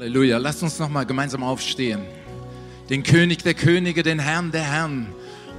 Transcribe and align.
Halleluja. 0.00 0.38
Lasst 0.38 0.62
uns 0.62 0.78
nochmal 0.78 1.04
gemeinsam 1.04 1.42
aufstehen. 1.42 2.00
Den 2.88 3.02
König 3.02 3.42
der 3.42 3.52
Könige, 3.52 4.02
den 4.02 4.18
Herrn 4.18 4.50
der 4.50 4.62
Herren 4.62 5.08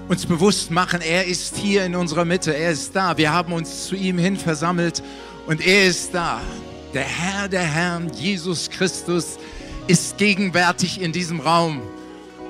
uns 0.10 0.26
bewusst 0.26 0.72
machen, 0.72 1.00
er 1.00 1.28
ist 1.28 1.58
hier 1.58 1.86
in 1.86 1.96
unserer 1.96 2.26
Mitte, 2.26 2.52
er 2.52 2.72
ist 2.72 2.96
da. 2.96 3.16
Wir 3.20 3.32
haben 3.32 3.54
uns 3.54 3.86
zu 3.86 3.96
ihm 3.96 4.18
hin 4.18 4.36
versammelt 4.38 5.04
und 5.46 5.64
er 5.64 5.86
ist 5.86 6.16
da. 6.16 6.42
Der 6.96 7.04
Herr 7.04 7.50
der 7.50 7.62
Herren, 7.62 8.12
Jesus 8.16 8.72
Christus, 8.72 9.38
ist 9.86 10.18
gegenwärtig 10.18 11.00
in 11.00 11.12
diesem 11.12 11.40
Raum. 11.40 11.80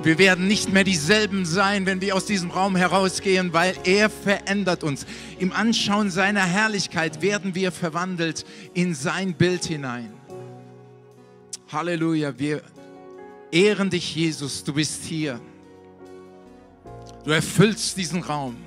Wir 0.01 0.17
werden 0.17 0.47
nicht 0.47 0.71
mehr 0.71 0.85
dieselben 0.85 1.45
sein, 1.45 1.85
wenn 1.85 1.99
wir 1.99 2.15
aus 2.15 2.25
diesem 2.25 2.51
Raum 2.51 2.77
herausgehen, 2.77 3.51
weil 3.51 3.73
er 3.83 4.09
verändert 4.09 4.85
uns. 4.85 5.05
Im 5.39 5.51
Anschauen 5.51 6.09
seiner 6.09 6.45
Herrlichkeit 6.45 7.21
werden 7.21 7.53
wir 7.53 7.73
verwandelt 7.73 8.45
in 8.73 8.95
sein 8.95 9.33
Bild 9.33 9.65
hinein. 9.65 10.20
Halleluja, 11.71 12.37
wir 12.37 12.61
ehren 13.49 13.89
dich, 13.89 14.13
Jesus, 14.13 14.63
du 14.63 14.73
bist 14.73 15.05
hier. 15.05 15.39
Du 17.23 17.31
erfüllst 17.31 17.95
diesen 17.95 18.23
Raum 18.23 18.57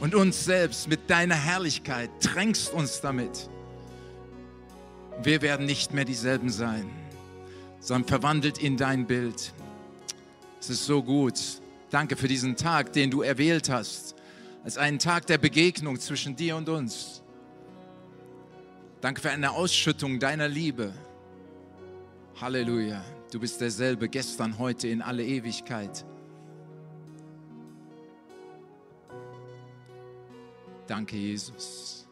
und 0.00 0.14
uns 0.14 0.42
selbst 0.42 0.88
mit 0.88 1.10
deiner 1.10 1.34
Herrlichkeit, 1.34 2.08
tränkst 2.20 2.72
uns 2.72 3.02
damit. 3.02 3.50
Wir 5.22 5.42
werden 5.42 5.66
nicht 5.66 5.92
mehr 5.92 6.06
dieselben 6.06 6.48
sein, 6.48 6.88
sondern 7.78 8.08
verwandelt 8.08 8.56
in 8.56 8.78
dein 8.78 9.06
Bild. 9.06 9.52
Es 10.60 10.70
ist 10.70 10.86
so 10.86 11.02
gut. 11.02 11.38
Danke 11.90 12.16
für 12.16 12.26
diesen 12.26 12.56
Tag, 12.56 12.92
den 12.94 13.10
du 13.10 13.20
erwählt 13.20 13.68
hast, 13.68 14.14
als 14.64 14.78
einen 14.78 14.98
Tag 14.98 15.26
der 15.26 15.36
Begegnung 15.38 16.00
zwischen 16.00 16.36
dir 16.36 16.56
und 16.56 16.70
uns. 16.70 17.22
Danke 19.02 19.20
für 19.20 19.30
eine 19.30 19.50
Ausschüttung 19.50 20.18
deiner 20.18 20.48
Liebe. 20.48 20.94
Halleluja. 22.40 23.04
Du 23.30 23.38
bist 23.38 23.60
derselbe 23.60 24.08
gestern, 24.08 24.58
heute, 24.58 24.88
in 24.88 25.02
alle 25.02 25.24
Ewigkeit. 25.24 26.04
Danke, 30.86 31.16
Jesus. 31.16 32.06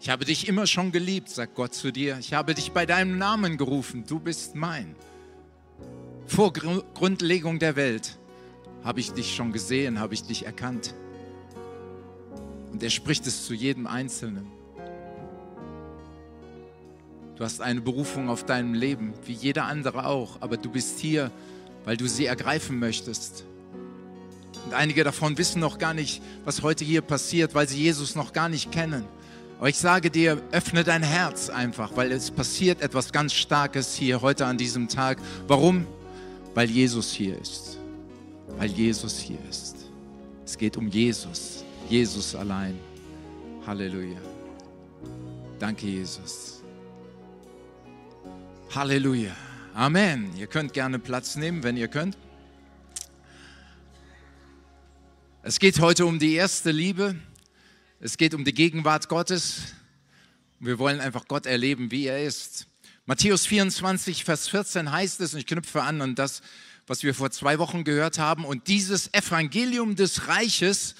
Ich 0.00 0.08
habe 0.08 0.24
dich 0.24 0.48
immer 0.48 0.66
schon 0.66 0.90
geliebt, 0.90 1.28
sagt 1.28 1.54
Gott 1.54 1.74
zu 1.74 1.92
dir. 1.92 2.16
Ich 2.18 2.32
habe 2.32 2.54
dich 2.54 2.72
bei 2.72 2.86
deinem 2.86 3.18
Namen 3.18 3.58
gerufen. 3.58 4.04
Du 4.06 4.18
bist 4.18 4.54
mein. 4.54 4.96
Vor 6.26 6.52
Grundlegung 6.52 7.58
der 7.58 7.76
Welt 7.76 8.18
habe 8.82 9.00
ich 9.00 9.12
dich 9.12 9.34
schon 9.34 9.52
gesehen, 9.52 10.00
habe 10.00 10.14
ich 10.14 10.22
dich 10.22 10.46
erkannt. 10.46 10.94
Und 12.72 12.82
er 12.82 12.90
spricht 12.90 13.26
es 13.26 13.44
zu 13.44 13.52
jedem 13.52 13.86
Einzelnen. 13.86 14.59
Du 17.40 17.46
hast 17.46 17.62
eine 17.62 17.80
Berufung 17.80 18.28
auf 18.28 18.44
deinem 18.44 18.74
Leben, 18.74 19.14
wie 19.24 19.32
jeder 19.32 19.64
andere 19.64 20.04
auch, 20.04 20.36
aber 20.42 20.58
du 20.58 20.68
bist 20.68 20.98
hier, 20.98 21.30
weil 21.86 21.96
du 21.96 22.06
sie 22.06 22.26
ergreifen 22.26 22.78
möchtest. 22.78 23.44
Und 24.66 24.74
einige 24.74 25.04
davon 25.04 25.38
wissen 25.38 25.58
noch 25.58 25.78
gar 25.78 25.94
nicht, 25.94 26.20
was 26.44 26.60
heute 26.60 26.84
hier 26.84 27.00
passiert, 27.00 27.54
weil 27.54 27.66
sie 27.66 27.78
Jesus 27.78 28.14
noch 28.14 28.34
gar 28.34 28.50
nicht 28.50 28.70
kennen. 28.70 29.06
Aber 29.58 29.70
ich 29.70 29.78
sage 29.78 30.10
dir, 30.10 30.42
öffne 30.52 30.84
dein 30.84 31.02
Herz 31.02 31.48
einfach, 31.48 31.96
weil 31.96 32.12
es 32.12 32.30
passiert 32.30 32.82
etwas 32.82 33.10
ganz 33.10 33.32
Starkes 33.32 33.94
hier 33.94 34.20
heute 34.20 34.44
an 34.44 34.58
diesem 34.58 34.86
Tag. 34.86 35.16
Warum? 35.48 35.86
Weil 36.52 36.68
Jesus 36.68 37.10
hier 37.10 37.40
ist. 37.40 37.78
Weil 38.58 38.68
Jesus 38.68 39.18
hier 39.18 39.38
ist. 39.48 39.76
Es 40.44 40.58
geht 40.58 40.76
um 40.76 40.88
Jesus. 40.88 41.64
Jesus 41.88 42.34
allein. 42.34 42.78
Halleluja. 43.66 44.20
Danke, 45.58 45.86
Jesus. 45.86 46.59
Halleluja. 48.72 49.34
Amen. 49.74 50.30
Ihr 50.36 50.46
könnt 50.46 50.72
gerne 50.72 51.00
Platz 51.00 51.34
nehmen, 51.34 51.64
wenn 51.64 51.76
ihr 51.76 51.88
könnt. 51.88 52.16
Es 55.42 55.58
geht 55.58 55.80
heute 55.80 56.06
um 56.06 56.20
die 56.20 56.34
erste 56.34 56.70
Liebe. 56.70 57.16
Es 57.98 58.16
geht 58.16 58.32
um 58.32 58.44
die 58.44 58.54
Gegenwart 58.54 59.08
Gottes. 59.08 59.62
Wir 60.60 60.78
wollen 60.78 61.00
einfach 61.00 61.26
Gott 61.26 61.46
erleben, 61.46 61.90
wie 61.90 62.06
er 62.06 62.22
ist. 62.22 62.68
Matthäus 63.06 63.44
24, 63.44 64.24
Vers 64.24 64.46
14 64.46 64.92
heißt 64.92 65.20
es, 65.20 65.34
und 65.34 65.40
ich 65.40 65.46
knüpfe 65.46 65.82
an 65.82 66.00
an 66.00 66.14
das, 66.14 66.40
was 66.86 67.02
wir 67.02 67.12
vor 67.12 67.32
zwei 67.32 67.58
Wochen 67.58 67.82
gehört 67.82 68.20
haben, 68.20 68.44
und 68.44 68.68
dieses 68.68 69.12
Evangelium 69.12 69.96
des 69.96 70.28
Reiches 70.28 70.94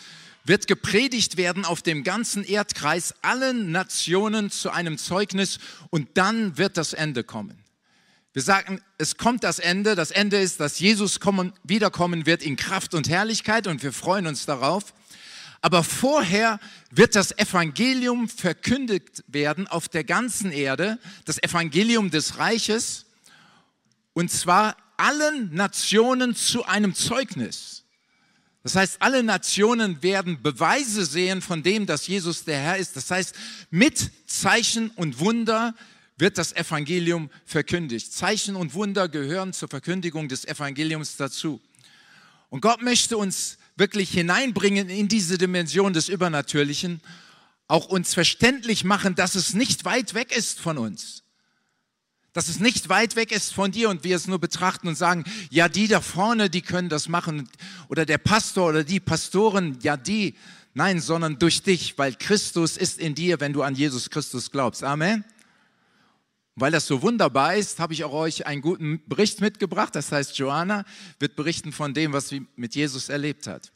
wird 0.44 0.66
gepredigt 0.66 1.36
werden 1.36 1.64
auf 1.64 1.82
dem 1.82 2.02
ganzen 2.02 2.42
Erdkreis, 2.42 3.14
allen 3.22 3.70
Nationen 3.70 4.50
zu 4.50 4.70
einem 4.70 4.98
Zeugnis, 4.98 5.60
und 5.90 6.08
dann 6.14 6.58
wird 6.58 6.76
das 6.76 6.94
Ende 6.94 7.22
kommen. 7.22 7.59
Wir 8.32 8.42
sagen, 8.42 8.80
es 8.96 9.16
kommt 9.16 9.42
das 9.42 9.58
Ende. 9.58 9.96
Das 9.96 10.12
Ende 10.12 10.38
ist, 10.40 10.60
dass 10.60 10.78
Jesus 10.78 11.18
kommen, 11.18 11.52
wiederkommen 11.64 12.26
wird 12.26 12.42
in 12.42 12.56
Kraft 12.56 12.94
und 12.94 13.08
Herrlichkeit 13.08 13.66
und 13.66 13.82
wir 13.82 13.92
freuen 13.92 14.28
uns 14.28 14.46
darauf. 14.46 14.94
Aber 15.62 15.82
vorher 15.82 16.60
wird 16.90 17.16
das 17.16 17.36
Evangelium 17.36 18.28
verkündigt 18.28 19.24
werden 19.26 19.66
auf 19.66 19.88
der 19.88 20.04
ganzen 20.04 20.52
Erde, 20.52 20.98
das 21.24 21.42
Evangelium 21.42 22.10
des 22.10 22.38
Reiches, 22.38 23.06
und 24.12 24.30
zwar 24.30 24.76
allen 24.96 25.52
Nationen 25.52 26.34
zu 26.34 26.64
einem 26.64 26.94
Zeugnis. 26.94 27.84
Das 28.62 28.76
heißt, 28.76 29.00
alle 29.00 29.22
Nationen 29.22 30.02
werden 30.02 30.42
Beweise 30.42 31.04
sehen 31.04 31.42
von 31.42 31.62
dem, 31.62 31.86
dass 31.86 32.06
Jesus 32.06 32.44
der 32.44 32.58
Herr 32.58 32.76
ist. 32.76 32.94
Das 32.96 33.10
heißt, 33.10 33.34
mit 33.70 34.10
Zeichen 34.26 34.90
und 34.90 35.18
Wunder 35.18 35.74
wird 36.20 36.38
das 36.38 36.52
Evangelium 36.52 37.30
verkündigt. 37.44 38.12
Zeichen 38.12 38.56
und 38.56 38.74
Wunder 38.74 39.08
gehören 39.08 39.52
zur 39.52 39.68
Verkündigung 39.68 40.28
des 40.28 40.44
Evangeliums 40.44 41.16
dazu. 41.16 41.60
Und 42.50 42.60
Gott 42.60 42.82
möchte 42.82 43.16
uns 43.16 43.58
wirklich 43.76 44.10
hineinbringen 44.10 44.88
in 44.88 45.08
diese 45.08 45.38
Dimension 45.38 45.92
des 45.92 46.08
Übernatürlichen, 46.08 47.00
auch 47.66 47.86
uns 47.86 48.14
verständlich 48.14 48.84
machen, 48.84 49.14
dass 49.14 49.34
es 49.34 49.54
nicht 49.54 49.84
weit 49.84 50.14
weg 50.14 50.36
ist 50.36 50.60
von 50.60 50.76
uns. 50.76 51.22
Dass 52.32 52.48
es 52.48 52.60
nicht 52.60 52.88
weit 52.88 53.16
weg 53.16 53.32
ist 53.32 53.52
von 53.52 53.72
dir 53.72 53.88
und 53.90 54.04
wir 54.04 54.14
es 54.14 54.26
nur 54.26 54.38
betrachten 54.38 54.88
und 54.88 54.96
sagen, 54.96 55.24
ja, 55.50 55.68
die 55.68 55.88
da 55.88 56.00
vorne, 56.00 56.50
die 56.50 56.62
können 56.62 56.88
das 56.88 57.08
machen. 57.08 57.48
Oder 57.88 58.06
der 58.06 58.18
Pastor 58.18 58.68
oder 58.68 58.84
die 58.84 59.00
Pastoren, 59.00 59.78
ja, 59.82 59.96
die. 59.96 60.34
Nein, 60.74 61.00
sondern 61.00 61.38
durch 61.38 61.62
dich, 61.62 61.98
weil 61.98 62.14
Christus 62.14 62.76
ist 62.76 63.00
in 63.00 63.16
dir, 63.16 63.40
wenn 63.40 63.52
du 63.52 63.62
an 63.62 63.74
Jesus 63.74 64.10
Christus 64.10 64.50
glaubst. 64.52 64.84
Amen. 64.84 65.24
Weil 66.56 66.72
das 66.72 66.86
so 66.86 67.02
wunderbar 67.02 67.56
ist, 67.56 67.78
habe 67.78 67.92
ich 67.92 68.04
auch 68.04 68.12
euch 68.12 68.46
einen 68.46 68.60
guten 68.60 69.02
Bericht 69.06 69.40
mitgebracht. 69.40 69.94
Das 69.94 70.12
heißt, 70.12 70.36
Joanna 70.36 70.84
wird 71.18 71.36
berichten 71.36 71.72
von 71.72 71.94
dem, 71.94 72.12
was 72.12 72.28
sie 72.28 72.46
mit 72.56 72.74
Jesus 72.74 73.08
erlebt 73.08 73.46
hat. 73.46 73.72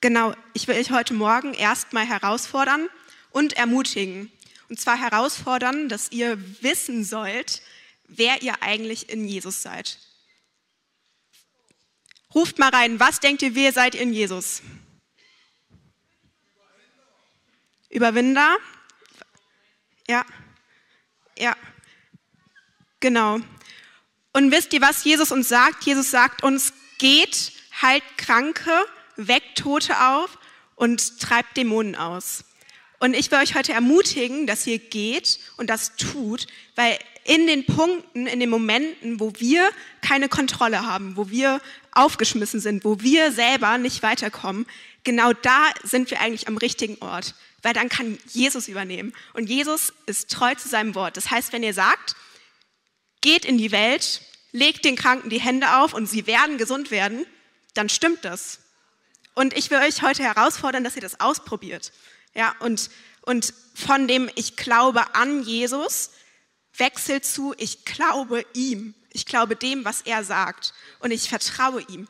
Genau, 0.00 0.34
ich 0.52 0.68
will 0.68 0.76
euch 0.76 0.90
heute 0.90 1.14
Morgen 1.14 1.54
erstmal 1.54 2.06
herausfordern 2.06 2.88
und 3.30 3.54
ermutigen. 3.54 4.30
Und 4.68 4.80
zwar 4.80 4.98
herausfordern, 4.98 5.88
dass 5.88 6.12
ihr 6.12 6.38
wissen 6.62 7.04
sollt, 7.04 7.62
wer 8.06 8.42
ihr 8.42 8.62
eigentlich 8.62 9.08
in 9.10 9.26
Jesus 9.26 9.62
seid. 9.62 9.98
Ruft 12.34 12.58
mal 12.58 12.70
rein, 12.70 12.98
was 13.00 13.20
denkt 13.20 13.42
ihr, 13.42 13.54
wer 13.54 13.72
seid 13.72 13.94
ihr 13.94 14.02
in 14.02 14.12
Jesus? 14.12 14.62
Überwinder? 17.90 18.56
Ja. 20.08 20.24
Ja. 21.38 21.56
Genau. 23.04 23.38
Und 24.32 24.50
wisst 24.50 24.72
ihr, 24.72 24.80
was 24.80 25.04
Jesus 25.04 25.30
uns 25.30 25.50
sagt? 25.50 25.84
Jesus 25.84 26.10
sagt 26.10 26.42
uns, 26.42 26.72
geht, 26.96 27.52
heilt 27.82 28.02
Kranke, 28.16 28.70
weckt 29.16 29.58
Tote 29.58 29.94
auf 30.00 30.38
und 30.74 31.20
treibt 31.20 31.54
Dämonen 31.58 31.96
aus. 31.96 32.44
Und 33.00 33.12
ich 33.12 33.30
will 33.30 33.40
euch 33.40 33.54
heute 33.54 33.74
ermutigen, 33.74 34.46
dass 34.46 34.66
ihr 34.66 34.78
geht 34.78 35.38
und 35.58 35.68
das 35.68 35.96
tut, 35.96 36.46
weil 36.76 36.98
in 37.24 37.46
den 37.46 37.66
Punkten, 37.66 38.26
in 38.26 38.40
den 38.40 38.48
Momenten, 38.48 39.20
wo 39.20 39.34
wir 39.36 39.68
keine 40.00 40.30
Kontrolle 40.30 40.86
haben, 40.86 41.18
wo 41.18 41.28
wir 41.28 41.60
aufgeschmissen 41.92 42.60
sind, 42.60 42.86
wo 42.86 43.02
wir 43.02 43.32
selber 43.32 43.76
nicht 43.76 44.02
weiterkommen, 44.02 44.64
genau 45.02 45.34
da 45.34 45.66
sind 45.82 46.10
wir 46.10 46.22
eigentlich 46.22 46.48
am 46.48 46.56
richtigen 46.56 46.96
Ort, 47.02 47.34
weil 47.60 47.74
dann 47.74 47.90
kann 47.90 48.18
Jesus 48.32 48.66
übernehmen. 48.66 49.12
Und 49.34 49.50
Jesus 49.50 49.92
ist 50.06 50.30
treu 50.30 50.54
zu 50.54 50.70
seinem 50.70 50.94
Wort. 50.94 51.18
Das 51.18 51.30
heißt, 51.30 51.52
wenn 51.52 51.62
ihr 51.62 51.74
sagt, 51.74 52.16
geht 53.24 53.46
in 53.46 53.56
die 53.56 53.72
Welt, 53.72 54.20
legt 54.52 54.84
den 54.84 54.96
Kranken 54.96 55.30
die 55.30 55.40
Hände 55.40 55.78
auf 55.78 55.94
und 55.94 56.06
sie 56.06 56.26
werden 56.26 56.58
gesund 56.58 56.90
werden, 56.90 57.26
dann 57.72 57.88
stimmt 57.88 58.24
das. 58.24 58.60
Und 59.34 59.56
ich 59.56 59.70
will 59.70 59.78
euch 59.78 60.02
heute 60.02 60.22
herausfordern, 60.22 60.84
dass 60.84 60.94
ihr 60.94 61.02
das 61.02 61.20
ausprobiert. 61.20 61.90
Ja, 62.34 62.54
und, 62.60 62.90
und 63.22 63.54
von 63.74 64.06
dem 64.06 64.30
ich 64.34 64.56
glaube 64.56 65.14
an 65.14 65.42
Jesus 65.42 66.10
wechselt 66.76 67.24
zu 67.24 67.54
ich 67.56 67.86
glaube 67.86 68.44
ihm. 68.52 68.94
Ich 69.10 69.24
glaube 69.24 69.56
dem, 69.56 69.86
was 69.86 70.02
er 70.02 70.22
sagt 70.22 70.74
und 70.98 71.10
ich 71.10 71.30
vertraue 71.30 71.82
ihm. 71.88 72.06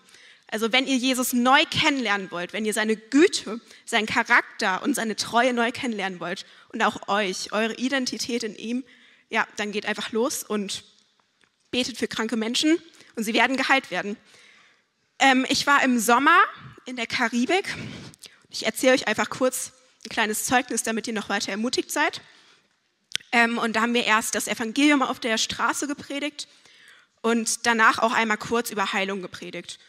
Also 0.49 0.73
wenn 0.73 0.87
ihr 0.87 0.97
Jesus 0.97 1.33
neu 1.33 1.63
kennenlernen 1.71 2.31
wollt, 2.33 2.53
wenn 2.53 2.65
ihr 2.65 2.75
seine 2.75 2.97
Güte, 2.97 3.61
seinen 3.85 4.07
Charakter 4.07 4.83
und 4.83 4.95
seine 4.95 5.15
Treue 5.15 5.53
neu 5.53 5.71
kennenlernen 5.71 6.19
wollt 6.19 6.45
und 6.73 6.83
auch 6.83 7.09
euch, 7.09 7.53
eure 7.53 7.75
Identität 7.75 8.43
in 8.43 8.57
ihm, 8.57 8.85
ja, 9.31 9.47
dann 9.57 9.71
geht 9.71 9.87
einfach 9.87 10.11
los 10.11 10.43
und 10.43 10.85
betet 11.75 11.99
für 11.99 12.06
kranke 12.06 12.37
Menschen 12.37 12.79
und 13.17 13.25
sie 13.25 13.35
werden 13.35 13.56
geheilt 13.56 13.91
werden. 13.91 14.17
Ähm, 15.19 15.44
ich 15.49 15.67
war 15.67 15.82
im 15.82 15.99
Sommer 15.99 16.38
in 16.85 16.94
der 16.94 17.09
Karibik. 17.09 17.75
Ich 18.49 18.65
erzähle 18.65 18.93
euch 18.93 19.09
einfach 19.09 19.29
kurz 19.29 19.73
ein 20.05 20.09
kleines 20.09 20.44
Zeugnis, 20.44 20.85
damit 20.85 21.09
ihr 21.09 21.15
noch 21.15 21.29
weiter 21.29 21.50
ermutigt 21.50 21.91
seid. 21.91 22.21
Ähm, 23.32 23.59
und 23.59 23.75
da 23.75 23.81
haben 23.81 23.93
wir 23.93 24.05
erst 24.05 24.37
das 24.37 24.47
Evangelium 24.47 25.03
auf 25.03 25.19
der 25.19 25.37
Straße 25.37 25.88
gepredigt 25.88 26.47
und 27.23 27.67
danach 27.67 27.99
auch 27.99 28.12
einmal 28.12 28.38
kurz 28.38 28.70
über 28.70 28.93
Heilung 28.93 29.20
gepredigt. 29.20 29.81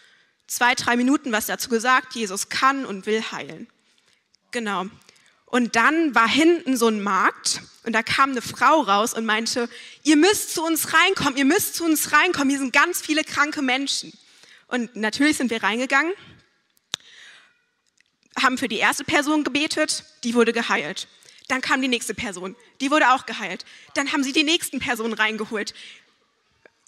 Zwei, 0.48 0.74
drei 0.74 0.96
Minuten 0.96 1.32
was 1.32 1.46
dazu 1.46 1.70
gesagt, 1.70 2.16
Jesus 2.16 2.50
kann 2.50 2.88
und 2.88 3.06
will 3.06 3.22
heilen. 3.32 3.68
Genau. 4.50 4.86
Und 5.46 5.76
dann 5.76 6.16
war 6.16 6.28
hinten 6.28 6.76
so 6.76 6.88
ein 6.88 7.02
Markt 7.02 7.62
und 7.84 7.94
da 7.94 8.02
kam 8.02 8.32
eine 8.32 8.42
Frau 8.42 8.82
raus 8.82 9.14
und 9.14 9.26
meinte, 9.26 9.70
ihr 10.04 10.18
müsst 10.18 10.54
zu 10.54 10.64
uns 10.64 10.94
reinkommen, 10.94 11.38
ihr 11.38 11.46
müsst 11.46 11.76
zu 11.76 11.86
uns 11.86 12.12
reinkommen, 12.12 12.50
hier 12.50 12.60
sind 12.60 12.74
ganz 12.74 13.02
viele 13.02 13.24
kranke 13.24 13.62
Menschen. 13.62 14.12
Und 14.68 14.96
natürlich 14.96 15.38
sind 15.38 15.52
wir 15.52 15.62
reingegangen, 15.62 16.14
haben 18.42 18.58
für 18.58 18.68
die 18.68 18.78
erste 18.78 19.04
Person 19.04 19.44
gebetet, 19.44 20.04
die 20.24 20.34
wurde 20.34 20.52
geheilt. 20.52 21.08
Dann 21.48 21.62
kam 21.62 21.82
die 21.82 21.88
nächste 21.88 22.16
Person, 22.16 22.56
die 22.82 22.90
wurde 22.90 23.12
auch 23.12 23.28
geheilt. 23.28 23.66
Dann 23.94 24.12
haben 24.12 24.24
sie 24.24 24.34
die 24.34 24.44
nächsten 24.44 24.80
Personen 24.80 25.14
reingeholt. 25.14 25.76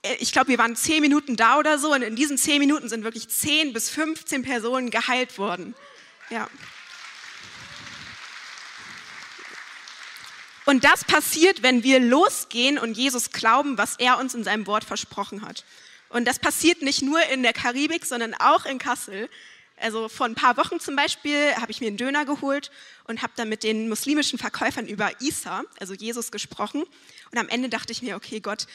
Äh, 0.02 0.16
ich 0.16 0.32
glaube, 0.32 0.50
wir 0.50 0.58
waren 0.58 0.76
zehn 0.76 1.02
Minuten 1.02 1.36
da 1.36 1.60
oder 1.60 1.78
so 1.78 1.94
und 1.94 2.02
in 2.02 2.16
diesen 2.16 2.38
zehn 2.38 2.60
Minuten 2.60 2.90
sind 2.90 3.04
wirklich 3.04 3.30
zehn 3.30 3.72
bis 3.72 3.90
15 3.90 4.42
Personen 4.42 4.90
geheilt 4.90 5.38
worden. 5.38 5.76
Ja. 6.30 6.50
Und 10.68 10.84
das 10.84 11.06
passiert, 11.06 11.64
wenn 11.64 11.82
wir 11.84 12.02
losgehen 12.02 12.78
und 12.78 12.98
Jesus 12.98 13.32
glauben, 13.32 13.78
was 13.78 13.96
er 14.00 14.20
uns 14.20 14.36
in 14.36 14.44
seinem 14.44 14.68
Wort 14.68 14.84
versprochen 14.84 15.42
hat. 15.44 15.64
Und 16.10 16.26
das 16.26 16.40
passiert 16.40 16.82
nicht 16.82 17.02
nur 17.02 17.24
in 17.30 17.42
der 17.42 17.54
Karibik, 17.54 18.06
sondern 18.06 18.34
auch 18.34 18.66
in 18.66 18.78
Kassel. 18.78 19.30
Also 19.78 20.10
vor 20.10 20.26
ein 20.26 20.36
paar 20.36 20.58
Wochen 20.58 20.82
zum 20.82 20.98
Beispiel 20.98 21.56
habe 21.56 21.72
ich 21.72 21.80
mir 21.80 21.88
einen 21.88 21.96
Döner 21.96 22.26
geholt 22.26 22.70
und 23.06 23.22
habe 23.22 23.32
dann 23.38 23.48
mit 23.48 23.64
den 23.64 23.88
muslimischen 23.88 24.38
Verkäufern 24.38 24.88
über 24.88 25.10
Isa, 25.22 25.64
also 25.80 25.94
Jesus, 25.94 26.32
gesprochen. 26.32 26.84
Und 27.32 27.38
am 27.38 27.48
Ende 27.48 27.70
dachte 27.70 27.94
ich 27.94 28.02
mir, 28.02 28.18
okay, 28.18 28.42
Gott, 28.42 28.68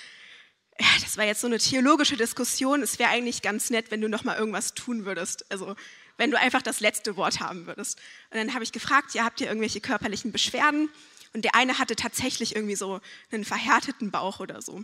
das 1.03 1.19
war 1.19 1.27
jetzt 1.27 1.43
so 1.43 1.47
eine 1.47 1.59
theologische 1.59 2.17
Diskussion. 2.17 2.81
Es 2.81 2.99
wäre 2.99 3.11
eigentlich 3.11 3.43
ganz 3.43 3.69
nett, 3.69 3.91
wenn 3.91 4.01
du 4.01 4.09
noch 4.09 4.25
mal 4.25 4.39
irgendwas 4.39 4.73
tun 4.73 5.05
würdest. 5.05 5.45
Also 5.53 5.77
wenn 6.17 6.31
du 6.31 6.39
einfach 6.39 6.63
das 6.63 6.81
letzte 6.81 7.17
Wort 7.17 7.41
haben 7.41 7.67
würdest. 7.67 7.99
Und 8.31 8.39
dann 8.39 8.55
habe 8.55 8.65
ich 8.65 8.73
gefragt, 8.73 9.13
ja, 9.13 9.25
habt 9.25 9.43
ihr 9.43 9.49
irgendwelche 9.49 9.83
körperlichen 9.83 10.33
Beschwerden? 10.33 10.89
Und 11.35 11.45
der 11.45 11.55
eine 11.55 11.79
hatte 11.79 11.97
tatsächlich 11.97 12.55
irgendwie 12.55 12.77
so 12.77 13.01
einen 13.31 13.45
verhärteten 13.45 14.11
Bauch 14.11 14.41
oder 14.41 14.61
so. 14.61 14.83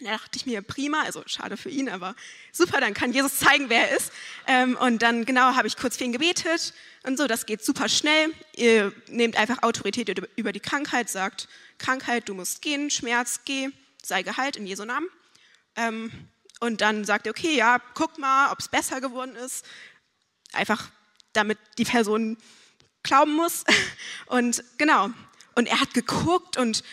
Da 0.00 0.10
dachte 0.10 0.36
ich 0.36 0.44
mir, 0.44 0.60
prima, 0.60 1.02
also 1.02 1.22
schade 1.26 1.56
für 1.56 1.70
ihn, 1.70 1.88
aber 1.88 2.14
super, 2.52 2.80
dann 2.80 2.92
kann 2.92 3.12
Jesus 3.12 3.38
zeigen, 3.38 3.70
wer 3.70 3.90
er 3.90 3.96
ist. 3.96 4.12
Ähm, 4.46 4.76
und 4.76 5.00
dann 5.00 5.24
genau 5.24 5.54
habe 5.54 5.68
ich 5.68 5.76
kurz 5.76 5.96
für 5.96 6.04
ihn 6.04 6.12
gebetet 6.12 6.74
und 7.04 7.16
so, 7.16 7.26
das 7.26 7.46
geht 7.46 7.64
super 7.64 7.88
schnell. 7.88 8.30
Ihr 8.54 8.92
nehmt 9.08 9.36
einfach 9.36 9.62
Autorität 9.62 10.10
über 10.36 10.52
die 10.52 10.60
Krankheit, 10.60 11.08
sagt, 11.08 11.48
Krankheit, 11.78 12.28
du 12.28 12.34
musst 12.34 12.60
gehen, 12.60 12.90
Schmerz, 12.90 13.40
geh, 13.46 13.70
sei 14.02 14.22
geheilt 14.22 14.56
in 14.56 14.66
Jesu 14.66 14.84
Namen. 14.84 15.08
Ähm, 15.76 16.10
und 16.60 16.80
dann 16.80 17.04
sagt 17.04 17.26
er, 17.26 17.30
okay, 17.30 17.56
ja, 17.56 17.78
guck 17.94 18.18
mal, 18.18 18.50
ob 18.50 18.60
es 18.60 18.68
besser 18.68 19.00
geworden 19.00 19.34
ist. 19.36 19.64
Einfach, 20.52 20.90
damit 21.32 21.58
die 21.78 21.84
Person 21.84 22.38
glauben 23.02 23.34
muss. 23.34 23.64
Und 24.26 24.64
genau. 24.78 25.10
Und 25.56 25.66
er 25.66 25.80
hat 25.80 25.94
geguckt 25.94 26.58
und 26.58 26.84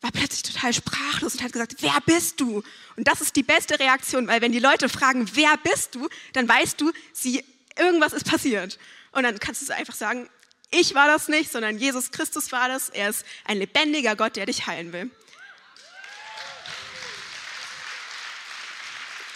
war 0.00 0.10
plötzlich 0.10 0.42
total 0.42 0.74
sprachlos 0.74 1.34
und 1.34 1.42
hat 1.42 1.52
gesagt, 1.52 1.76
wer 1.78 1.98
bist 2.04 2.40
du? 2.40 2.62
Und 2.96 3.08
das 3.08 3.22
ist 3.22 3.36
die 3.36 3.42
beste 3.42 3.78
Reaktion, 3.78 4.26
weil 4.26 4.42
wenn 4.42 4.52
die 4.52 4.58
Leute 4.58 4.90
fragen, 4.90 5.30
wer 5.34 5.56
bist 5.56 5.94
du, 5.94 6.08
dann 6.34 6.46
weißt 6.46 6.80
du, 6.80 6.92
sie, 7.12 7.42
irgendwas 7.78 8.12
ist 8.12 8.26
passiert. 8.26 8.78
Und 9.12 9.22
dann 9.22 9.38
kannst 9.38 9.66
du 9.66 9.74
einfach 9.74 9.94
sagen, 9.94 10.28
ich 10.70 10.94
war 10.94 11.06
das 11.06 11.28
nicht, 11.28 11.52
sondern 11.52 11.78
Jesus 11.78 12.10
Christus 12.10 12.50
war 12.50 12.68
das. 12.68 12.90
Er 12.90 13.08
ist 13.08 13.24
ein 13.44 13.58
lebendiger 13.58 14.16
Gott, 14.16 14.36
der 14.36 14.46
dich 14.46 14.66
heilen 14.66 14.92
will. 14.92 15.10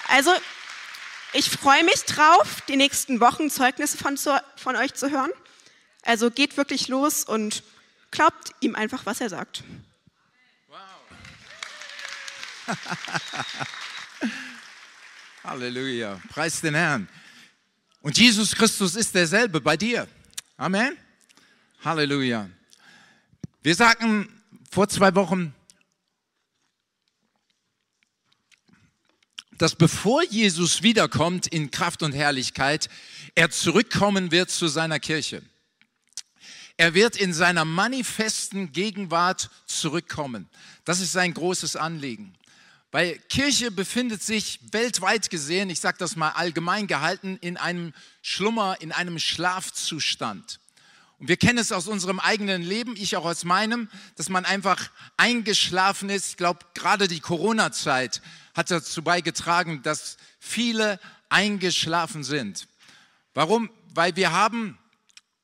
Also, 0.08 0.32
ich 1.32 1.48
freue 1.48 1.84
mich 1.84 2.02
drauf, 2.04 2.62
die 2.66 2.76
nächsten 2.76 3.20
Wochen 3.20 3.50
Zeugnisse 3.50 3.96
von, 3.96 4.18
von 4.56 4.76
euch 4.76 4.94
zu 4.94 5.10
hören. 5.10 5.30
Also 6.02 6.30
geht 6.30 6.56
wirklich 6.56 6.88
los 6.88 7.22
und 7.22 7.62
glaubt 8.10 8.52
ihm 8.60 8.74
einfach, 8.74 9.06
was 9.06 9.20
er 9.20 9.28
sagt. 9.30 9.64
Halleluja. 15.44 16.20
Preis 16.28 16.60
den 16.60 16.74
Herrn. 16.74 17.08
Und 18.02 18.18
Jesus 18.18 18.54
Christus 18.54 18.94
ist 18.94 19.14
derselbe 19.14 19.60
bei 19.60 19.76
dir. 19.76 20.06
Amen. 20.56 20.96
Halleluja. 21.84 22.48
Wir 23.62 23.74
sagten 23.74 24.28
vor 24.70 24.88
zwei 24.88 25.14
Wochen, 25.14 25.54
dass 29.58 29.74
bevor 29.74 30.22
Jesus 30.24 30.82
wiederkommt 30.82 31.46
in 31.48 31.70
Kraft 31.70 32.02
und 32.02 32.12
Herrlichkeit, 32.12 32.88
er 33.34 33.50
zurückkommen 33.50 34.30
wird 34.30 34.50
zu 34.50 34.68
seiner 34.68 35.00
Kirche. 35.00 35.42
Er 36.78 36.94
wird 36.94 37.16
in 37.16 37.34
seiner 37.34 37.64
manifesten 37.64 38.70
Gegenwart 38.70 39.50
zurückkommen. 39.66 40.48
Das 40.84 41.00
ist 41.00 41.12
sein 41.12 41.34
großes 41.34 41.74
Anliegen. 41.74 42.34
Weil 42.92 43.18
Kirche 43.28 43.72
befindet 43.72 44.22
sich 44.22 44.60
weltweit 44.70 45.28
gesehen, 45.28 45.70
ich 45.70 45.80
sage 45.80 45.98
das 45.98 46.14
mal 46.14 46.30
allgemein 46.30 46.86
gehalten, 46.86 47.36
in 47.40 47.56
einem 47.56 47.92
Schlummer, 48.22 48.76
in 48.80 48.92
einem 48.92 49.18
Schlafzustand. 49.18 50.60
Und 51.18 51.26
wir 51.26 51.36
kennen 51.36 51.58
es 51.58 51.72
aus 51.72 51.88
unserem 51.88 52.20
eigenen 52.20 52.62
Leben, 52.62 52.94
ich 52.96 53.16
auch 53.16 53.24
aus 53.24 53.42
meinem, 53.42 53.88
dass 54.14 54.28
man 54.28 54.44
einfach 54.44 54.88
eingeschlafen 55.16 56.08
ist. 56.10 56.28
Ich 56.28 56.36
glaube, 56.36 56.60
gerade 56.74 57.08
die 57.08 57.18
Corona-Zeit 57.18 58.22
hat 58.54 58.70
dazu 58.70 59.02
beigetragen, 59.02 59.82
dass 59.82 60.16
viele 60.38 61.00
eingeschlafen 61.28 62.22
sind. 62.22 62.68
Warum? 63.34 63.68
Weil 63.94 64.14
wir 64.14 64.30
haben 64.30 64.78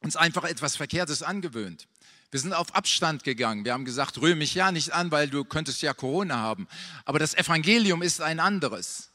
uns 0.05 0.17
einfach 0.17 0.45
etwas 0.45 0.77
Verkehrtes 0.77 1.23
angewöhnt. 1.23 1.89
Wir 2.31 2.41
sind 2.41 2.53
auf 2.53 2.75
Abstand 2.75 3.25
gegangen. 3.25 3.65
Wir 3.65 3.73
haben 3.73 3.85
gesagt, 3.85 4.21
rühre 4.21 4.37
mich 4.37 4.55
ja 4.55 4.73
nicht 4.73 4.93
an, 4.93 5.11
weil 5.11 5.29
du 5.29 5.45
könntest 5.45 5.83
ja 5.83 5.95
Corona 5.95 6.37
haben. 6.37 6.67
Aber 7.05 7.19
das 7.19 7.35
Evangelium 7.35 8.03
ist 8.03 8.21
ein 8.21 8.41
anderes. 8.41 9.11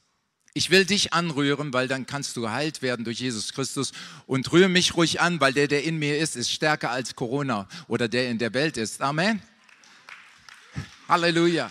Ich 0.53 0.71
will 0.71 0.85
dich 0.85 1.13
anrühren, 1.13 1.73
weil 1.73 1.87
dann 1.87 2.05
kannst 2.05 2.35
du 2.35 2.41
geheilt 2.41 2.81
werden 2.81 3.05
durch 3.05 3.19
Jesus 3.19 3.53
Christus. 3.53 3.91
Und 4.25 4.51
rühre 4.51 4.69
mich 4.69 4.95
ruhig 4.95 5.21
an, 5.21 5.39
weil 5.39 5.53
der, 5.53 5.67
der 5.67 5.83
in 5.83 5.97
mir 5.97 6.17
ist, 6.17 6.35
ist 6.35 6.51
stärker 6.51 6.91
als 6.91 7.15
Corona 7.15 7.67
oder 7.87 8.07
der 8.07 8.29
in 8.29 8.37
der 8.37 8.53
Welt 8.53 8.77
ist. 8.77 9.01
Amen. 9.01 9.41
Halleluja. 11.07 11.69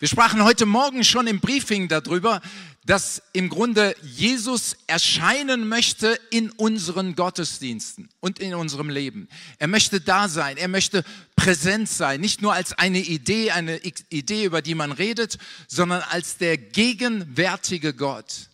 Wir 0.00 0.08
sprachen 0.08 0.42
heute 0.44 0.64
Morgen 0.64 1.04
schon 1.04 1.26
im 1.26 1.40
Briefing 1.40 1.86
darüber, 1.88 2.40
dass 2.86 3.20
im 3.34 3.50
Grunde 3.50 3.94
Jesus 4.00 4.78
erscheinen 4.86 5.68
möchte 5.68 6.18
in 6.30 6.50
unseren 6.52 7.14
Gottesdiensten 7.14 8.08
und 8.18 8.38
in 8.38 8.54
unserem 8.54 8.88
Leben. 8.88 9.28
Er 9.58 9.68
möchte 9.68 10.00
da 10.00 10.28
sein, 10.28 10.56
er 10.56 10.68
möchte 10.68 11.04
präsent 11.36 11.86
sein, 11.86 12.22
nicht 12.22 12.40
nur 12.40 12.54
als 12.54 12.72
eine 12.72 13.00
Idee, 13.00 13.50
eine 13.50 13.78
Idee, 14.08 14.44
über 14.46 14.62
die 14.62 14.74
man 14.74 14.92
redet, 14.92 15.36
sondern 15.68 16.00
als 16.08 16.38
der 16.38 16.56
gegenwärtige 16.56 17.92
Gott. 17.92 18.48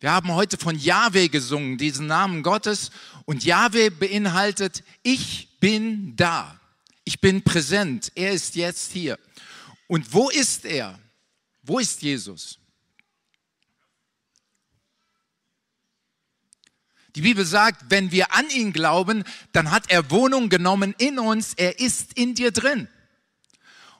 Wir 0.00 0.12
haben 0.12 0.32
heute 0.32 0.56
von 0.56 0.78
Yahweh 0.78 1.28
gesungen, 1.28 1.76
diesen 1.76 2.06
Namen 2.06 2.42
Gottes, 2.42 2.92
und 3.26 3.44
Yahweh 3.44 3.90
beinhaltet, 3.90 4.82
ich 5.02 5.50
bin 5.60 6.16
da, 6.16 6.58
ich 7.04 7.20
bin 7.20 7.42
präsent, 7.42 8.10
er 8.14 8.32
ist 8.32 8.56
jetzt 8.56 8.90
hier. 8.92 9.18
Und 9.88 10.12
wo 10.12 10.30
ist 10.30 10.64
er? 10.64 10.98
Wo 11.62 11.80
ist 11.80 12.02
Jesus? 12.02 12.58
Die 17.16 17.22
Bibel 17.22 17.44
sagt, 17.44 17.86
wenn 17.88 18.12
wir 18.12 18.32
an 18.32 18.48
ihn 18.50 18.72
glauben, 18.72 19.24
dann 19.52 19.72
hat 19.72 19.90
er 19.90 20.10
Wohnung 20.10 20.50
genommen 20.50 20.94
in 20.98 21.18
uns, 21.18 21.54
er 21.54 21.80
ist 21.80 22.12
in 22.12 22.36
dir 22.36 22.52
drin. 22.52 22.86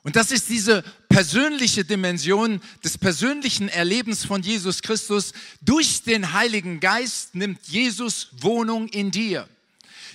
Und 0.03 0.15
das 0.15 0.31
ist 0.31 0.47
diese 0.47 0.83
persönliche 1.09 1.83
Dimension 1.83 2.61
des 2.83 2.97
persönlichen 2.97 3.67
Erlebens 3.67 4.23
von 4.25 4.41
Jesus 4.41 4.81
Christus. 4.81 5.33
Durch 5.59 6.03
den 6.03 6.31
Heiligen 6.31 6.79
Geist 6.79 7.35
nimmt 7.35 7.67
Jesus 7.67 8.29
Wohnung 8.39 8.87
in 8.87 9.11
dir. 9.11 9.49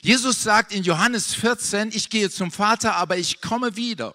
Jesus 0.00 0.42
sagt 0.42 0.72
in 0.72 0.82
Johannes 0.82 1.34
14, 1.34 1.90
ich 1.92 2.08
gehe 2.08 2.30
zum 2.30 2.50
Vater, 2.50 2.94
aber 2.96 3.18
ich 3.18 3.40
komme 3.40 3.76
wieder. 3.76 4.14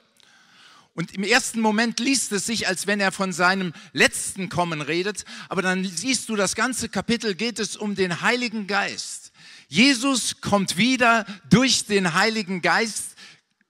Und 1.00 1.14
im 1.14 1.24
ersten 1.24 1.62
Moment 1.62 2.02
liest 2.02 2.34
es 2.34 2.46
sich, 2.46 2.68
als 2.68 2.86
wenn 2.86 3.00
er 3.00 3.14
von 3.14 3.32
seinem 3.32 3.72
letzten 3.94 4.50
Kommen 4.50 4.82
redet, 4.82 5.24
aber 5.48 5.62
dann 5.62 5.86
siehst 5.86 6.28
du, 6.28 6.36
das 6.36 6.56
ganze 6.56 6.90
Kapitel 6.90 7.36
geht 7.36 7.58
es 7.58 7.78
um 7.78 7.96
den 7.96 8.20
Heiligen 8.20 8.68
Geist. 8.68 9.32
Jesus 9.70 10.42
kommt 10.42 10.76
wieder 10.76 11.26
durch 11.50 11.86
den 11.86 12.16
Heiligen 12.16 12.62
Geist, 12.62 13.16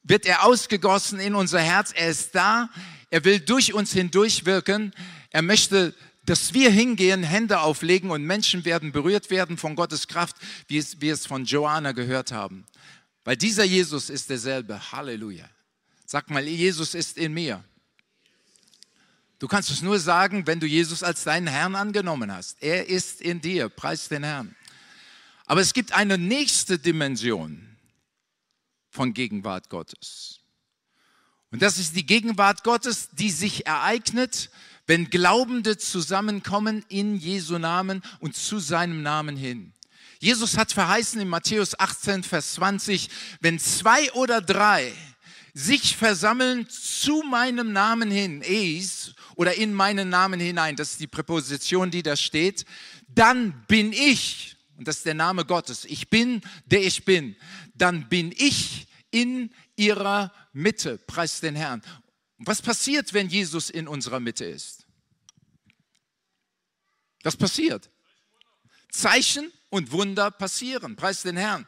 wird 0.02 0.26
er 0.26 0.44
ausgegossen 0.44 1.20
in 1.20 1.36
unser 1.36 1.60
Herz, 1.60 1.94
er 1.96 2.10
ist 2.10 2.34
da, 2.34 2.72
er 3.12 3.24
will 3.26 3.40
durch 3.40 3.76
uns 3.76 3.94
hindurch 3.94 4.48
wirken, 4.48 4.92
er 5.30 5.44
möchte 5.44 5.94
dass 6.26 6.56
wir 6.56 6.72
hingehen, 6.72 7.22
Hände 7.22 7.60
auflegen 7.60 8.10
und 8.10 8.24
Menschen 8.24 8.66
werden 8.66 8.92
berührt 8.92 9.30
werden 9.30 9.56
von 9.58 9.76
Gottes 9.76 10.08
Kraft, 10.08 10.36
wie 10.68 10.80
es, 10.80 11.00
wir 11.00 11.14
es 11.14 11.28
von 11.28 11.46
Joanna 11.46 11.92
gehört 11.92 12.32
haben. 12.32 12.66
Weil 13.24 13.38
dieser 13.38 13.66
Jesus 13.66 14.10
ist 14.10 14.32
derselbe. 14.32 14.92
Halleluja. 14.92 15.48
Sag 16.12 16.32
mal, 16.32 16.48
Jesus 16.48 16.96
ist 16.96 17.20
in 17.20 17.36
mir. 17.36 17.64
Du 19.38 19.48
kannst 19.48 19.70
es 19.70 19.84
nur 19.84 20.00
sagen, 20.00 20.48
wenn 20.48 20.60
du 20.60 20.66
Jesus 20.66 21.04
als 21.04 21.24
deinen 21.24 21.46
Herrn 21.46 21.76
angenommen 21.76 22.34
hast. 22.34 22.64
Er 22.64 22.90
ist 22.90 23.22
in 23.22 23.42
dir. 23.42 23.70
Preis 23.70 24.08
den 24.08 24.24
Herrn. 24.24 24.56
Aber 25.46 25.62
es 25.62 25.72
gibt 25.72 25.92
eine 25.92 26.18
nächste 26.18 26.80
Dimension 26.80 27.78
von 28.90 29.14
Gegenwart 29.14 29.70
Gottes. 29.70 30.40
Und 31.52 31.62
das 31.62 31.78
ist 31.78 31.96
die 31.96 32.08
Gegenwart 32.08 32.64
Gottes, 32.64 33.10
die 33.12 33.30
sich 33.30 33.68
ereignet, 33.68 34.50
wenn 34.88 35.12
Glaubende 35.12 35.78
zusammenkommen 35.78 36.84
in 36.90 37.18
Jesu 37.18 37.60
Namen 37.60 38.02
und 38.20 38.36
zu 38.36 38.58
seinem 38.58 39.04
Namen 39.04 39.38
hin. 39.38 39.74
Jesus 40.18 40.58
hat 40.58 40.72
verheißen 40.72 41.22
in 41.22 41.30
Matthäus 41.30 41.80
18, 41.80 42.24
Vers 42.24 42.56
20, 42.56 43.12
wenn 43.42 43.60
zwei 43.60 44.12
oder 44.14 44.42
drei 44.42 44.92
sich 45.54 45.96
versammeln 45.96 46.68
zu 46.70 47.24
meinem 47.24 47.72
Namen 47.72 48.12
hin, 48.12 48.44
eis 48.46 49.14
oder 49.36 49.56
in 49.56 49.74
meinen 49.74 50.10
Namen 50.10 50.40
hinein, 50.40 50.76
das 50.76 50.92
ist 50.92 51.00
die 51.00 51.08
Präposition, 51.08 51.92
die 51.92 52.04
da 52.04 52.16
steht, 52.16 52.66
dann 53.08 53.66
bin 53.68 53.94
ich, 53.94 54.56
und 54.78 54.88
das 54.88 54.98
ist 54.98 55.06
der 55.06 55.14
Name 55.14 55.46
Gottes, 55.46 55.86
ich 55.86 56.10
bin, 56.10 56.42
der 56.66 56.84
ich 56.84 57.06
bin, 57.06 57.36
dann 57.74 58.10
bin 58.10 58.34
ich 58.38 58.88
in 59.12 59.54
ihrer 59.76 60.32
Mitte, 60.54 60.98
preis 60.98 61.40
den 61.40 61.56
Herrn. 61.56 61.82
Was 62.38 62.62
passiert, 62.62 63.14
wenn 63.14 63.28
Jesus 63.28 63.70
in 63.70 63.88
unserer 63.88 64.20
Mitte 64.20 64.46
ist? 64.46 64.86
Das 67.22 67.36
passiert. 67.36 67.90
Zeichen 68.90 69.52
und 69.70 69.92
Wunder 69.92 70.32
passieren. 70.32 70.96
Preis 70.96 71.24
den 71.24 71.38
Herrn. 71.38 71.68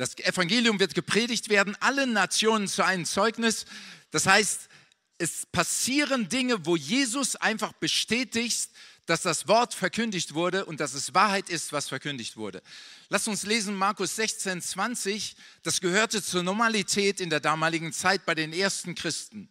Das 0.00 0.16
Evangelium 0.16 0.80
wird 0.80 0.94
gepredigt 0.94 1.50
werden, 1.50 1.76
alle 1.78 2.06
Nationen 2.06 2.68
zu 2.68 2.82
einem 2.82 3.04
Zeugnis. 3.04 3.66
Das 4.10 4.24
heißt, 4.24 4.70
es 5.18 5.44
passieren 5.44 6.30
Dinge, 6.30 6.64
wo 6.64 6.74
Jesus 6.74 7.36
einfach 7.36 7.74
bestätigt, 7.74 8.70
dass 9.04 9.20
das 9.20 9.46
Wort 9.46 9.74
verkündigt 9.74 10.32
wurde 10.32 10.64
und 10.64 10.80
dass 10.80 10.94
es 10.94 11.12
Wahrheit 11.12 11.50
ist, 11.50 11.74
was 11.74 11.90
verkündigt 11.90 12.38
wurde. 12.38 12.62
Lass 13.10 13.28
uns 13.28 13.42
lesen 13.42 13.74
Markus 13.74 14.16
16, 14.16 14.62
20. 14.62 15.36
Das 15.64 15.82
gehörte 15.82 16.22
zur 16.22 16.44
Normalität 16.44 17.20
in 17.20 17.28
der 17.28 17.40
damaligen 17.40 17.92
Zeit 17.92 18.24
bei 18.24 18.34
den 18.34 18.54
ersten 18.54 18.94
Christen. 18.94 19.50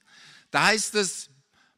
Da 0.50 0.66
heißt 0.66 0.96
es, 0.96 1.30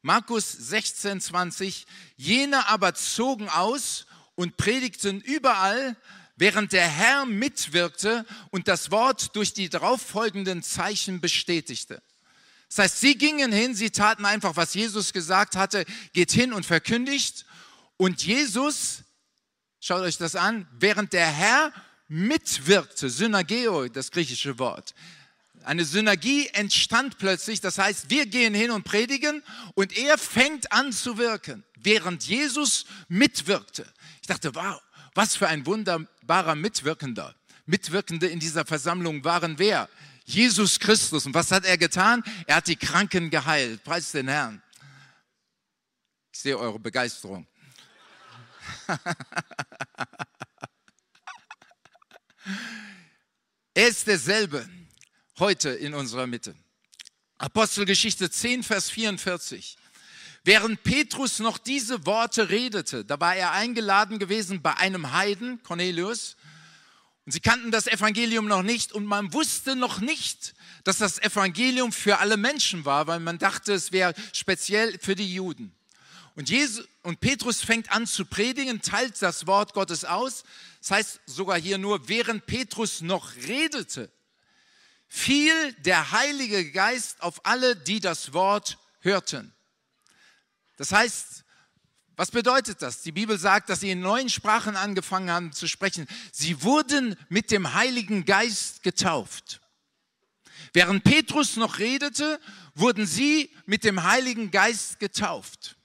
Markus 0.01 0.50
16, 0.50 1.20
20, 1.20 1.86
jene 2.16 2.70
aber 2.70 2.94
zogen 2.94 3.50
aus 3.50 4.06
und 4.36 4.56
predigten 4.56 5.20
überall, 5.20 5.98
während 6.36 6.72
der 6.74 6.88
Herr 6.88 7.26
mitwirkte 7.26 8.26
und 8.50 8.68
das 8.68 8.92
Wort 8.92 9.36
durch 9.36 9.54
die 9.54 9.70
darauffolgenden 9.70 10.64
Zeichen 10.64 11.22
bestätigte. 11.22 12.02
Das 12.70 12.78
heißt, 12.78 13.02
sie 13.02 13.18
gingen 13.18 13.52
hin, 13.52 13.76
sie 13.76 13.90
taten 13.90 14.26
einfach, 14.26 14.56
was 14.56 14.74
Jesus 14.74 15.12
gesagt 15.12 15.56
hatte, 15.56 15.86
geht 16.14 16.32
hin 16.32 16.54
und 16.54 16.66
verkündigt. 16.66 17.46
Und 17.98 18.24
Jesus, 18.24 19.04
schaut 19.82 20.02
euch 20.02 20.18
das 20.18 20.36
an, 20.36 20.68
während 20.80 21.14
der 21.14 21.28
Herr 21.28 21.74
mitwirkte, 22.08 23.10
Synageo, 23.10 23.88
das 23.90 24.12
griechische 24.12 24.58
Wort, 24.58 24.94
eine 25.64 25.86
Synergie 25.86 26.48
entstand 26.48 27.18
plötzlich. 27.18 27.62
Das 27.62 27.78
heißt, 27.78 28.10
wir 28.10 28.26
gehen 28.26 28.54
hin 28.54 28.72
und 28.72 28.84
predigen 28.84 29.44
und 29.76 29.96
er 29.98 30.18
fängt 30.18 30.72
an 30.72 30.92
zu 30.92 31.18
wirken, 31.18 31.64
während 31.76 32.24
Jesus 32.24 32.86
mitwirkte. 33.08 33.86
Ich 34.22 34.28
dachte, 34.28 34.56
wow, 34.56 34.82
was 35.13 35.36
für 35.36 35.48
ein 35.48 35.65
wunderbarer 35.65 36.56
Mitwirkender. 36.56 37.36
Mitwirkende 37.65 38.27
in 38.27 38.39
dieser 38.39 38.65
Versammlung 38.65 39.24
waren 39.24 39.60
wer? 39.60 39.89
Jesus 40.25 40.80
Christus. 40.80 41.25
Und 41.25 41.34
was 41.34 41.51
hat 41.51 41.65
er 41.65 41.77
getan? 41.77 42.24
Er 42.48 42.58
hat 42.58 42.68
die 42.68 42.75
Kranken 42.75 43.30
geheilt. 43.30 43.84
Preis 43.84 44.12
den 44.12 44.27
Herrn. 44.27 44.62
Ich 46.32 46.39
sehe 46.39 46.58
eure 46.58 46.80
Begeisterung. 46.80 47.46
er 53.74 53.88
ist 53.88 54.08
derselbe 54.08 54.68
heute 55.39 55.70
in 55.70 55.94
unserer 55.94 56.27
Mitte. 56.27 56.56
Apostelgeschichte 57.38 58.30
10, 58.30 58.63
Vers 58.63 58.89
44. 58.89 59.77
Während 60.43 60.81
Petrus 60.83 61.39
noch 61.39 61.60
diese 61.60 62.05
Worte 62.05 62.50
redete, 62.50 63.05
da 63.05 63.19
war 63.19 63.36
er 63.36 63.51
eingeladen 63.51 64.17
gewesen 64.17 64.62
bei 64.62 64.75
einem 64.75 65.12
Heiden, 65.12 65.62
Cornelius, 65.62 66.36
und 67.25 67.33
sie 67.33 67.39
kannten 67.39 67.69
das 67.69 67.86
Evangelium 67.86 68.48
noch 68.48 68.63
nicht 68.63 68.91
und 68.91 69.05
man 69.05 69.31
wusste 69.33 69.75
noch 69.75 70.00
nicht, 70.00 70.55
dass 70.83 70.98
das 70.98 71.19
Evangelium 71.19 71.91
für 71.91 72.17
alle 72.17 72.38
Menschen 72.38 72.83
war, 72.86 73.05
weil 73.05 73.19
man 73.19 73.38
dachte, 73.38 73.74
es 73.74 73.91
wäre 73.91 74.15
speziell 74.33 74.98
für 75.00 75.13
die 75.13 75.31
Juden. 75.31 75.75
Und, 76.36 76.50
Jesus, 76.50 76.88
und 77.03 77.19
Petrus 77.19 77.62
fängt 77.62 77.91
an 77.91 78.07
zu 78.07 78.25
predigen, 78.25 78.81
teilt 78.81 79.21
das 79.21 79.45
Wort 79.45 79.74
Gottes 79.74 80.05
aus. 80.05 80.43
Das 80.79 80.91
heißt 80.91 81.19
sogar 81.27 81.60
hier 81.60 81.77
nur, 81.77 82.07
während 82.10 82.48
Petrus 82.48 83.01
noch 83.01 83.36
redete, 83.36 84.12
fiel 85.07 85.74
der 85.74 86.12
Heilige 86.12 86.71
Geist 86.71 87.21
auf 87.21 87.45
alle, 87.45 87.75
die 87.75 88.00
das 88.00 88.33
Wort 88.33 88.79
hörten. 89.01 89.53
Das 90.82 90.94
heißt, 90.94 91.46
was 92.16 92.32
bedeutet 92.32 92.82
das? 92.82 93.04
Die 93.04 93.12
Bibel 93.12 93.38
sagt, 93.38 93.70
dass 93.70 93.82
sie 93.82 93.92
in 93.92 94.00
neuen 94.00 94.30
Sprachen 94.30 94.76
angefangen 94.76 95.30
haben 95.30 95.54
zu 95.54 95.68
sprechen. 95.68 96.08
Sie 96.32 96.64
wurden 96.64 97.16
mit 97.30 97.52
dem 97.52 97.76
Heiligen 97.76 98.26
Geist 98.26 98.82
getauft. 98.82 99.62
Während 100.74 101.04
Petrus 101.04 101.56
noch 101.56 101.78
redete, 101.78 102.40
wurden 102.74 103.06
sie 103.06 103.52
mit 103.68 103.84
dem 103.84 104.02
Heiligen 104.02 104.50
Geist 104.50 105.00
getauft. 105.00 105.76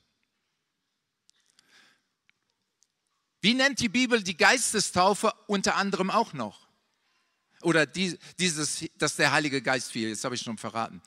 Wie 3.43 3.53
nennt 3.53 3.81
die 3.81 3.91
Bibel 3.91 4.23
die 4.23 4.38
Geistestaufe 4.38 5.31
unter 5.47 5.76
anderem 5.76 6.11
auch 6.11 6.33
noch? 6.33 6.69
Oder 7.61 7.85
die, 7.85 8.19
dieses, 8.38 8.83
dass 8.95 9.17
der 9.17 9.31
Heilige 9.31 9.61
Geist 9.61 9.93
fiel, 9.93 10.09
jetzt 10.09 10.25
habe 10.25 10.37
ich 10.37 10.41
schon 10.41 10.57
verraten. 10.57 11.03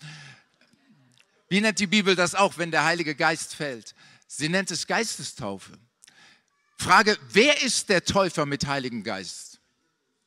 Wie 1.49 1.61
nennt 1.61 1.79
die 1.79 1.87
Bibel 1.87 2.15
das 2.15 2.35
auch, 2.35 2.57
wenn 2.57 2.71
der 2.71 2.85
Heilige 2.85 3.15
Geist 3.15 3.55
fällt? 3.55 3.95
Sie 4.27 4.49
nennt 4.49 4.69
es 4.69 4.85
Geistestaufe. 4.85 5.73
Frage, 6.77 7.17
wer 7.31 7.61
ist 7.63 7.89
der 7.89 8.05
Täufer 8.05 8.45
mit 8.45 8.67
Heiligen 8.67 9.03
Geist? 9.03 9.59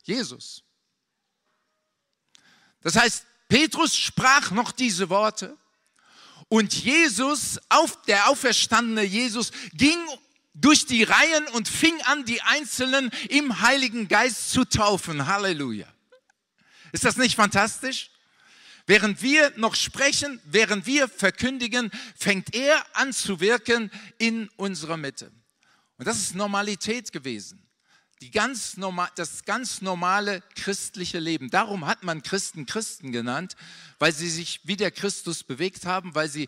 Jesus. 0.03 0.63
Das 2.81 2.97
heißt, 2.97 3.25
Petrus 3.47 3.95
sprach 3.95 4.51
noch 4.51 4.71
diese 4.71 5.09
Worte 5.09 5.57
und 6.49 6.73
Jesus, 6.73 7.59
auf, 7.69 8.01
der 8.03 8.29
auferstandene 8.29 9.03
Jesus, 9.03 9.51
ging 9.73 9.97
durch 10.53 10.85
die 10.85 11.03
Reihen 11.03 11.47
und 11.53 11.67
fing 11.67 11.99
an, 12.03 12.25
die 12.25 12.41
Einzelnen 12.41 13.09
im 13.29 13.61
Heiligen 13.61 14.07
Geist 14.07 14.51
zu 14.51 14.65
taufen. 14.65 15.25
Halleluja. 15.25 15.87
Ist 16.91 17.05
das 17.05 17.17
nicht 17.17 17.35
fantastisch? 17.35 18.11
Während 18.85 19.21
wir 19.21 19.53
noch 19.55 19.75
sprechen, 19.75 20.41
während 20.43 20.85
wir 20.85 21.07
verkündigen, 21.07 21.89
fängt 22.15 22.53
er 22.53 22.83
an 22.93 23.13
zu 23.13 23.39
wirken 23.39 23.89
in 24.17 24.49
unserer 24.57 24.97
Mitte. 24.97 25.31
Und 25.97 26.05
das 26.07 26.17
ist 26.17 26.35
Normalität 26.35 27.11
gewesen. 27.11 27.65
Die 28.21 28.31
ganz 28.31 28.77
normal, 28.77 29.09
das 29.15 29.45
ganz 29.45 29.81
normale 29.81 30.43
christliche 30.55 31.19
Leben. 31.19 31.49
Darum 31.49 31.85
hat 31.85 32.03
man 32.03 32.23
Christen 32.23 32.65
Christen 32.65 33.11
genannt, 33.11 33.55
weil 33.99 34.13
sie 34.13 34.29
sich 34.29 34.61
wie 34.63 34.77
der 34.77 34.91
Christus 34.91 35.43
bewegt 35.43 35.85
haben, 35.85 36.15
weil 36.15 36.29
sie 36.29 36.47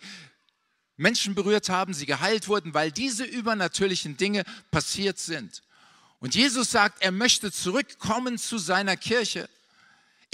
Menschen 0.97 1.35
berührt 1.35 1.69
haben, 1.69 1.93
sie 1.93 2.05
geheilt 2.05 2.47
wurden, 2.47 2.73
weil 2.73 2.91
diese 2.91 3.25
übernatürlichen 3.25 4.17
Dinge 4.17 4.43
passiert 4.71 5.19
sind. 5.19 5.63
Und 6.19 6.35
Jesus 6.35 6.71
sagt, 6.71 7.01
er 7.01 7.11
möchte 7.11 7.51
zurückkommen 7.51 8.37
zu 8.37 8.57
seiner 8.57 8.95
Kirche 8.97 9.49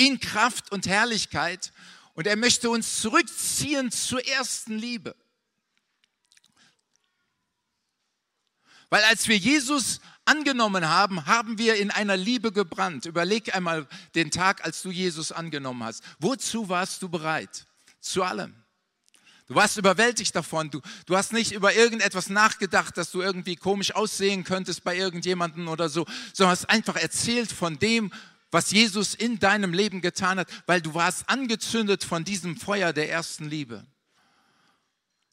in 0.02 0.20
Kraft 0.20 0.72
und 0.72 0.88
Herrlichkeit 0.88 1.72
und 2.16 2.26
er 2.26 2.36
möchte 2.36 2.72
uns 2.72 3.02
zurückziehen 3.02 3.92
zur 3.92 4.26
ersten 4.26 4.78
Liebe. 4.78 5.16
Weil 8.90 9.04
als 9.04 9.28
wir 9.28 9.38
Jesus 9.38 10.02
angenommen 10.26 10.90
haben, 10.90 11.28
haben 11.28 11.60
wir 11.60 11.76
in 11.76 11.92
einer 11.92 12.18
Liebe 12.18 12.52
gebrannt. 12.52 13.06
Überleg 13.06 13.56
einmal 13.56 13.88
den 14.16 14.32
Tag, 14.32 14.66
als 14.66 14.82
du 14.82 14.90
Jesus 14.90 15.32
angenommen 15.32 15.84
hast. 15.84 16.04
Wozu 16.20 16.68
warst 16.68 17.04
du 17.04 17.08
bereit? 17.08 17.68
Zu 18.00 18.24
allem. 18.24 18.56
Du 19.48 19.56
warst 19.56 19.78
überwältigt 19.78 20.36
davon. 20.36 20.72
Du, 20.72 20.82
du 21.06 21.16
hast 21.16 21.32
nicht 21.32 21.52
über 21.52 21.76
irgendetwas 21.76 22.30
nachgedacht, 22.30 22.98
dass 22.98 23.12
du 23.12 23.22
irgendwie 23.22 23.56
komisch 23.56 23.94
aussehen 23.94 24.44
könntest 24.44 24.84
bei 24.84 24.98
irgendjemandem 24.98 25.68
oder 25.68 25.90
so, 25.90 26.06
sondern 26.34 26.52
hast 26.52 26.70
einfach 26.70 26.96
erzählt 26.96 27.52
von 27.52 27.78
dem, 27.78 28.12
was 28.52 28.72
Jesus 28.72 29.16
in 29.16 29.40
deinem 29.40 29.74
Leben 29.74 30.02
getan 30.02 30.40
hat, 30.40 30.50
weil 30.68 30.82
du 30.82 30.94
warst 30.94 31.30
angezündet 31.30 32.04
von 32.04 32.26
diesem 32.26 32.58
Feuer 32.58 32.92
der 32.94 33.10
ersten 33.10 33.50
Liebe. 33.50 33.86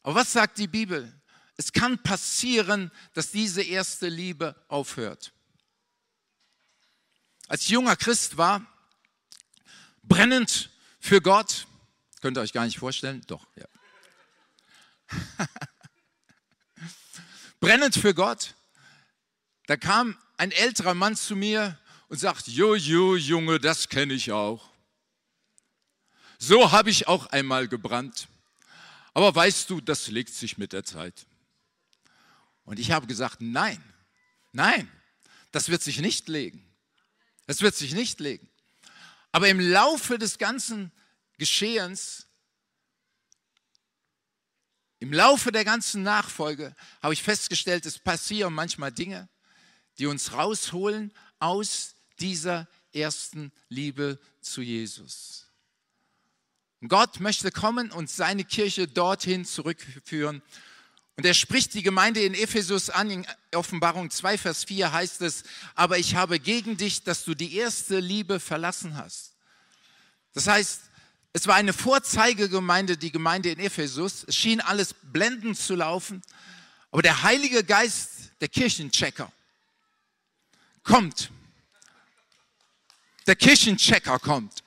Aber 0.03 0.15
was 0.15 0.31
sagt 0.31 0.57
die 0.57 0.67
Bibel? 0.67 1.13
Es 1.57 1.73
kann 1.73 2.01
passieren, 2.01 2.89
dass 3.13 3.31
diese 3.31 3.61
erste 3.61 4.07
Liebe 4.07 4.55
aufhört. 4.69 5.33
Als 7.49 7.63
ich 7.63 7.69
junger 7.69 7.97
Christ 7.97 8.37
war, 8.37 8.65
brennend 10.03 10.69
für 10.99 11.21
Gott, 11.21 11.67
könnt 12.21 12.37
ihr 12.37 12.41
euch 12.41 12.53
gar 12.53 12.63
nicht 12.63 12.79
vorstellen, 12.79 13.21
doch, 13.27 13.45
ja. 13.55 13.65
brennend 17.59 17.95
für 17.95 18.13
Gott. 18.13 18.55
Da 19.67 19.75
kam 19.75 20.17
ein 20.37 20.51
älterer 20.51 20.93
Mann 20.93 21.17
zu 21.17 21.35
mir 21.35 21.77
und 22.09 22.17
sagt, 22.17 22.47
Jojo, 22.47 23.15
Junge, 23.15 23.59
das 23.59 23.87
kenne 23.87 24.13
ich 24.13 24.31
auch. 24.31 24.69
So 26.37 26.71
habe 26.71 26.89
ich 26.89 27.07
auch 27.07 27.27
einmal 27.27 27.67
gebrannt. 27.67 28.27
Aber 29.13 29.33
weißt 29.33 29.69
du, 29.69 29.79
das 29.81 30.07
legt 30.07 30.33
sich 30.33 30.57
mit 30.57 30.73
der 30.73 30.83
Zeit. 30.83 31.25
Und 32.63 32.79
ich 32.79 32.91
habe 32.91 33.07
gesagt, 33.07 33.41
nein, 33.41 33.81
nein, 34.51 34.91
das 35.51 35.69
wird 35.69 35.81
sich 35.81 35.99
nicht 35.99 36.27
legen. 36.27 36.65
Das 37.45 37.61
wird 37.61 37.75
sich 37.75 37.93
nicht 37.93 38.19
legen. 38.19 38.49
Aber 39.31 39.47
im 39.47 39.59
Laufe 39.59 40.17
des 40.17 40.37
ganzen 40.37 40.91
Geschehens 41.37 42.25
im 45.01 45.13
Laufe 45.13 45.53
der 45.53 45.63
ganzen 45.63 46.03
Nachfolge 46.03 46.75
habe 47.01 47.13
ich 47.13 47.23
festgestellt, 47.23 47.85
es 47.85 47.99
passieren 47.99 48.53
manchmal 48.53 48.91
Dinge, 48.91 49.29
die 49.97 50.07
uns 50.07 50.33
rausholen 50.33 51.13
aus 51.39 51.95
dieser 52.19 52.67
ersten 52.93 53.51
Liebe 53.69 54.19
zu 54.41 54.61
Jesus. 54.61 55.47
Gott 56.87 57.19
möchte 57.19 57.51
kommen 57.51 57.91
und 57.91 58.09
seine 58.09 58.45
Kirche 58.45 58.87
dorthin 58.87 59.45
zurückführen. 59.45 60.41
Und 61.17 61.25
er 61.25 61.33
spricht 61.33 61.73
die 61.73 61.83
Gemeinde 61.83 62.21
in 62.21 62.33
Ephesus 62.33 62.89
an, 62.89 63.11
in 63.11 63.27
Offenbarung 63.53 64.09
2, 64.09 64.37
Vers 64.37 64.63
4 64.63 64.93
heißt 64.93 65.21
es, 65.21 65.43
aber 65.75 65.97
ich 65.97 66.15
habe 66.15 66.39
gegen 66.39 66.77
dich, 66.77 67.03
dass 67.03 67.25
du 67.25 67.35
die 67.35 67.55
erste 67.55 67.99
Liebe 67.99 68.39
verlassen 68.39 68.95
hast. 68.95 69.33
Das 70.33 70.47
heißt, 70.47 70.83
es 71.33 71.47
war 71.47 71.55
eine 71.55 71.73
Vorzeigegemeinde, 71.73 72.95
die 72.95 73.11
Gemeinde 73.11 73.51
in 73.51 73.59
Ephesus. 73.59 74.23
Es 74.27 74.35
schien 74.35 74.61
alles 74.61 74.93
blendend 74.93 75.57
zu 75.57 75.75
laufen. 75.75 76.21
Aber 76.91 77.01
der 77.01 77.21
Heilige 77.21 77.63
Geist, 77.63 78.31
der 78.39 78.47
Kirchenchecker, 78.47 79.31
kommt. 80.83 81.31
Der 83.29 83.35
Kirchenchecker 83.35 84.17
kommt. 84.17 84.63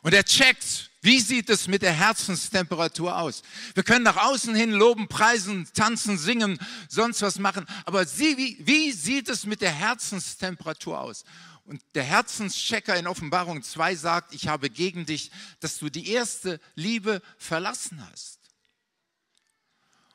Und 0.00 0.14
er 0.14 0.24
checkt, 0.24 0.90
wie 1.02 1.20
sieht 1.20 1.50
es 1.50 1.68
mit 1.68 1.82
der 1.82 1.92
Herzenstemperatur 1.92 3.18
aus? 3.18 3.42
Wir 3.74 3.82
können 3.82 4.04
nach 4.04 4.16
außen 4.16 4.54
hin 4.54 4.70
loben, 4.72 5.06
preisen, 5.06 5.68
tanzen, 5.74 6.16
singen, 6.16 6.58
sonst 6.88 7.20
was 7.20 7.38
machen. 7.38 7.66
Aber 7.84 8.06
sie, 8.06 8.38
wie, 8.38 8.56
wie 8.66 8.90
sieht 8.92 9.28
es 9.28 9.44
mit 9.44 9.60
der 9.60 9.70
Herzenstemperatur 9.70 10.98
aus? 10.98 11.26
Und 11.66 11.82
der 11.94 12.04
Herzenschecker 12.04 12.96
in 12.96 13.06
Offenbarung 13.06 13.62
2 13.62 13.96
sagt, 13.96 14.34
ich 14.34 14.48
habe 14.48 14.70
gegen 14.70 15.04
dich, 15.04 15.30
dass 15.60 15.78
du 15.78 15.90
die 15.90 16.10
erste 16.10 16.62
Liebe 16.74 17.20
verlassen 17.36 18.02
hast. 18.10 18.38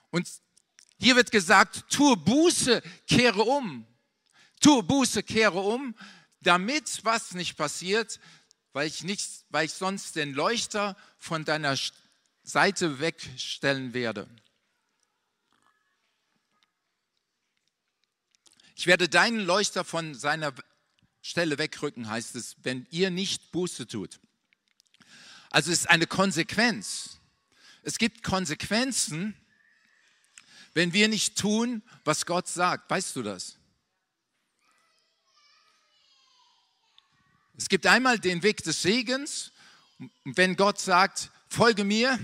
Und 0.09 0.27
hier 0.97 1.15
wird 1.15 1.29
gesagt, 1.29 1.83
tue 1.91 2.17
Buße, 2.17 2.81
kehre 3.05 3.43
um. 3.43 3.85
Tue 4.59 4.81
Buße, 4.81 5.21
kehre 5.21 5.59
um, 5.59 5.93
damit 6.43 7.03
was 7.03 7.33
nicht 7.33 7.57
passiert, 7.57 8.19
weil 8.73 8.87
ich, 8.87 9.03
nicht, 9.03 9.45
weil 9.49 9.65
ich 9.65 9.73
sonst 9.73 10.15
den 10.15 10.33
Leuchter 10.33 10.97
von 11.17 11.45
deiner 11.45 11.77
Seite 12.43 12.99
wegstellen 12.99 13.93
werde. 13.93 14.27
Ich 18.75 18.87
werde 18.87 19.07
deinen 19.07 19.39
Leuchter 19.39 19.83
von 19.83 20.15
seiner 20.15 20.53
Stelle 21.21 21.57
wegrücken, 21.57 22.09
heißt 22.09 22.35
es, 22.35 22.57
wenn 22.63 22.85
ihr 22.89 23.11
nicht 23.11 23.51
Buße 23.51 23.87
tut. 23.87 24.19
Also 25.51 25.71
es 25.71 25.79
ist 25.79 25.89
eine 25.89 26.07
Konsequenz. 26.07 27.19
Es 27.83 27.97
gibt 27.97 28.23
Konsequenzen, 28.23 29.35
wenn 30.73 30.93
wir 30.93 31.07
nicht 31.07 31.37
tun, 31.37 31.83
was 32.03 32.25
Gott 32.25 32.47
sagt. 32.47 32.89
Weißt 32.89 33.15
du 33.15 33.21
das? 33.21 33.57
Es 37.55 37.69
gibt 37.69 37.85
einmal 37.85 38.17
den 38.17 38.41
Weg 38.41 38.63
des 38.63 38.81
Segens. 38.81 39.51
Und 39.99 40.37
wenn 40.37 40.55
Gott 40.55 40.79
sagt, 40.79 41.29
folge 41.47 41.83
mir, 41.83 42.17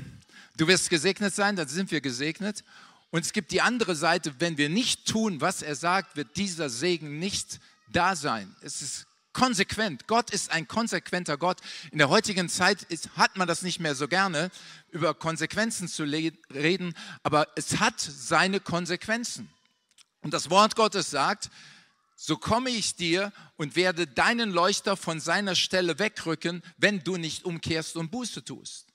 du 0.58 0.68
wirst 0.68 0.90
gesegnet 0.90 1.36
sein, 1.36 1.56
dann 1.56 1.68
sind 1.68 1.92
wir 1.92 2.02
gesegnet. 2.02 2.64
Und 3.12 3.26
es 3.26 3.34
gibt 3.34 3.52
die 3.52 3.62
andere 3.62 3.96
Seite, 3.96 4.34
wenn 4.40 4.58
wir 4.58 4.70
nicht 4.70 5.08
tun, 5.08 5.42
was 5.42 5.62
er 5.62 5.76
sagt, 5.76 6.16
wird 6.16 6.36
dieser 6.36 6.70
Segen 6.70 7.20
nicht 7.20 7.60
da 7.92 8.16
sein. 8.16 8.56
Es 8.62 8.82
ist 8.82 9.08
konsequent. 9.34 10.08
Gott 10.08 10.32
ist 10.32 10.52
ein 10.52 10.68
konsequenter 10.68 11.38
Gott. 11.38 11.60
In 11.92 12.00
der 12.00 12.10
heutigen 12.10 12.50
Zeit 12.50 12.84
ist, 12.84 13.16
hat 13.16 13.38
man 13.38 13.48
das 13.48 13.62
nicht 13.62 13.80
mehr 13.80 13.96
so 13.96 14.08
gerne, 14.08 14.52
über 14.90 15.14
Konsequenzen 15.14 15.88
zu 15.88 16.04
reden, 16.04 16.94
aber 17.24 17.48
es 17.56 17.80
hat 17.80 18.00
seine 18.00 18.60
Konsequenzen. 18.60 19.50
Und 20.22 20.34
das 20.34 20.50
Wort 20.50 20.76
Gottes 20.76 21.10
sagt, 21.12 21.50
so 22.22 22.36
komme 22.36 22.70
ich 22.70 22.98
dir 22.98 23.32
und 23.56 23.78
werde 23.78 24.06
deinen 24.06 24.52
Leuchter 24.52 24.98
von 24.98 25.22
seiner 25.22 25.56
Stelle 25.56 26.00
wegrücken, 26.00 26.62
wenn 26.78 27.02
du 27.02 27.16
nicht 27.16 27.46
umkehrst 27.46 27.96
und 27.96 28.12
Buße 28.12 28.44
tust. 28.44 28.88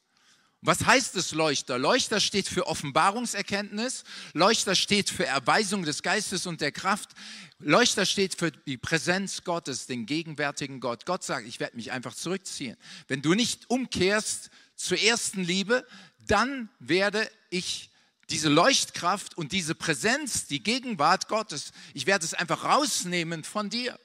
Was 0.61 0.85
heißt 0.85 1.17
es 1.17 1.33
Leuchter? 1.33 1.79
Leuchter 1.79 2.21
steht 2.21 2.49
für 2.49 2.67
Offenbarungserkenntnis, 2.67 4.05
Leuchter 4.35 4.75
steht 4.75 5.09
für 5.09 5.25
Erweisung 5.25 5.85
des 5.85 6.03
Geistes 6.03 6.47
und 6.47 6.61
der 6.61 6.71
Kraft, 6.71 7.13
Leuchter 7.59 8.05
steht 8.05 8.35
für 8.35 8.51
die 8.51 8.77
Präsenz 8.77 9.43
Gottes, 9.43 9.87
den 9.87 10.05
gegenwärtigen 10.05 10.81
Gott. 10.81 11.07
Gott 11.07 11.25
sagt, 11.25 11.49
ich 11.49 11.61
werde 11.61 11.77
mich 11.77 11.93
einfach 11.93 12.15
zurückziehen. 12.15 12.77
Wenn 13.09 13.23
du 13.23 13.33
nicht 13.33 13.71
umkehrst 13.71 14.51
zur 14.77 14.99
ersten 14.99 15.43
Liebe, 15.43 15.87
dann 16.27 16.69
werde 16.79 17.27
ich 17.49 17.91
diese 18.31 18.49
Leuchtkraft 18.49 19.37
und 19.37 19.53
diese 19.53 19.75
Präsenz, 19.75 20.47
die 20.47 20.63
Gegenwart 20.63 21.29
Gottes, 21.29 21.73
ich 21.93 22.07
werde 22.07 22.25
es 22.25 22.35
einfach 22.35 22.65
rausnehmen 22.65 23.45
von 23.45 23.71
dir. 23.71 23.99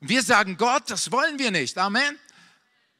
Und 0.00 0.08
wir 0.08 0.22
sagen, 0.22 0.56
Gott, 0.56 0.90
das 0.90 1.10
wollen 1.10 1.38
wir 1.38 1.50
nicht. 1.50 1.76
Amen. 1.78 2.18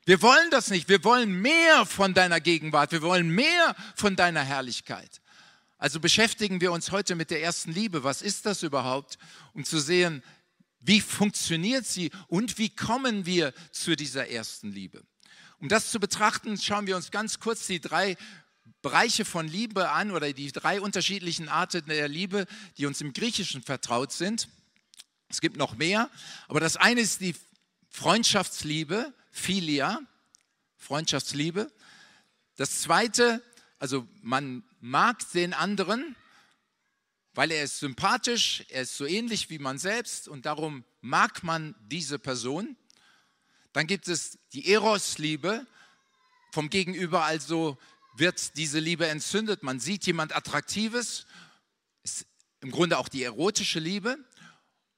Wir 0.04 0.22
wollen 0.22 0.50
das 0.50 0.70
nicht. 0.70 0.88
Wir 0.88 1.04
wollen 1.04 1.40
mehr 1.42 1.84
von 1.86 2.14
deiner 2.14 2.40
Gegenwart. 2.40 2.92
Wir 2.92 3.02
wollen 3.02 3.28
mehr 3.30 3.76
von 3.94 4.16
deiner 4.16 4.42
Herrlichkeit. 4.42 5.20
Also 5.76 6.00
beschäftigen 6.00 6.60
wir 6.60 6.72
uns 6.72 6.90
heute 6.90 7.14
mit 7.14 7.30
der 7.30 7.42
ersten 7.42 7.72
Liebe. 7.72 8.02
Was 8.04 8.22
ist 8.22 8.46
das 8.46 8.62
überhaupt? 8.62 9.18
Um 9.52 9.64
zu 9.64 9.78
sehen, 9.78 10.22
wie 10.80 11.00
funktioniert 11.00 11.86
sie 11.86 12.10
und 12.26 12.58
wie 12.58 12.74
kommen 12.74 13.26
wir 13.26 13.52
zu 13.70 13.96
dieser 13.96 14.28
ersten 14.28 14.72
Liebe. 14.72 15.02
Um 15.60 15.68
das 15.68 15.90
zu 15.90 16.00
betrachten, 16.00 16.56
schauen 16.56 16.86
wir 16.86 16.96
uns 16.96 17.10
ganz 17.10 17.38
kurz 17.40 17.66
die 17.66 17.80
drei 17.80 18.16
Bereiche 18.82 19.24
von 19.24 19.48
Liebe 19.48 19.90
an 19.90 20.10
oder 20.12 20.32
die 20.32 20.52
drei 20.52 20.80
unterschiedlichen 20.80 21.48
Arten 21.48 21.86
der 21.86 22.08
Liebe, 22.08 22.46
die 22.76 22.86
uns 22.86 23.00
im 23.00 23.12
Griechischen 23.12 23.62
vertraut 23.62 24.12
sind. 24.12 24.48
Es 25.28 25.40
gibt 25.40 25.56
noch 25.56 25.76
mehr, 25.76 26.10
aber 26.46 26.60
das 26.60 26.76
eine 26.76 27.00
ist 27.00 27.20
die 27.20 27.34
Freundschaftsliebe, 27.90 29.12
Philia, 29.30 30.00
Freundschaftsliebe. 30.76 31.70
Das 32.56 32.80
zweite, 32.80 33.42
also 33.78 34.06
man 34.22 34.62
mag 34.80 35.30
den 35.32 35.54
anderen, 35.54 36.16
weil 37.34 37.50
er 37.50 37.64
ist 37.64 37.78
sympathisch, 37.78 38.64
er 38.68 38.82
ist 38.82 38.96
so 38.96 39.06
ähnlich 39.06 39.50
wie 39.50 39.58
man 39.58 39.78
selbst 39.78 40.28
und 40.28 40.46
darum 40.46 40.84
mag 41.00 41.42
man 41.42 41.74
diese 41.80 42.18
Person. 42.18 42.76
Dann 43.72 43.86
gibt 43.86 44.08
es 44.08 44.38
die 44.52 44.72
Eros-Liebe, 44.72 45.66
vom 46.52 46.70
Gegenüber 46.70 47.24
also 47.24 47.78
wird 48.18 48.56
diese 48.56 48.78
Liebe 48.78 49.06
entzündet. 49.06 49.62
Man 49.62 49.80
sieht 49.80 50.06
jemand 50.06 50.34
Attraktives, 50.34 51.26
ist 52.02 52.26
im 52.60 52.70
Grunde 52.70 52.98
auch 52.98 53.08
die 53.08 53.22
erotische 53.22 53.78
Liebe. 53.78 54.18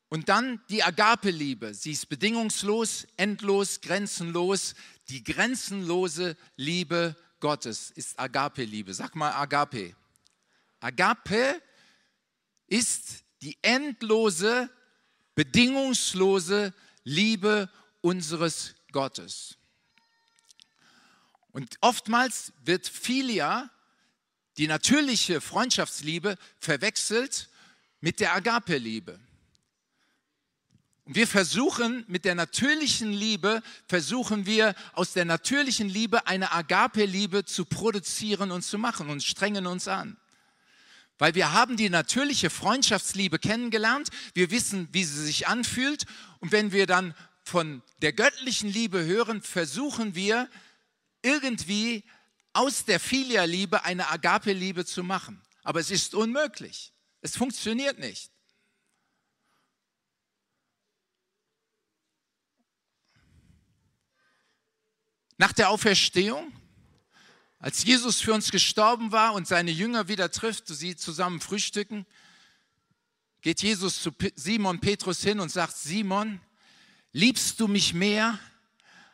Und 0.08 0.28
dann 0.28 0.60
die 0.68 0.82
Agape-Liebe. 0.82 1.72
Sie 1.72 1.92
ist 1.92 2.08
bedingungslos, 2.08 3.06
endlos, 3.16 3.80
grenzenlos. 3.80 4.74
Die 5.08 5.22
grenzenlose 5.22 6.36
Liebe 6.56 7.14
Gottes 7.38 7.92
ist 7.92 8.18
Agape-Liebe. 8.18 8.92
Sag 8.92 9.14
mal 9.14 9.32
Agape. 9.32 9.94
Agape 10.80 11.62
ist 12.66 13.24
die 13.42 13.56
endlose, 13.62 14.68
bedingungslose 15.34 16.74
Liebe 17.04 17.70
unseres 18.00 18.74
Gottes. 18.92 19.56
Und 21.52 21.76
oftmals 21.80 22.52
wird 22.64 22.86
Philia, 22.86 23.70
die 24.56 24.66
natürliche 24.66 25.40
Freundschaftsliebe 25.40 26.36
verwechselt 26.58 27.48
mit 28.00 28.20
der 28.20 28.34
Agape-Liebe. 28.34 29.18
Und 31.04 31.16
wir 31.16 31.26
versuchen 31.26 32.04
mit 32.06 32.24
der 32.24 32.34
natürlichen 32.36 33.12
Liebe, 33.12 33.62
versuchen 33.88 34.46
wir 34.46 34.74
aus 34.92 35.12
der 35.12 35.24
natürlichen 35.24 35.88
Liebe 35.88 36.26
eine 36.26 36.52
Agape-Liebe 36.52 37.44
zu 37.44 37.64
produzieren 37.64 38.52
und 38.52 38.62
zu 38.62 38.78
machen 38.78 39.08
und 39.10 39.22
strengen 39.22 39.66
uns 39.66 39.88
an. 39.88 40.16
Weil 41.18 41.34
wir 41.34 41.52
haben 41.52 41.76
die 41.76 41.90
natürliche 41.90 42.48
Freundschaftsliebe 42.48 43.38
kennengelernt, 43.38 44.10
wir 44.34 44.50
wissen, 44.50 44.88
wie 44.92 45.04
sie 45.04 45.24
sich 45.24 45.48
anfühlt 45.48 46.06
und 46.38 46.52
wenn 46.52 46.72
wir 46.72 46.86
dann 46.86 47.14
von 47.42 47.82
der 48.02 48.12
göttlichen 48.12 48.70
Liebe 48.70 49.04
hören, 49.04 49.42
versuchen 49.42 50.14
wir 50.14 50.48
irgendwie 51.22 52.04
aus 52.52 52.84
der 52.84 53.00
Filia-Liebe 53.00 53.84
eine 53.84 54.08
Agape-Liebe 54.08 54.84
zu 54.84 55.02
machen. 55.04 55.42
Aber 55.62 55.80
es 55.80 55.90
ist 55.90 56.14
unmöglich. 56.14 56.92
Es 57.20 57.36
funktioniert 57.36 57.98
nicht. 57.98 58.30
Nach 65.36 65.52
der 65.52 65.70
Auferstehung, 65.70 66.52
als 67.58 67.84
Jesus 67.84 68.20
für 68.20 68.34
uns 68.34 68.50
gestorben 68.50 69.12
war 69.12 69.32
und 69.32 69.46
seine 69.46 69.70
Jünger 69.70 70.08
wieder 70.08 70.30
trifft, 70.30 70.66
sie 70.68 70.96
zusammen 70.96 71.40
frühstücken, 71.40 72.06
geht 73.40 73.62
Jesus 73.62 74.02
zu 74.02 74.10
Simon 74.34 74.80
Petrus 74.80 75.22
hin 75.22 75.40
und 75.40 75.50
sagt, 75.50 75.76
Simon, 75.76 76.40
liebst 77.12 77.58
du 77.60 77.68
mich 77.68 77.94
mehr 77.94 78.38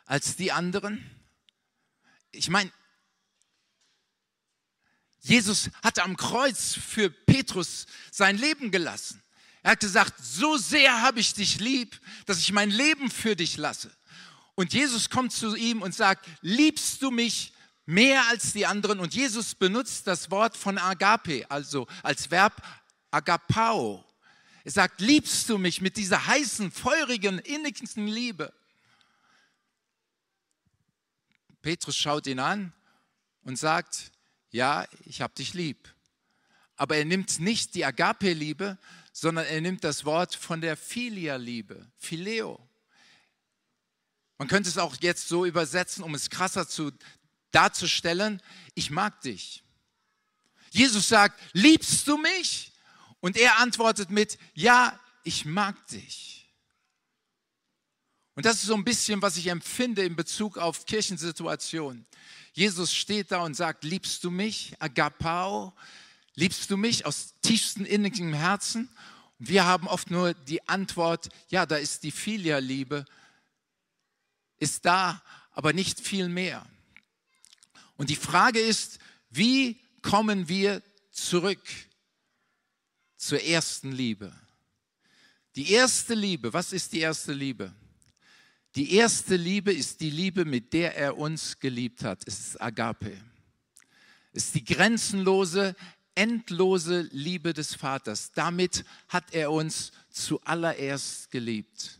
als 0.05 0.35
die 0.35 0.51
anderen? 0.51 1.16
Ich 2.37 2.49
meine, 2.49 2.71
Jesus 5.19 5.69
hatte 5.83 6.03
am 6.03 6.15
Kreuz 6.15 6.73
für 6.73 7.09
Petrus 7.09 7.85
sein 8.11 8.37
Leben 8.37 8.71
gelassen. 8.71 9.21
Er 9.63 9.71
hat 9.71 9.81
gesagt, 9.81 10.13
so 10.23 10.55
sehr 10.57 11.01
habe 11.01 11.19
ich 11.19 11.33
dich 11.33 11.59
lieb, 11.59 11.99
dass 12.25 12.39
ich 12.39 12.53
mein 12.53 12.69
Leben 12.69 13.11
für 13.11 13.35
dich 13.35 13.57
lasse. 13.57 13.91
Und 14.55 14.73
Jesus 14.73 15.09
kommt 15.09 15.33
zu 15.33 15.55
ihm 15.55 15.81
und 15.81 15.93
sagt, 15.93 16.25
liebst 16.41 17.01
du 17.01 17.11
mich 17.11 17.53
mehr 17.85 18.25
als 18.29 18.53
die 18.53 18.65
anderen? 18.65 18.99
Und 18.99 19.13
Jesus 19.13 19.55
benutzt 19.55 20.07
das 20.07 20.31
Wort 20.31 20.55
von 20.55 20.77
agape, 20.77 21.45
also 21.49 21.87
als 22.03 22.31
Verb 22.31 22.61
agapao. 23.11 24.05
Er 24.63 24.71
sagt, 24.71 25.01
liebst 25.01 25.49
du 25.49 25.57
mich 25.57 25.81
mit 25.81 25.97
dieser 25.97 26.25
heißen, 26.25 26.71
feurigen, 26.71 27.39
innigsten 27.39 28.07
Liebe? 28.07 28.53
Petrus 31.67 31.97
schaut 31.97 32.27
ihn 32.27 32.39
an 32.39 32.71
und 33.43 33.59
sagt, 33.59 34.13
ja, 34.51 34.87
ich 35.03 35.19
habe 35.19 35.33
dich 35.33 35.53
lieb. 35.53 35.93
Aber 36.77 36.95
er 36.95 37.03
nimmt 37.03 37.41
nicht 37.41 37.75
die 37.75 37.83
Agape-Liebe, 37.83 38.77
sondern 39.11 39.45
er 39.47 39.59
nimmt 39.59 39.83
das 39.83 40.05
Wort 40.05 40.33
von 40.33 40.61
der 40.61 40.77
Filia-Liebe, 40.77 41.85
Phileo. 41.97 42.57
Man 44.37 44.47
könnte 44.47 44.69
es 44.69 44.77
auch 44.77 44.95
jetzt 45.01 45.27
so 45.27 45.45
übersetzen, 45.45 46.05
um 46.05 46.15
es 46.15 46.29
krasser 46.29 46.69
zu, 46.69 46.93
darzustellen, 47.51 48.41
ich 48.73 48.89
mag 48.89 49.19
dich. 49.19 49.61
Jesus 50.69 51.09
sagt, 51.09 51.37
liebst 51.51 52.07
du 52.07 52.15
mich? 52.15 52.71
Und 53.19 53.35
er 53.35 53.57
antwortet 53.57 54.09
mit, 54.09 54.37
ja, 54.53 54.97
ich 55.25 55.43
mag 55.43 55.85
dich. 55.87 56.36
Und 58.37 58.45
das 58.45 58.57
ist 58.57 58.67
so 58.67 58.75
ein 58.75 58.83
bisschen, 58.83 59.19
was 59.23 59.35
ich 59.37 59.47
empfinde 59.47 60.03
in 60.03 60.15
Bezug 60.15 60.59
auf 60.59 60.85
Kirchensituationen. 60.85 62.05
Jesus 62.53 62.93
steht 62.93 63.31
da 63.31 63.39
und 63.39 63.55
sagt, 63.55 63.83
liebst 63.83 64.23
du 64.23 64.29
mich, 64.29 64.75
agapao? 64.77 65.73
Liebst 66.35 66.69
du 66.69 66.77
mich 66.77 67.07
aus 67.07 67.33
tiefstem 67.41 67.83
innigem 67.83 68.35
Herzen? 68.35 68.89
Und 69.39 69.49
wir 69.49 69.65
haben 69.65 69.87
oft 69.87 70.11
nur 70.11 70.35
die 70.35 70.69
Antwort, 70.69 71.29
ja, 71.49 71.65
da 71.65 71.77
ist 71.77 72.03
die 72.03 72.11
Filia-Liebe, 72.11 73.05
ist 74.59 74.85
da, 74.85 75.19
aber 75.49 75.73
nicht 75.73 75.99
viel 75.99 76.29
mehr. 76.29 76.63
Und 77.95 78.11
die 78.11 78.15
Frage 78.15 78.59
ist, 78.59 78.99
wie 79.31 79.81
kommen 80.03 80.47
wir 80.47 80.83
zurück 81.09 81.67
zur 83.17 83.41
ersten 83.41 83.91
Liebe? 83.91 84.31
Die 85.55 85.71
erste 85.71 86.13
Liebe, 86.13 86.53
was 86.53 86.71
ist 86.71 86.93
die 86.93 86.99
erste 86.99 87.33
Liebe? 87.33 87.73
Die 88.75 88.93
erste 88.93 89.35
Liebe 89.35 89.73
ist 89.73 90.01
die 90.01 90.09
Liebe, 90.09 90.45
mit 90.45 90.73
der 90.73 90.95
er 90.95 91.17
uns 91.17 91.59
geliebt 91.59 92.03
hat. 92.03 92.23
Es 92.27 92.39
ist 92.39 92.61
Agape. 92.61 93.17
Es 94.33 94.45
ist 94.45 94.55
die 94.55 94.63
grenzenlose, 94.63 95.75
endlose 96.13 97.01
Liebe 97.11 97.53
des 97.53 97.75
Vaters. 97.75 98.31
Damit 98.33 98.85
hat 99.07 99.33
er 99.33 99.51
uns 99.51 99.91
zuallererst 100.09 101.31
geliebt. 101.31 101.99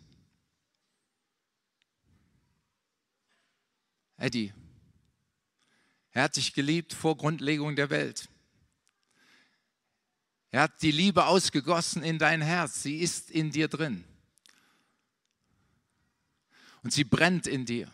Eddie, 4.17 4.53
er 6.11 6.23
hat 6.23 6.35
dich 6.35 6.53
geliebt 6.53 6.93
vor 6.93 7.17
Grundlegung 7.17 7.75
der 7.75 7.89
Welt. 7.89 8.27
Er 10.49 10.63
hat 10.63 10.81
die 10.81 10.91
Liebe 10.91 11.25
ausgegossen 11.25 12.03
in 12.03 12.17
dein 12.17 12.41
Herz. 12.41 12.81
Sie 12.81 12.97
ist 12.97 13.29
in 13.29 13.51
dir 13.51 13.67
drin 13.67 14.03
und 16.87 16.93
sie 16.93 17.03
brennt 17.03 17.47
in 17.47 17.65
dir. 17.65 17.91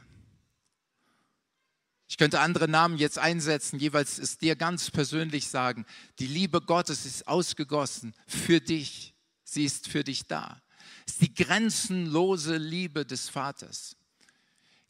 Ich 2.07 2.17
könnte 2.17 2.41
andere 2.41 2.67
Namen 2.67 2.99
jetzt 2.99 3.17
einsetzen, 3.17 3.79
jeweils 3.79 4.19
es 4.19 4.37
dir 4.37 4.55
ganz 4.55 4.91
persönlich 4.91 5.47
sagen. 5.47 5.87
Die 6.19 6.27
Liebe 6.27 6.61
Gottes 6.61 7.03
ist 7.07 7.27
ausgegossen 7.27 8.13
für 8.27 8.61
dich. 8.61 9.15
Sie 9.43 9.65
ist 9.65 9.87
für 9.87 10.03
dich 10.03 10.27
da. 10.27 10.61
Es 11.07 11.13
ist 11.13 11.21
die 11.23 11.33
grenzenlose 11.33 12.57
Liebe 12.57 13.03
des 13.03 13.29
Vaters. 13.29 13.95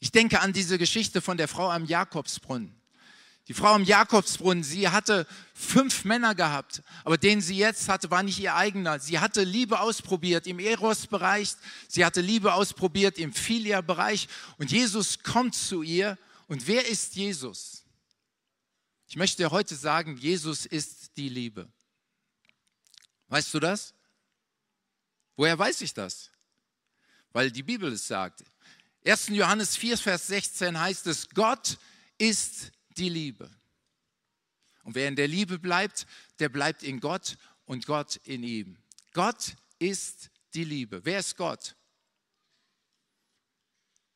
Ich 0.00 0.12
denke 0.12 0.40
an 0.40 0.52
diese 0.52 0.76
Geschichte 0.76 1.22
von 1.22 1.38
der 1.38 1.48
Frau 1.48 1.70
am 1.70 1.86
Jakobsbrunnen. 1.86 2.78
Die 3.46 3.54
Frau 3.54 3.76
im 3.76 3.84
Jakobsbrunnen, 3.84 4.64
sie 4.64 4.88
hatte 4.88 5.26
fünf 5.52 6.04
Männer 6.04 6.34
gehabt, 6.34 6.82
aber 7.04 7.18
den 7.18 7.42
sie 7.42 7.58
jetzt 7.58 7.88
hatte, 7.90 8.10
war 8.10 8.22
nicht 8.22 8.38
ihr 8.38 8.54
eigener. 8.54 8.98
Sie 9.00 9.18
hatte 9.18 9.44
Liebe 9.44 9.80
ausprobiert 9.80 10.46
im 10.46 10.58
Eros-Bereich, 10.58 11.54
sie 11.86 12.04
hatte 12.06 12.22
Liebe 12.22 12.54
ausprobiert 12.54 13.18
im 13.18 13.34
Philia-Bereich 13.34 14.28
und 14.56 14.72
Jesus 14.72 15.22
kommt 15.22 15.54
zu 15.54 15.82
ihr. 15.82 16.18
Und 16.46 16.66
wer 16.66 16.86
ist 16.88 17.16
Jesus? 17.16 17.84
Ich 19.08 19.16
möchte 19.16 19.50
heute 19.50 19.74
sagen, 19.74 20.16
Jesus 20.16 20.64
ist 20.64 21.16
die 21.16 21.28
Liebe. 21.28 21.68
Weißt 23.28 23.52
du 23.52 23.60
das? 23.60 23.94
Woher 25.36 25.58
weiß 25.58 25.82
ich 25.82 25.92
das? 25.92 26.30
Weil 27.32 27.50
die 27.50 27.62
Bibel 27.62 27.92
es 27.92 28.06
sagt. 28.06 28.44
1. 29.04 29.28
Johannes 29.28 29.76
4, 29.76 29.98
Vers 29.98 30.28
16 30.28 30.80
heißt 30.80 31.06
es, 31.08 31.28
Gott 31.28 31.78
ist 32.16 32.72
die 32.96 33.08
Liebe. 33.08 33.50
Und 34.82 34.94
wer 34.94 35.08
in 35.08 35.16
der 35.16 35.28
Liebe 35.28 35.58
bleibt, 35.58 36.06
der 36.38 36.48
bleibt 36.48 36.82
in 36.82 37.00
Gott 37.00 37.36
und 37.64 37.86
Gott 37.86 38.16
in 38.24 38.42
ihm. 38.42 38.76
Gott 39.12 39.56
ist 39.78 40.30
die 40.54 40.64
Liebe. 40.64 41.04
Wer 41.04 41.18
ist 41.18 41.36
Gott? 41.36 41.74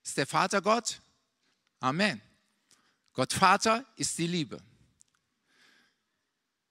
Ist 0.03 0.17
der 0.17 0.27
Vater 0.27 0.61
Gott? 0.61 1.01
Amen. 1.81 2.21
Gott 3.13 3.33
Vater 3.33 3.85
ist 3.97 4.17
die 4.19 4.27
Liebe. 4.27 4.63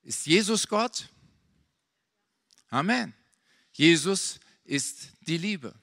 Ist 0.04 0.26
Jesus 0.26 0.68
Gott? 0.68 1.10
Amen. 2.70 3.14
Jesus 3.74 4.40
ist 4.64 5.10
die 5.22 5.38
Liebe. 5.38 5.74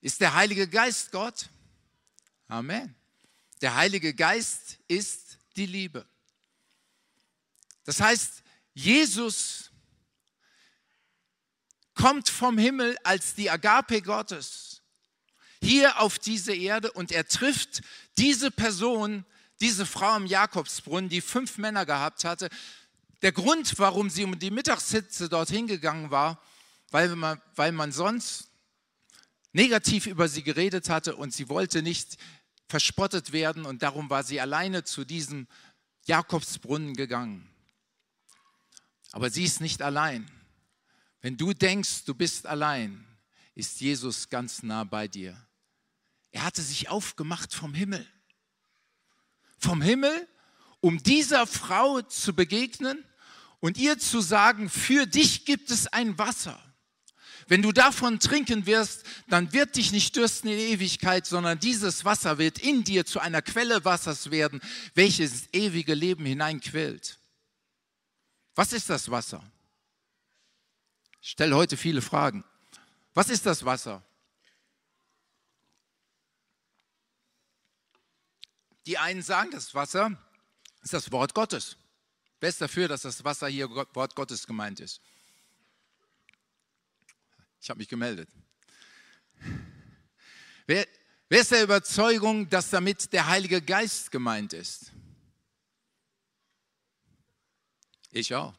Ist 0.00 0.20
der 0.20 0.34
Heilige 0.34 0.68
Geist 0.68 1.10
Gott? 1.10 1.48
Amen. 2.48 2.94
Der 3.62 3.76
Heilige 3.76 4.12
Geist 4.12 4.78
ist 4.88 5.38
die 5.56 5.66
Liebe. 5.66 6.04
Das 7.84 8.00
heißt, 8.00 8.42
Jesus 8.74 9.70
kommt 11.94 12.28
vom 12.28 12.58
Himmel 12.58 12.96
als 13.04 13.34
die 13.34 13.50
Agape 13.50 14.02
Gottes 14.02 14.82
hier 15.62 16.00
auf 16.00 16.18
diese 16.18 16.54
Erde 16.54 16.90
und 16.90 17.12
er 17.12 17.28
trifft 17.28 17.82
diese 18.18 18.50
Person, 18.50 19.24
diese 19.60 19.86
Frau 19.86 20.16
im 20.16 20.26
Jakobsbrunnen, 20.26 21.08
die 21.08 21.20
fünf 21.20 21.56
Männer 21.56 21.86
gehabt 21.86 22.24
hatte. 22.24 22.48
Der 23.22 23.30
Grund, 23.30 23.78
warum 23.78 24.10
sie 24.10 24.24
um 24.24 24.36
die 24.36 24.50
Mittagshitze 24.50 25.28
dorthin 25.28 25.68
gegangen 25.68 26.10
war, 26.10 26.42
weil 26.90 27.14
man, 27.14 27.40
weil 27.54 27.70
man 27.70 27.92
sonst 27.92 28.48
negativ 29.52 30.06
über 30.06 30.26
sie 30.28 30.42
geredet 30.42 30.88
hatte 30.88 31.14
und 31.14 31.32
sie 31.32 31.48
wollte 31.48 31.82
nicht 31.82 32.16
verspottet 32.72 33.32
werden 33.32 33.66
und 33.66 33.82
darum 33.82 34.08
war 34.08 34.24
sie 34.24 34.40
alleine 34.40 34.82
zu 34.82 35.04
diesem 35.04 35.46
Jakobsbrunnen 36.06 36.94
gegangen. 36.94 37.46
Aber 39.10 39.28
sie 39.28 39.44
ist 39.44 39.60
nicht 39.60 39.82
allein. 39.82 40.30
Wenn 41.20 41.36
du 41.36 41.52
denkst, 41.52 42.06
du 42.06 42.14
bist 42.14 42.46
allein, 42.46 43.06
ist 43.54 43.82
Jesus 43.82 44.30
ganz 44.30 44.62
nah 44.62 44.84
bei 44.84 45.06
dir. 45.06 45.36
Er 46.30 46.44
hatte 46.44 46.62
sich 46.62 46.88
aufgemacht 46.88 47.52
vom 47.52 47.74
Himmel. 47.74 48.08
Vom 49.58 49.82
Himmel, 49.82 50.26
um 50.80 51.02
dieser 51.02 51.46
Frau 51.46 52.00
zu 52.00 52.34
begegnen 52.34 53.04
und 53.60 53.76
ihr 53.76 53.98
zu 53.98 54.22
sagen, 54.22 54.70
für 54.70 55.04
dich 55.04 55.44
gibt 55.44 55.70
es 55.70 55.88
ein 55.88 56.16
Wasser. 56.16 56.58
Wenn 57.52 57.60
du 57.60 57.70
davon 57.70 58.18
trinken 58.18 58.64
wirst, 58.64 59.04
dann 59.28 59.52
wird 59.52 59.76
dich 59.76 59.92
nicht 59.92 60.16
dürsten 60.16 60.48
in 60.48 60.58
Ewigkeit, 60.58 61.26
sondern 61.26 61.58
dieses 61.60 62.02
Wasser 62.02 62.38
wird 62.38 62.58
in 62.58 62.82
dir 62.82 63.04
zu 63.04 63.20
einer 63.20 63.42
Quelle 63.42 63.84
Wassers 63.84 64.30
werden, 64.30 64.62
welches 64.94 65.52
ewige 65.52 65.92
Leben 65.92 66.24
hineinquillt. 66.24 67.18
Was 68.54 68.72
ist 68.72 68.88
das 68.88 69.10
Wasser? 69.10 69.44
Ich 71.20 71.28
stelle 71.28 71.54
heute 71.54 71.76
viele 71.76 72.00
Fragen. 72.00 72.42
Was 73.12 73.28
ist 73.28 73.44
das 73.44 73.66
Wasser? 73.66 74.02
Die 78.86 78.96
einen 78.96 79.20
sagen, 79.20 79.50
das 79.50 79.74
Wasser 79.74 80.18
ist 80.80 80.94
das 80.94 81.12
Wort 81.12 81.34
Gottes. 81.34 81.76
Wer 82.40 82.48
ist 82.48 82.62
dafür, 82.62 82.88
dass 82.88 83.02
das 83.02 83.22
Wasser 83.24 83.48
hier 83.48 83.68
Wort 83.68 84.14
Gottes 84.14 84.46
gemeint 84.46 84.80
ist? 84.80 85.02
Ich 87.62 87.70
habe 87.70 87.78
mich 87.78 87.88
gemeldet. 87.88 88.28
Wer, 90.66 90.84
wer 91.28 91.40
ist 91.40 91.52
der 91.52 91.62
Überzeugung, 91.62 92.50
dass 92.50 92.70
damit 92.70 93.12
der 93.12 93.28
Heilige 93.28 93.62
Geist 93.62 94.10
gemeint 94.10 94.52
ist? 94.52 94.90
Ich 98.10 98.34
auch. 98.34 98.52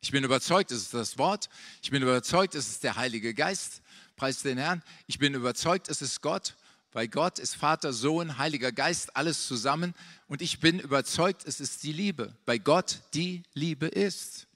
Ich 0.00 0.10
bin 0.10 0.24
überzeugt, 0.24 0.70
es 0.70 0.84
ist 0.84 0.94
das 0.94 1.18
Wort. 1.18 1.50
Ich 1.82 1.90
bin 1.90 2.02
überzeugt, 2.02 2.54
es 2.54 2.66
ist 2.68 2.82
der 2.82 2.96
Heilige 2.96 3.34
Geist. 3.34 3.82
Preis 4.16 4.40
den 4.40 4.56
Herrn. 4.56 4.82
Ich 5.06 5.18
bin 5.18 5.34
überzeugt, 5.34 5.90
es 5.90 6.00
ist 6.00 6.22
Gott, 6.22 6.56
weil 6.92 7.08
Gott 7.08 7.38
ist 7.38 7.56
Vater, 7.56 7.92
Sohn, 7.92 8.38
Heiliger 8.38 8.72
Geist, 8.72 9.14
alles 9.16 9.46
zusammen. 9.46 9.94
Und 10.28 10.40
ich 10.40 10.60
bin 10.60 10.80
überzeugt, 10.80 11.44
es 11.44 11.60
ist 11.60 11.82
die 11.82 11.92
Liebe, 11.92 12.34
weil 12.46 12.58
Gott 12.58 13.00
die 13.12 13.42
Liebe 13.52 13.86
ist. 13.86 14.46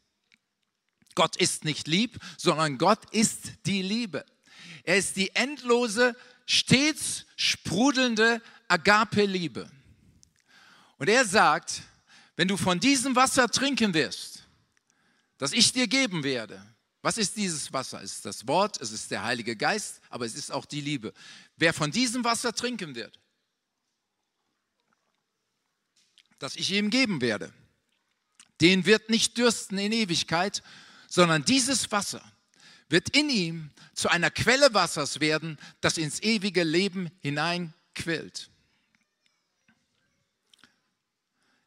Gott 1.16 1.34
ist 1.36 1.64
nicht 1.64 1.88
lieb, 1.88 2.20
sondern 2.38 2.78
Gott 2.78 3.10
ist 3.10 3.54
die 3.66 3.82
Liebe. 3.82 4.24
Er 4.84 4.96
ist 4.96 5.16
die 5.16 5.34
endlose, 5.34 6.14
stets 6.46 7.26
sprudelnde 7.34 8.40
Agape-Liebe. 8.68 9.68
Und 10.98 11.08
er 11.08 11.24
sagt, 11.24 11.82
wenn 12.36 12.46
du 12.46 12.56
von 12.56 12.78
diesem 12.78 13.16
Wasser 13.16 13.48
trinken 13.48 13.94
wirst, 13.94 14.44
das 15.38 15.52
ich 15.52 15.72
dir 15.72 15.88
geben 15.88 16.22
werde. 16.22 16.64
Was 17.02 17.18
ist 17.18 17.36
dieses 17.36 17.72
Wasser? 17.72 18.02
Es 18.02 18.14
ist 18.14 18.24
das 18.24 18.46
Wort, 18.46 18.80
es 18.80 18.90
ist 18.90 19.10
der 19.10 19.22
Heilige 19.22 19.56
Geist, 19.56 20.00
aber 20.08 20.26
es 20.26 20.34
ist 20.34 20.50
auch 20.50 20.64
die 20.64 20.80
Liebe. 20.80 21.12
Wer 21.56 21.72
von 21.72 21.90
diesem 21.90 22.24
Wasser 22.24 22.52
trinken 22.52 22.94
wird, 22.94 23.18
das 26.38 26.56
ich 26.56 26.70
ihm 26.72 26.90
geben 26.90 27.20
werde, 27.20 27.52
den 28.60 28.86
wird 28.86 29.10
nicht 29.10 29.36
dürsten 29.38 29.78
in 29.78 29.92
Ewigkeit, 29.92 30.62
sondern 31.08 31.44
dieses 31.44 31.90
Wasser 31.92 32.22
wird 32.88 33.16
in 33.16 33.30
ihm 33.30 33.70
zu 33.94 34.08
einer 34.08 34.30
Quelle 34.30 34.72
Wassers 34.74 35.20
werden, 35.20 35.58
das 35.80 35.98
ins 35.98 36.20
ewige 36.22 36.62
Leben 36.62 37.10
hineinquillt. 37.20 38.50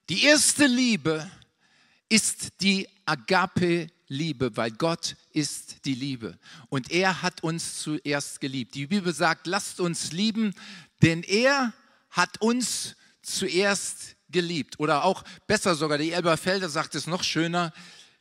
Die 0.10 0.24
erste 0.24 0.66
Liebe 0.66 1.30
ist 2.08 2.62
die 2.62 2.88
Agape-Liebe, 3.06 4.58
weil 4.58 4.72
Gott 4.72 5.16
ist 5.34 5.86
die 5.86 5.94
Liebe. 5.94 6.38
Und 6.70 6.92
er 6.92 7.22
hat 7.22 7.44
uns 7.44 7.80
zuerst 7.80 8.42
geliebt. 8.42 8.74
Die 8.74 8.88
Bibel 8.88 9.14
sagt, 9.14 9.46
lasst 9.46 9.80
uns 9.80 10.12
lieben, 10.12 10.56
denn 11.04 11.22
er 11.22 11.74
hat 12.10 12.42
uns 12.42 12.96
zuerst 13.22 14.16
geliebt. 14.30 14.80
Oder 14.80 15.04
auch 15.04 15.24
besser 15.46 15.76
sogar, 15.76 15.98
die 15.98 16.12
Elberfelder 16.12 16.70
sagt 16.70 16.96
es 16.96 17.06
noch 17.06 17.24
schöner, 17.24 17.72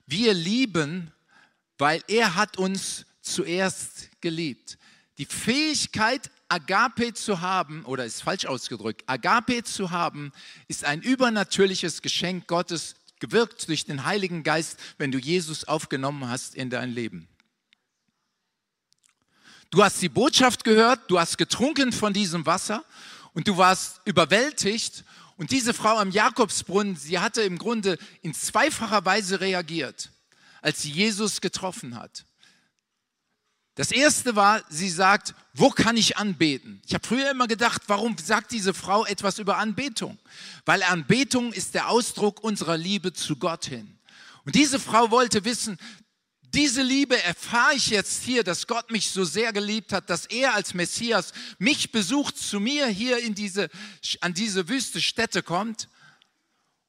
wir 0.08 0.34
lieben, 0.34 1.12
weil 1.76 2.02
er 2.08 2.34
hat 2.34 2.56
uns 2.56 3.04
zuerst 3.20 4.08
geliebt. 4.20 4.78
Die 5.18 5.26
Fähigkeit, 5.26 6.30
Agape 6.48 7.12
zu 7.12 7.40
haben, 7.40 7.84
oder 7.84 8.06
ist 8.06 8.22
falsch 8.22 8.46
ausgedrückt, 8.46 9.02
Agape 9.06 9.62
zu 9.64 9.90
haben, 9.90 10.32
ist 10.66 10.84
ein 10.84 11.02
übernatürliches 11.02 12.00
Geschenk 12.00 12.46
Gottes 12.46 12.94
gewirkt 13.20 13.68
durch 13.68 13.84
den 13.84 14.04
Heiligen 14.04 14.42
Geist, 14.42 14.78
wenn 14.96 15.12
du 15.12 15.18
Jesus 15.18 15.64
aufgenommen 15.64 16.28
hast 16.28 16.54
in 16.54 16.70
dein 16.70 16.90
Leben. 16.90 17.28
Du 19.70 19.84
hast 19.84 20.00
die 20.00 20.08
Botschaft 20.08 20.64
gehört, 20.64 21.10
du 21.10 21.20
hast 21.20 21.36
getrunken 21.36 21.92
von 21.92 22.14
diesem 22.14 22.46
Wasser 22.46 22.82
und 23.34 23.46
du 23.46 23.58
warst 23.58 24.00
überwältigt. 24.06 25.04
Und 25.38 25.52
diese 25.52 25.72
Frau 25.72 25.96
am 25.96 26.10
Jakobsbrunnen, 26.10 26.96
sie 26.96 27.20
hatte 27.20 27.42
im 27.42 27.58
Grunde 27.58 27.96
in 28.22 28.34
zweifacher 28.34 29.04
Weise 29.04 29.40
reagiert, 29.40 30.10
als 30.60 30.82
sie 30.82 30.90
Jesus 30.90 31.40
getroffen 31.40 31.94
hat. 31.94 32.24
Das 33.76 33.92
erste 33.92 34.34
war, 34.34 34.64
sie 34.68 34.90
sagt, 34.90 35.36
wo 35.54 35.70
kann 35.70 35.96
ich 35.96 36.16
anbeten? 36.16 36.82
Ich 36.84 36.92
habe 36.92 37.06
früher 37.06 37.30
immer 37.30 37.46
gedacht, 37.46 37.82
warum 37.86 38.18
sagt 38.18 38.50
diese 38.50 38.74
Frau 38.74 39.06
etwas 39.06 39.38
über 39.38 39.58
Anbetung? 39.58 40.18
Weil 40.66 40.82
Anbetung 40.82 41.52
ist 41.52 41.74
der 41.74 41.88
Ausdruck 41.88 42.42
unserer 42.42 42.76
Liebe 42.76 43.12
zu 43.12 43.36
Gott 43.36 43.66
hin. 43.66 43.96
Und 44.44 44.56
diese 44.56 44.80
Frau 44.80 45.12
wollte 45.12 45.44
wissen, 45.44 45.78
diese 46.54 46.82
Liebe 46.82 47.20
erfahre 47.22 47.74
ich 47.74 47.88
jetzt 47.88 48.22
hier, 48.22 48.44
dass 48.44 48.66
Gott 48.66 48.90
mich 48.90 49.10
so 49.10 49.24
sehr 49.24 49.52
geliebt 49.52 49.92
hat, 49.92 50.08
dass 50.10 50.26
er 50.26 50.54
als 50.54 50.74
Messias 50.74 51.32
mich 51.58 51.92
besucht, 51.92 52.36
zu 52.36 52.60
mir 52.60 52.86
hier 52.86 53.18
in 53.18 53.34
diese, 53.34 53.68
an 54.20 54.34
diese 54.34 54.68
wüste 54.68 55.00
Stätte 55.00 55.42
kommt. 55.42 55.88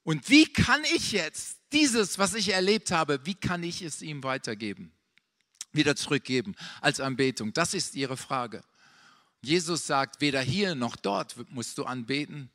Und 0.04 0.30
wie 0.30 0.46
kann 0.46 0.84
ich 0.96 1.12
jetzt 1.12 1.58
dieses, 1.72 2.18
was 2.18 2.34
ich 2.34 2.50
erlebt 2.50 2.92
habe, 2.92 3.20
wie 3.26 3.36
kann 3.36 3.64
ich 3.64 3.82
es 3.82 4.02
ihm 4.02 4.24
weitergeben? 4.24 4.94
wieder 5.72 5.96
zurückgeben 5.96 6.56
als 6.82 7.00
Anbetung? 7.00 7.54
Das 7.54 7.74
ist 7.74 7.96
ihre 7.96 8.18
Frage. 8.18 8.64
Jesus 9.42 9.88
sagt, 9.88 10.22
weder 10.22 10.42
hier 10.42 10.76
noch 10.76 10.96
dort 10.96 11.36
musst 11.52 11.78
du 11.78 11.86
anbeten, 11.86 12.50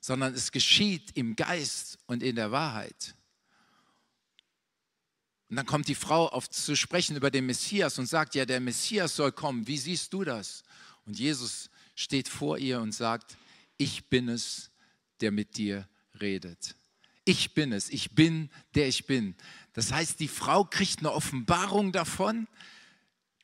sondern 0.00 0.34
es 0.34 0.52
geschieht 0.52 1.16
im 1.16 1.36
Geist 1.36 1.98
und 2.06 2.22
in 2.22 2.36
der 2.36 2.50
Wahrheit. 2.50 3.14
Und 5.54 5.58
dann 5.58 5.66
kommt 5.66 5.86
die 5.86 5.94
Frau 5.94 6.26
auf 6.26 6.50
zu 6.50 6.74
sprechen 6.74 7.14
über 7.14 7.30
den 7.30 7.46
Messias 7.46 8.00
und 8.00 8.06
sagt, 8.06 8.34
ja, 8.34 8.44
der 8.44 8.58
Messias 8.58 9.14
soll 9.14 9.30
kommen. 9.30 9.68
Wie 9.68 9.78
siehst 9.78 10.12
du 10.12 10.24
das? 10.24 10.64
Und 11.06 11.16
Jesus 11.16 11.70
steht 11.94 12.26
vor 12.26 12.58
ihr 12.58 12.80
und 12.80 12.90
sagt, 12.90 13.36
ich 13.76 14.08
bin 14.08 14.28
es, 14.28 14.72
der 15.20 15.30
mit 15.30 15.56
dir 15.56 15.88
redet. 16.20 16.74
Ich 17.24 17.54
bin 17.54 17.72
es, 17.72 17.88
ich 17.90 18.16
bin, 18.16 18.50
der 18.74 18.88
ich 18.88 19.06
bin. 19.06 19.36
Das 19.74 19.92
heißt, 19.92 20.18
die 20.18 20.26
Frau 20.26 20.64
kriegt 20.64 20.98
eine 20.98 21.12
Offenbarung 21.12 21.92
davon, 21.92 22.48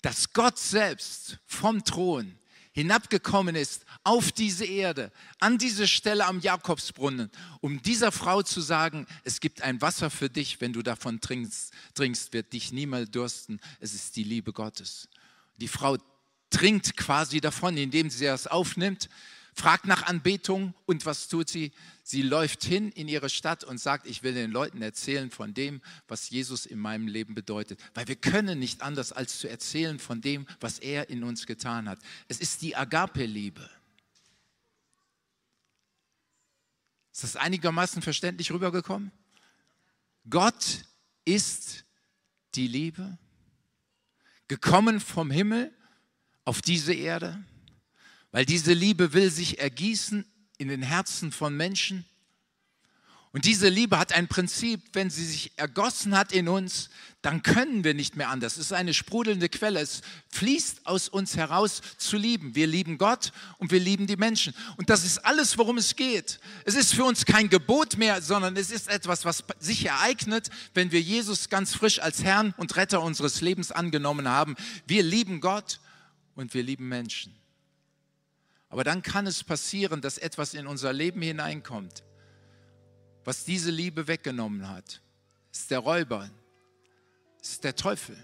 dass 0.03 0.33
Gott 0.33 0.59
selbst 0.59 1.39
vom 1.47 1.85
Thron 1.85 2.37
hinabgekommen 2.73 3.57
ist 3.57 3.85
auf 4.05 4.33
diese 4.33 4.65
Erde, 4.65 5.11
an 5.39 5.59
diese 5.59 5.89
Stelle 5.89 6.27
am 6.27 6.41
Jakobsbrunnen, 6.41 7.31
um 7.61 7.83
dieser 7.83 8.13
Frau 8.13 8.43
zu 8.43 8.61
sagen, 8.61 9.07
es 9.25 9.41
gibt 9.41 9.63
ein 9.63 9.81
Wasser 9.81 10.11
für 10.11 10.31
dich, 10.31 10.61
wenn 10.61 10.73
du 10.73 10.83
davon 10.83 11.21
trinkst, 11.21 11.73
trinkst 11.95 12.33
wird 12.33 12.53
dich 12.53 12.73
niemals 12.73 13.11
dursten. 13.11 13.61
Es 13.81 13.95
ist 13.95 14.17
die 14.17 14.25
Liebe 14.25 14.53
Gottes. 14.53 15.09
Die 15.57 15.69
Frau 15.69 15.97
trinkt 16.51 16.97
quasi 16.97 17.41
davon, 17.41 17.77
indem 17.77 18.11
sie 18.11 18.25
das 18.25 18.47
aufnimmt 18.47 19.09
fragt 19.55 19.87
nach 19.87 20.05
Anbetung 20.05 20.75
und 20.87 21.07
was 21.07 21.29
tut 21.29 21.49
sie? 21.49 21.73
Sie 22.11 22.23
läuft 22.23 22.65
hin 22.65 22.91
in 22.91 23.07
ihre 23.07 23.29
Stadt 23.31 23.63
und 23.63 23.79
sagt, 23.79 24.05
ich 24.05 24.25
will 24.25 24.35
den 24.35 24.51
Leuten 24.51 24.83
erzählen 24.83 25.31
von 25.31 25.55
dem, 25.55 25.81
was 26.09 26.29
Jesus 26.29 26.67
in 26.67 26.81
meinem 26.81 27.07
Leben 27.07 27.37
bedeutet. 27.37 27.79
Weil 27.95 28.09
wir 28.09 28.17
können 28.17 28.59
nicht 28.59 28.83
anders, 28.83 29.13
als 29.13 29.39
zu 29.39 29.49
erzählen 29.49 30.01
von 30.01 30.21
dem, 30.21 30.45
was 30.59 30.81
er 30.81 31.09
in 31.09 31.23
uns 31.23 31.47
getan 31.47 31.89
hat. 31.89 32.01
Es 32.27 32.41
ist 32.41 32.63
die 32.63 32.75
Agape-Liebe. 32.75 33.71
Ist 37.13 37.23
das 37.23 37.37
einigermaßen 37.37 38.03
verständlich 38.03 38.51
rübergekommen? 38.51 39.13
Gott 40.29 40.85
ist 41.25 41.85
die 42.57 42.67
Liebe, 42.67 43.19
gekommen 44.49 44.99
vom 44.99 45.31
Himmel 45.31 45.73
auf 46.45 46.61
diese 46.61 46.93
Erde 46.93 47.45
weil 48.33 48.45
diese 48.45 48.73
Liebe 48.73 49.13
will 49.13 49.31
sich 49.31 49.59
ergießen 49.59 50.25
in 50.61 50.69
den 50.69 50.83
Herzen 50.83 51.33
von 51.33 51.57
Menschen. 51.57 52.05
Und 53.33 53.45
diese 53.45 53.69
Liebe 53.69 53.97
hat 53.97 54.13
ein 54.13 54.27
Prinzip, 54.27 54.81
wenn 54.93 55.09
sie 55.09 55.25
sich 55.25 55.53
ergossen 55.57 56.19
hat 56.19 56.33
in 56.33 56.49
uns, 56.49 56.91
dann 57.23 57.43
können 57.43 57.85
wir 57.85 57.95
nicht 57.95 58.17
mehr 58.17 58.29
anders. 58.29 58.55
Es 58.55 58.67
ist 58.67 58.73
eine 58.73 58.93
sprudelnde 58.93 59.49
Quelle. 59.49 59.81
Es 59.81 60.01
fließt 60.31 60.87
aus 60.87 61.09
uns 61.09 61.37
heraus 61.37 61.81
zu 61.97 62.17
lieben. 62.17 62.57
Wir 62.57 62.67
lieben 62.67 62.99
Gott 62.99 63.33
und 63.59 63.71
wir 63.71 63.79
lieben 63.79 64.09
die 64.09 64.17
Menschen. 64.17 64.53
Und 64.77 64.91
das 64.91 65.05
ist 65.05 65.19
alles, 65.19 65.57
worum 65.57 65.79
es 65.79 65.95
geht. 65.95 66.41
Es 66.65 66.75
ist 66.75 66.93
für 66.93 67.05
uns 67.05 67.25
kein 67.25 67.49
Gebot 67.49 67.97
mehr, 67.97 68.21
sondern 68.21 68.57
es 68.57 68.71
ist 68.71 68.89
etwas, 68.89 69.25
was 69.25 69.45
sich 69.61 69.87
ereignet, 69.87 70.51
wenn 70.75 70.91
wir 70.91 71.01
Jesus 71.01 71.49
ganz 71.49 71.73
frisch 71.73 72.01
als 72.01 72.25
Herrn 72.25 72.53
und 72.57 72.77
Retter 72.77 73.01
unseres 73.01 73.41
Lebens 73.41 73.71
angenommen 73.71 74.29
haben. 74.29 74.57
Wir 74.89 75.05
lieben 75.05 75.41
Gott 75.41 75.79
und 76.35 76.53
wir 76.53 76.65
lieben 76.65 76.89
Menschen. 76.89 77.40
Aber 78.71 78.85
dann 78.85 79.03
kann 79.03 79.27
es 79.27 79.45
passieren, 79.45 80.01
dass 80.01 80.17
etwas 80.17 80.55
in 80.55 80.67
unser 80.67 80.93
Leben 80.93 81.21
hineinkommt. 81.21 82.05
was 83.23 83.45
diese 83.45 83.71
Liebe 83.71 84.09
weggenommen 84.09 84.67
hat, 84.69 85.03
ist 85.53 85.71
der 85.71 85.81
Räuber, 85.81 86.31
ist 87.43 87.63
der 87.65 87.77
Teufel, 87.77 88.17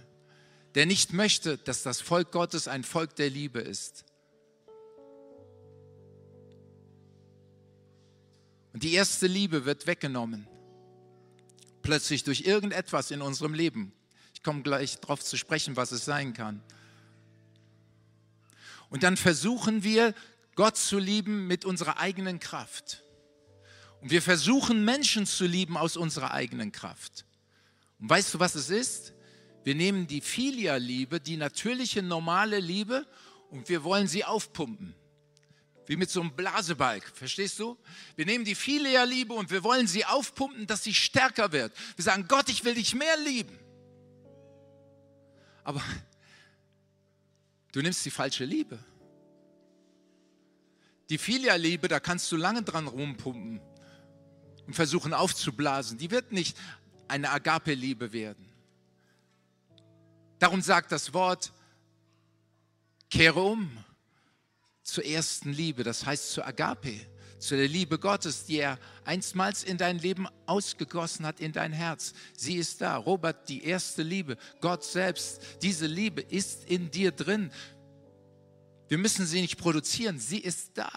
der 0.75 0.87
nicht 0.87 1.13
möchte, 1.13 1.59
dass 1.59 1.83
das 1.83 2.01
Volk 2.01 2.33
Gottes 2.33 2.67
ein 2.67 2.83
Volk 2.83 3.15
der 3.17 3.29
Liebe 3.29 3.61
ist. 3.61 4.07
Und 8.73 8.83
die 8.83 8.95
erste 8.95 9.27
Liebe 9.27 9.65
wird 9.65 9.87
weggenommen. 9.87 10.49
Plötzlich 11.83 12.25
durch 12.25 12.43
irgendetwas 12.43 13.11
in 13.11 13.23
unserem 13.23 13.53
Leben. 13.53 13.93
Ich 14.35 14.43
komme 14.43 14.63
gleich 14.63 14.99
darauf 14.99 15.23
zu 15.23 15.37
sprechen, 15.37 15.77
was 15.77 15.93
es 15.93 16.05
sein 16.05 16.33
kann. 16.33 16.63
Und 18.89 19.03
dann 19.03 19.17
versuchen 19.17 19.83
wir, 19.83 20.15
Gott 20.57 20.77
zu 20.77 20.99
lieben 20.99 21.47
mit 21.47 21.65
unserer 21.65 21.99
eigenen 21.99 22.41
Kraft. 22.41 23.05
Und 24.01 24.11
wir 24.11 24.23
versuchen, 24.23 24.85
Menschen 24.85 25.27
zu 25.27 25.47
lieben 25.47 25.77
aus 25.77 25.97
unserer 25.97 26.33
eigenen 26.33 26.73
Kraft. 26.73 27.25
Und 28.01 28.11
weißt 28.11 28.35
du, 28.35 28.41
was 28.41 28.57
es 28.57 28.69
ist? 28.69 29.13
Wir 29.63 29.75
nehmen 29.75 30.07
die 30.07 30.21
Filia-Liebe, 30.21 31.21
die 31.21 31.37
natürliche, 31.37 32.03
normale 32.03 32.59
Liebe, 32.59 33.07
und 33.51 33.69
wir 33.69 33.85
wollen 33.85 34.09
sie 34.09 34.25
aufpumpen 34.25 34.95
wie 35.87 35.97
mit 35.97 36.11
so 36.11 36.21
einem 36.21 36.33
Blasebalg, 36.33 37.05
verstehst 37.15 37.59
du? 37.59 37.79
Wir 38.17 38.27
nehmen 38.27 38.45
die 38.45 38.55
Philia-Liebe 38.55 39.33
und 39.33 39.51
wir 39.51 39.63
wollen 39.63 39.87
sie 39.87 40.05
aufpumpen, 40.05 40.67
dass 40.67 40.83
sie 40.83 40.95
stärker 40.95 41.53
wird. 41.53 41.73
Wir 41.97 42.05
sagen, 42.05 42.27
Gott, 42.29 42.49
ich 42.49 42.65
will 42.65 42.75
dich 42.75 42.95
mehr 42.95 43.17
lieben. 43.19 43.57
Aber 45.63 45.83
du 47.73 47.83
nimmst 47.83 48.05
die 48.05 48.11
falsche 48.11 48.45
Liebe. 48.45 48.79
Die 51.09 51.19
Philia-Liebe, 51.19 51.89
da 51.89 52.01
kannst 52.01 52.31
du 52.33 52.37
lange 52.37 52.63
dran 52.63 52.89
rumpumpen 52.89 53.61
und 54.67 54.75
versuchen 54.75 55.15
aufzublasen. 55.15 55.99
Die 55.99 56.11
wird 56.11 56.33
nicht 56.33 56.57
eine 57.09 57.31
Agape-Liebe 57.31 58.13
werden. 58.13 58.47
Darum 60.39 60.61
sagt 60.61 60.93
das 60.93 61.15
Wort, 61.15 61.53
kehre 63.09 63.41
um 63.41 63.71
zur 64.83 65.05
ersten 65.05 65.53
Liebe, 65.53 65.83
das 65.85 66.05
heißt 66.05 66.33
zur 66.33 66.47
Agape, 66.47 67.01
zu 67.39 67.57
der 67.57 67.69
Liebe 67.69 67.99
Gottes, 67.99 68.47
die 68.47 68.59
er 68.59 68.79
einstmals 69.05 69.63
in 69.63 69.79
dein 69.79 69.99
Leben 69.99 70.27
ausgegossen 70.47 71.27
hat, 71.27 71.41
in 71.41 71.53
dein 71.53 71.73
Herz. 71.73 72.15
Sie 72.35 72.57
ist 72.57 72.81
da. 72.81 72.97
Robert, 72.97 73.49
die 73.49 73.65
erste 73.65 74.03
Liebe, 74.03 74.37
Gott 74.61 74.85
selbst, 74.85 75.41
diese 75.63 75.87
Liebe 75.87 76.23
ist 76.23 76.65
in 76.65 76.91
dir 76.91 77.13
drin. 77.13 77.51
Wir 78.89 78.99
müssen 78.99 79.27
sie 79.27 79.41
nicht 79.41 79.59
produzieren, 79.59 80.19
sie 80.19 80.39
ist 80.39 80.73
da. 80.75 80.91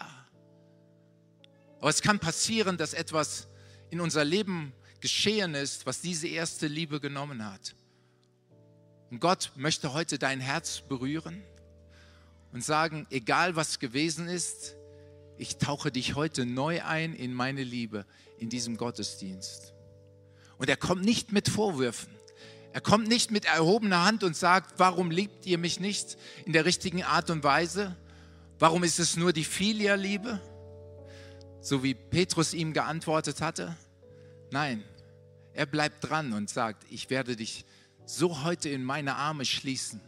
Aber 1.80 1.90
es 1.90 2.02
kann 2.02 2.20
passieren, 2.20 2.78
dass 2.78 2.94
etwas 2.94 3.48
in 3.90 4.02
unser 4.02 4.24
Leben 4.24 4.74
geschehen 5.00 5.56
ist, 5.56 5.86
was 5.86 6.02
diese 6.02 6.28
erste 6.28 6.68
Liebe 6.68 7.00
genommen 7.00 7.46
hat. 7.46 7.76
Und 9.10 9.20
Gott 9.20 9.52
möchte 9.56 9.94
heute 9.94 10.20
dein 10.20 10.40
Herz 10.40 10.82
berühren 10.82 11.42
und 12.52 12.64
sagen, 12.64 13.08
egal 13.10 13.56
was 13.56 13.80
gewesen 13.80 14.28
ist, 14.28 14.76
ich 15.38 15.58
tauche 15.58 15.92
dich 15.92 16.16
heute 16.16 16.46
neu 16.46 16.84
ein 16.84 17.14
in 17.14 17.34
meine 17.34 17.64
Liebe 17.64 18.06
in 18.38 18.50
diesem 18.50 18.78
Gottesdienst. 18.78 19.74
Und 20.58 20.70
er 20.70 20.78
kommt 20.78 21.04
nicht 21.04 21.32
mit 21.32 21.48
Vorwürfen. 21.48 22.19
Er 22.72 22.82
kommt 22.82 23.08
nicht 23.08 23.32
mit 23.32 23.46
erhobener 23.46 24.06
Hand 24.06 24.24
und 24.24 24.36
sagt, 24.36 24.76
warum 24.78 25.12
liebt 25.12 25.46
ihr 25.46 25.58
mich 25.58 25.80
nicht 25.80 26.18
in 26.46 26.54
der 26.54 26.66
richtigen 26.66 27.04
Art 27.04 27.30
und 27.30 27.44
Weise? 27.44 27.96
Warum 28.60 28.84
ist 28.84 29.00
es 29.00 29.18
nur 29.18 29.34
die 29.34 29.44
Filia-Liebe? 29.44 30.40
So 31.62 31.84
wie 31.84 31.94
Petrus 31.94 32.54
ihm 32.54 32.74
geantwortet 32.74 33.42
hatte. 33.42 33.76
Nein, 34.52 34.84
er 35.54 35.66
bleibt 35.66 36.10
dran 36.10 36.34
und 36.34 36.50
sagt, 36.50 36.86
ich 36.90 37.10
werde 37.10 37.36
dich 37.36 37.66
so 38.06 38.44
heute 38.44 38.70
in 38.70 38.84
meine 38.84 39.16
Arme 39.16 39.46
schließen 39.46 40.02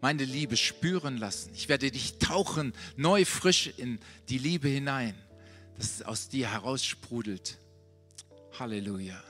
meine 0.00 0.24
Liebe 0.24 0.56
spüren 0.56 1.16
lassen. 1.16 1.50
Ich 1.54 1.68
werde 1.68 1.90
dich 1.90 2.18
tauchen, 2.18 2.72
neu 2.96 3.24
frisch 3.24 3.72
in 3.76 3.98
die 4.28 4.38
Liebe 4.38 4.68
hinein, 4.68 5.14
dass 5.76 5.96
es 5.96 6.02
aus 6.02 6.28
dir 6.28 6.50
heraussprudelt. 6.50 7.58
Halleluja. 8.58 9.20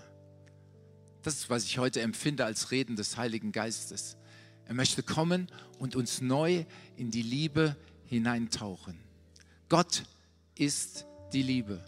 Das 1.27 1.35
ist, 1.35 1.51
was 1.51 1.65
ich 1.65 1.79
heute 1.79 2.03
empfinde 2.03 2.45
als 2.45 2.71
Reden 2.71 2.95
des 2.95 3.17
Heiligen 3.17 3.51
Geistes. 3.51 4.17
Er 4.67 4.75
möchte 4.75 5.03
kommen 5.03 5.49
und 5.81 5.97
uns 5.97 6.21
neu 6.21 6.65
in 6.97 7.11
die 7.11 7.23
Liebe 7.23 7.75
hineintauchen. 8.05 8.97
Gott 9.69 10.05
ist 10.55 11.05
die 11.33 11.43
Liebe. 11.43 11.85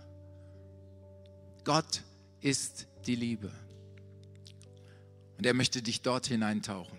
Gott 1.62 2.02
ist 2.40 2.88
die 3.06 3.14
Liebe. 3.14 3.52
Und 5.36 5.46
er 5.46 5.54
möchte 5.54 5.82
dich 5.82 6.02
dort 6.02 6.26
hineintauchen. 6.26 6.98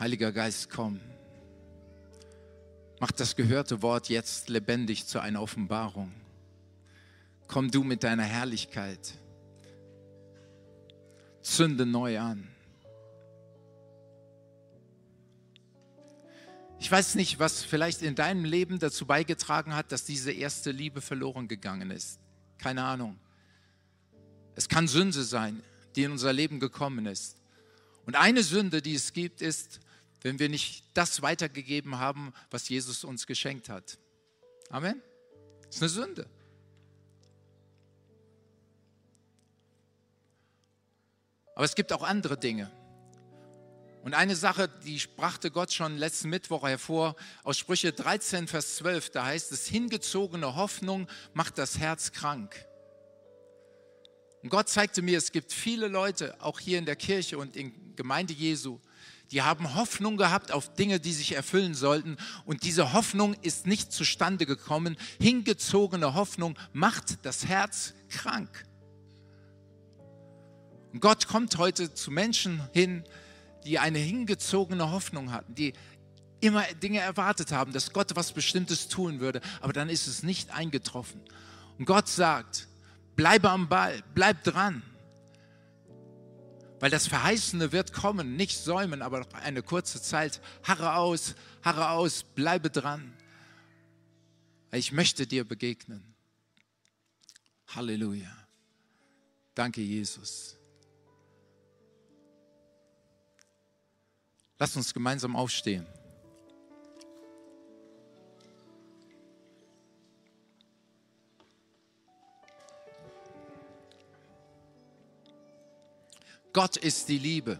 Heiliger 0.00 0.32
Geist, 0.32 0.70
komm. 0.70 1.00
Mach 2.98 3.12
das 3.12 3.36
gehörte 3.36 3.80
Wort 3.80 4.08
jetzt 4.08 4.48
lebendig 4.48 5.06
zu 5.06 5.20
einer 5.20 5.40
Offenbarung. 5.40 6.12
Komm 7.46 7.70
du 7.70 7.84
mit 7.84 8.02
deiner 8.02 8.24
Herrlichkeit. 8.24 9.19
Zünde 11.42 11.86
neu 11.86 12.18
an. 12.18 12.48
Ich 16.78 16.90
weiß 16.90 17.14
nicht, 17.14 17.38
was 17.38 17.62
vielleicht 17.62 18.00
in 18.02 18.14
deinem 18.14 18.44
Leben 18.44 18.78
dazu 18.78 19.06
beigetragen 19.06 19.74
hat, 19.74 19.92
dass 19.92 20.04
diese 20.04 20.32
erste 20.32 20.70
Liebe 20.70 21.00
verloren 21.02 21.46
gegangen 21.46 21.90
ist. 21.90 22.18
Keine 22.56 22.82
Ahnung. 22.84 23.18
Es 24.54 24.68
kann 24.68 24.88
Sünde 24.88 25.22
sein, 25.22 25.62
die 25.94 26.04
in 26.04 26.12
unser 26.12 26.32
Leben 26.32 26.58
gekommen 26.58 27.06
ist. 27.06 27.36
Und 28.06 28.16
eine 28.16 28.42
Sünde, 28.42 28.80
die 28.80 28.94
es 28.94 29.12
gibt, 29.12 29.42
ist, 29.42 29.80
wenn 30.22 30.38
wir 30.38 30.48
nicht 30.48 30.84
das 30.94 31.22
weitergegeben 31.22 31.98
haben, 31.98 32.32
was 32.50 32.68
Jesus 32.68 33.04
uns 33.04 33.26
geschenkt 33.26 33.68
hat. 33.68 33.98
Amen. 34.70 35.02
Das 35.66 35.76
ist 35.76 35.82
eine 35.82 35.88
Sünde. 35.90 36.30
Aber 41.60 41.66
es 41.66 41.74
gibt 41.74 41.92
auch 41.92 42.02
andere 42.02 42.38
Dinge. 42.38 42.70
Und 44.02 44.14
eine 44.14 44.34
Sache, 44.34 44.70
die 44.82 44.98
brachte 45.14 45.50
Gott 45.50 45.70
schon 45.74 45.98
letzten 45.98 46.30
Mittwoch 46.30 46.62
hervor, 46.62 47.16
aus 47.44 47.58
Sprüche 47.58 47.92
13, 47.92 48.48
Vers 48.48 48.76
12, 48.76 49.10
da 49.10 49.26
heißt 49.26 49.52
es, 49.52 49.66
hingezogene 49.66 50.56
Hoffnung 50.56 51.06
macht 51.34 51.58
das 51.58 51.76
Herz 51.76 52.12
krank. 52.12 52.64
Und 54.42 54.48
Gott 54.48 54.70
zeigte 54.70 55.02
mir, 55.02 55.18
es 55.18 55.32
gibt 55.32 55.52
viele 55.52 55.88
Leute, 55.88 56.34
auch 56.40 56.60
hier 56.60 56.78
in 56.78 56.86
der 56.86 56.96
Kirche 56.96 57.36
und 57.36 57.56
in 57.56 57.94
Gemeinde 57.94 58.32
Jesu, 58.32 58.80
die 59.30 59.42
haben 59.42 59.74
Hoffnung 59.74 60.16
gehabt 60.16 60.52
auf 60.52 60.72
Dinge, 60.72 60.98
die 60.98 61.12
sich 61.12 61.32
erfüllen 61.32 61.74
sollten. 61.74 62.16
Und 62.46 62.62
diese 62.62 62.94
Hoffnung 62.94 63.34
ist 63.42 63.66
nicht 63.66 63.92
zustande 63.92 64.46
gekommen. 64.46 64.96
Hingezogene 65.20 66.14
Hoffnung 66.14 66.58
macht 66.72 67.18
das 67.26 67.44
Herz 67.44 67.92
krank. 68.08 68.64
Und 70.92 71.00
Gott 71.00 71.28
kommt 71.28 71.56
heute 71.58 71.94
zu 71.94 72.10
Menschen 72.10 72.62
hin, 72.72 73.04
die 73.64 73.78
eine 73.78 73.98
hingezogene 73.98 74.90
Hoffnung 74.90 75.32
hatten, 75.32 75.54
die 75.54 75.72
immer 76.40 76.64
Dinge 76.82 77.00
erwartet 77.00 77.52
haben, 77.52 77.72
dass 77.72 77.92
Gott 77.92 78.16
was 78.16 78.32
Bestimmtes 78.32 78.88
tun 78.88 79.20
würde, 79.20 79.40
aber 79.60 79.72
dann 79.72 79.88
ist 79.88 80.06
es 80.06 80.22
nicht 80.22 80.50
eingetroffen. 80.50 81.20
Und 81.78 81.84
Gott 81.84 82.08
sagt, 82.08 82.66
bleibe 83.16 83.50
am 83.50 83.68
Ball, 83.68 84.02
bleib 84.14 84.42
dran. 84.44 84.82
Weil 86.80 86.90
das 86.90 87.06
Verheißene 87.06 87.72
wird 87.72 87.92
kommen, 87.92 88.36
nicht 88.36 88.58
säumen, 88.58 89.02
aber 89.02 89.26
eine 89.42 89.62
kurze 89.62 90.00
Zeit. 90.00 90.40
Harre 90.62 90.94
aus, 90.94 91.34
harre 91.62 91.90
aus, 91.90 92.22
bleibe 92.22 92.70
dran. 92.70 93.12
Ich 94.72 94.90
möchte 94.90 95.26
dir 95.26 95.44
begegnen. 95.44 96.14
Halleluja. 97.68 98.34
Danke, 99.54 99.82
Jesus. 99.82 100.59
Lass 104.60 104.76
uns 104.76 104.92
gemeinsam 104.92 105.36
aufstehen. 105.36 105.86
Gott 116.52 116.76
ist 116.76 117.08
die 117.08 117.16
Liebe. 117.16 117.58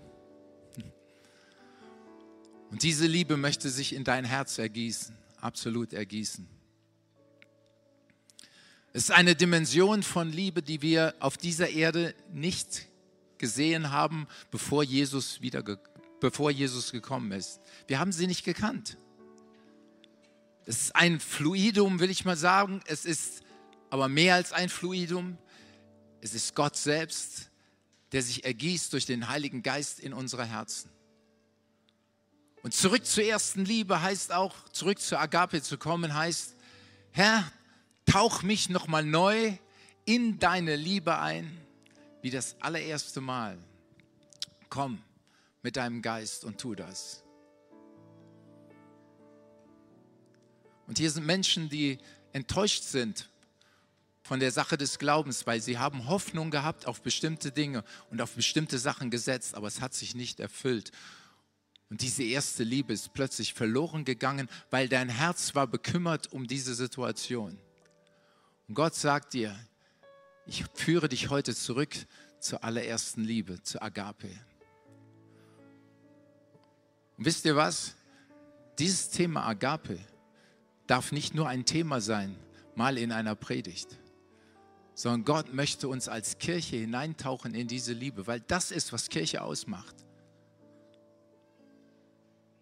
Und 2.71 2.83
diese 2.83 3.07
Liebe 3.07 3.39
möchte 3.39 3.71
sich 3.71 3.95
in 3.95 4.05
dein 4.05 4.27
Herz 4.27 4.59
ergießen, 4.59 5.17
absolut 5.41 5.95
ergießen. 5.95 6.47
Es 8.93 9.05
ist 9.05 9.11
eine 9.11 9.35
Dimension 9.35 10.03
von 10.03 10.31
Liebe, 10.31 10.61
die 10.61 10.83
wir 10.83 11.15
auf 11.19 11.39
dieser 11.39 11.71
Erde 11.71 12.15
nicht 12.31 12.89
gesehen 13.39 13.91
haben, 13.91 14.29
bevor 14.51 14.83
Jesus, 14.83 15.41
wieder, 15.41 15.63
bevor 16.21 16.51
Jesus 16.51 16.93
gekommen 16.93 17.33
ist. 17.33 17.61
Wir 17.87 17.99
haben 17.99 18.13
sie 18.13 18.27
nicht 18.27 18.45
gekannt. 18.45 18.99
Es 20.67 20.83
ist 20.83 20.97
ein 20.97 21.19
Fluidum, 21.19 21.99
will 22.01 22.11
ich 22.11 22.25
mal 22.25 22.37
sagen. 22.37 22.81
Es 22.87 23.05
ist 23.05 23.43
aber 23.89 24.09
mehr 24.09 24.35
als 24.35 24.53
ein 24.53 24.69
Fluidum. 24.69 25.37
Es 26.21 26.35
ist 26.35 26.55
Gott 26.55 26.77
selbst, 26.77 27.51
der 28.13 28.23
sich 28.23 28.45
ergießt 28.45 28.93
durch 28.93 29.07
den 29.07 29.29
Heiligen 29.29 29.63
Geist 29.63 29.99
in 30.01 30.13
unsere 30.13 30.45
Herzen. 30.45 30.91
Und 32.63 32.75
zurück 32.75 33.07
zur 33.07 33.25
ersten 33.25 33.65
Liebe 33.65 34.03
heißt 34.03 34.33
auch, 34.33 34.69
zurück 34.69 35.01
zur 35.01 35.19
Agape 35.19 35.63
zu 35.63 35.79
kommen, 35.79 36.15
heißt, 36.15 36.55
Herr, 37.13 37.51
tauch 38.05 38.43
mich 38.43 38.69
nochmal 38.69 39.05
neu 39.05 39.55
in 40.05 40.39
deine 40.39 40.77
Liebe 40.77 41.19
ein, 41.19 41.59
wie 42.21 42.31
das 42.31 42.57
allererste 42.61 43.23
Mal. 43.23 43.59
Komm 44.69 45.03
mit 45.63 45.77
deinem 45.77 46.03
Geist 46.03 46.45
und 46.45 46.59
tu 46.59 46.75
das. 46.75 47.25
Und 50.87 50.99
hier 50.99 51.11
sind 51.11 51.25
Menschen, 51.27 51.69
die 51.69 51.99
enttäuscht 52.33 52.83
sind 52.83 53.29
von 54.23 54.41
der 54.41 54.53
Sache 54.53 54.77
des 54.77 54.99
Glaubens, 54.99 55.47
weil 55.47 55.61
sie 55.61 55.79
haben 55.79 56.09
Hoffnung 56.09 56.51
gehabt 56.51 56.87
auf 56.87 57.03
bestimmte 57.03 57.53
Dinge 57.53 57.85
und 58.11 58.21
auf 58.21 58.35
bestimmte 58.35 58.79
Sachen 58.79 59.11
gesetzt, 59.11 59.55
aber 59.55 59.69
es 59.69 59.81
hat 59.81 59.95
sich 59.95 60.15
nicht 60.15 60.41
erfüllt. 60.41 60.93
Und 61.91 62.03
diese 62.03 62.23
erste 62.23 62.63
Liebe 62.63 62.93
ist 62.93 63.13
plötzlich 63.13 63.55
verloren 63.55 64.05
gegangen, 64.05 64.49
weil 64.71 64.89
dein 64.89 65.09
Herz 65.09 65.55
war 65.55 65.67
bekümmert 65.67 66.33
um 66.33 66.47
diese 66.47 66.75
Situation. 66.75 67.59
Und 68.69 68.75
Gott 68.75 68.95
sagt 68.95 69.33
dir, 69.35 69.59
ich 70.47 70.65
führe 70.75 71.09
dich 71.09 71.31
heute 71.31 71.55
zurück 71.55 71.95
zur 72.39 72.63
allerersten 72.63 73.25
Liebe, 73.25 73.63
zur 73.63 73.83
Agape. 73.83 74.31
Und 77.21 77.27
wisst 77.27 77.45
ihr 77.45 77.55
was? 77.55 77.97
Dieses 78.79 79.11
Thema 79.11 79.47
Agape 79.47 79.99
darf 80.87 81.13
nicht 81.13 81.35
nur 81.35 81.51
ein 81.51 81.67
Thema 81.67 82.01
sein, 82.01 82.35
mal 82.75 82.97
in 82.97 83.13
einer 83.13 83.35
Predigt, 83.35 83.99
sondern 84.95 85.27
Gott 85.27 85.53
möchte 85.53 85.87
uns 85.87 86.09
als 86.09 86.39
Kirche 86.39 86.77
hineintauchen 86.77 87.55
in 87.55 87.69
diese 87.69 87.93
Liebe, 87.93 88.27
weil 88.27 88.41
das 88.41 88.71
ist, 88.71 88.95
was 88.95 89.11
Kirche 89.11 89.43
ausmacht. 89.43 89.95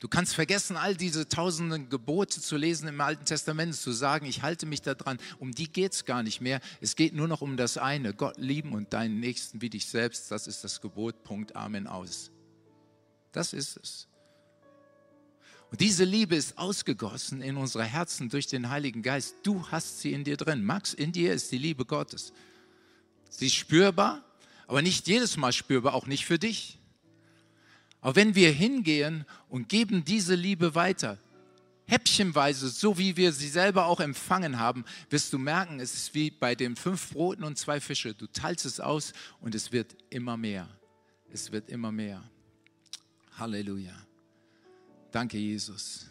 Du 0.00 0.08
kannst 0.08 0.34
vergessen, 0.34 0.76
all 0.76 0.96
diese 0.96 1.28
tausenden 1.28 1.88
Gebote 1.88 2.40
zu 2.40 2.56
lesen 2.56 2.88
im 2.88 3.00
Alten 3.00 3.26
Testament, 3.26 3.76
zu 3.76 3.92
sagen, 3.92 4.26
ich 4.26 4.42
halte 4.42 4.66
mich 4.66 4.82
daran. 4.82 5.18
Um 5.38 5.52
die 5.52 5.70
geht 5.70 5.92
es 5.92 6.04
gar 6.04 6.24
nicht 6.24 6.40
mehr. 6.40 6.60
Es 6.80 6.96
geht 6.96 7.14
nur 7.14 7.28
noch 7.28 7.42
um 7.42 7.56
das 7.56 7.78
eine, 7.78 8.12
Gott 8.12 8.36
lieben 8.38 8.72
und 8.72 8.92
deinen 8.92 9.20
Nächsten 9.20 9.62
wie 9.62 9.70
dich 9.70 9.86
selbst. 9.86 10.32
Das 10.32 10.48
ist 10.48 10.64
das 10.64 10.80
Gebot, 10.80 11.22
Punkt, 11.22 11.54
Amen, 11.54 11.86
aus. 11.86 12.32
Das 13.30 13.52
ist 13.52 13.76
es. 13.76 14.07
Und 15.70 15.80
diese 15.80 16.04
Liebe 16.04 16.34
ist 16.34 16.56
ausgegossen 16.56 17.42
in 17.42 17.56
unsere 17.56 17.84
Herzen 17.84 18.30
durch 18.30 18.46
den 18.46 18.70
Heiligen 18.70 19.02
Geist. 19.02 19.36
Du 19.42 19.66
hast 19.68 20.00
sie 20.00 20.12
in 20.12 20.24
dir 20.24 20.36
drin. 20.36 20.64
Max, 20.64 20.94
in 20.94 21.12
dir 21.12 21.34
ist 21.34 21.52
die 21.52 21.58
Liebe 21.58 21.84
Gottes. 21.84 22.32
Sie 23.28 23.46
ist 23.46 23.54
spürbar, 23.54 24.24
aber 24.66 24.80
nicht 24.80 25.06
jedes 25.08 25.36
Mal 25.36 25.52
spürbar, 25.52 25.94
auch 25.94 26.06
nicht 26.06 26.24
für 26.24 26.38
dich. 26.38 26.78
Aber 28.00 28.16
wenn 28.16 28.34
wir 28.34 28.50
hingehen 28.50 29.26
und 29.48 29.68
geben 29.68 30.04
diese 30.04 30.34
Liebe 30.34 30.74
weiter, 30.74 31.18
häppchenweise, 31.86 32.68
so 32.68 32.96
wie 32.96 33.16
wir 33.16 33.32
sie 33.32 33.48
selber 33.48 33.86
auch 33.86 34.00
empfangen 34.00 34.58
haben, 34.58 34.84
wirst 35.10 35.32
du 35.32 35.38
merken, 35.38 35.80
es 35.80 35.94
ist 35.94 36.14
wie 36.14 36.30
bei 36.30 36.54
den 36.54 36.76
fünf 36.76 37.10
Broten 37.10 37.44
und 37.44 37.58
zwei 37.58 37.80
Fische. 37.80 38.14
Du 38.14 38.26
teilst 38.26 38.64
es 38.64 38.80
aus 38.80 39.12
und 39.40 39.54
es 39.54 39.72
wird 39.72 39.96
immer 40.08 40.36
mehr. 40.36 40.68
Es 41.30 41.52
wird 41.52 41.68
immer 41.68 41.92
mehr. 41.92 42.22
Halleluja. 43.36 44.07
Danke, 45.10 45.38
Jesus. 45.38 46.06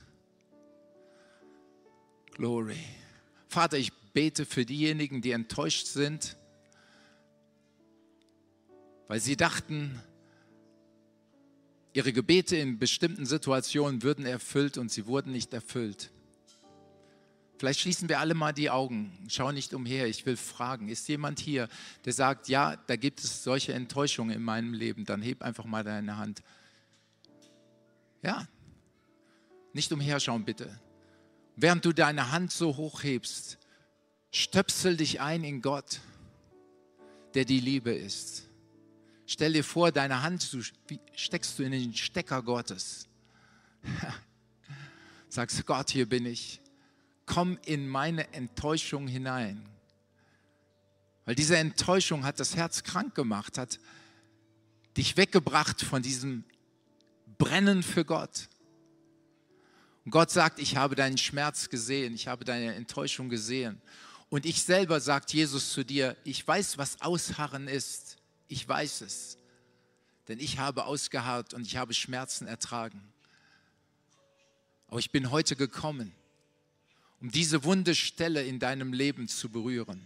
Glory. 2.31 2.77
Vater, 3.47 3.77
ich 3.77 3.93
bete 4.13 4.45
für 4.45 4.65
diejenigen, 4.65 5.21
die 5.21 5.31
enttäuscht 5.31 5.87
sind, 5.87 6.37
weil 9.07 9.19
sie 9.19 9.37
dachten, 9.37 10.01
Ihre 11.97 12.13
Gebete 12.13 12.55
in 12.55 12.77
bestimmten 12.77 13.25
Situationen 13.25 14.03
würden 14.03 14.27
erfüllt 14.27 14.77
und 14.77 14.91
sie 14.91 15.07
wurden 15.07 15.31
nicht 15.31 15.51
erfüllt. 15.51 16.11
Vielleicht 17.57 17.79
schließen 17.79 18.07
wir 18.07 18.19
alle 18.19 18.35
mal 18.35 18.53
die 18.53 18.69
Augen, 18.69 19.11
schau 19.29 19.51
nicht 19.51 19.73
umher. 19.73 20.05
Ich 20.05 20.23
will 20.27 20.37
fragen, 20.37 20.89
ist 20.89 21.07
jemand 21.07 21.39
hier, 21.39 21.67
der 22.05 22.13
sagt, 22.13 22.49
ja, 22.49 22.75
da 22.75 22.97
gibt 22.97 23.21
es 23.21 23.43
solche 23.43 23.73
Enttäuschungen 23.73 24.35
in 24.35 24.43
meinem 24.43 24.73
Leben? 24.73 25.05
Dann 25.05 25.23
heb 25.23 25.41
einfach 25.41 25.65
mal 25.65 25.83
deine 25.83 26.17
Hand. 26.17 26.43
Ja, 28.21 28.47
nicht 29.77 29.91
umherschauen 29.93 30.43
bitte. 30.43 30.77
Während 31.55 31.85
du 31.85 31.93
deine 31.93 32.31
Hand 32.31 32.51
so 32.51 32.75
hoch 32.75 33.03
hebst, 33.03 33.57
stöpsel 34.31 34.97
dich 34.97 35.21
ein 35.21 35.43
in 35.43 35.61
Gott, 35.61 36.01
der 37.35 37.45
die 37.45 37.59
Liebe 37.59 37.91
ist. 37.91 38.47
Stell 39.27 39.53
dir 39.53 39.63
vor, 39.63 39.91
deine 39.91 40.23
Hand 40.23 40.57
steckst 41.13 41.59
du 41.59 41.63
in 41.63 41.71
den 41.71 41.93
Stecker 41.93 42.41
Gottes. 42.41 43.07
Sagst 45.29 45.65
Gott, 45.65 45.91
hier 45.91 46.09
bin 46.09 46.25
ich. 46.25 46.59
Komm 47.25 47.59
in 47.65 47.87
meine 47.87 48.33
Enttäuschung 48.33 49.07
hinein. 49.07 49.63
Weil 51.25 51.35
diese 51.35 51.57
Enttäuschung 51.57 52.23
hat 52.23 52.39
das 52.39 52.55
Herz 52.55 52.83
krank 52.83 53.13
gemacht, 53.13 53.57
hat 53.57 53.79
dich 54.95 55.17
weggebracht 55.17 55.81
von 55.81 56.01
diesem 56.01 56.45
Brennen 57.37 57.83
für 57.83 58.05
Gott. 58.05 58.47
Und 60.07 60.11
Gott 60.11 60.31
sagt, 60.31 60.59
ich 60.59 60.77
habe 60.77 60.95
deinen 60.95 61.17
Schmerz 61.17 61.67
gesehen, 61.67 62.13
ich 62.13 62.29
habe 62.29 62.45
deine 62.45 62.75
Enttäuschung 62.75 63.27
gesehen. 63.27 63.81
Und 64.29 64.45
ich 64.45 64.63
selber, 64.63 65.01
sagt 65.01 65.33
Jesus 65.33 65.73
zu 65.73 65.83
dir, 65.83 66.15
ich 66.23 66.47
weiß, 66.47 66.77
was 66.77 67.01
Ausharren 67.01 67.67
ist. 67.67 68.15
Ich 68.47 68.65
weiß 68.65 69.01
es, 69.01 69.37
denn 70.29 70.39
ich 70.39 70.59
habe 70.59 70.85
ausgeharrt 70.85 71.53
und 71.53 71.67
ich 71.67 71.75
habe 71.75 71.93
Schmerzen 71.93 72.47
ertragen. 72.47 73.03
Aber 74.87 74.99
ich 74.99 75.11
bin 75.11 75.29
heute 75.29 75.57
gekommen, 75.57 76.13
um 77.19 77.29
diese 77.29 77.65
wunde 77.65 77.93
Stelle 77.93 78.43
in 78.45 78.59
deinem 78.59 78.93
Leben 78.93 79.27
zu 79.27 79.49
berühren. 79.49 80.05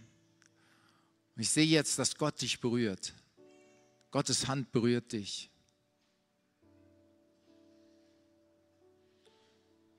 Und 1.36 1.43
ich 1.43 1.52
sehe 1.52 1.68
jetzt, 1.68 1.99
dass 1.99 2.16
Gott 2.16 2.41
dich 2.41 2.60
berührt. 2.60 3.14
Gottes 4.10 4.47
Hand 4.47 4.72
berührt 4.72 5.12
dich. 5.12 5.52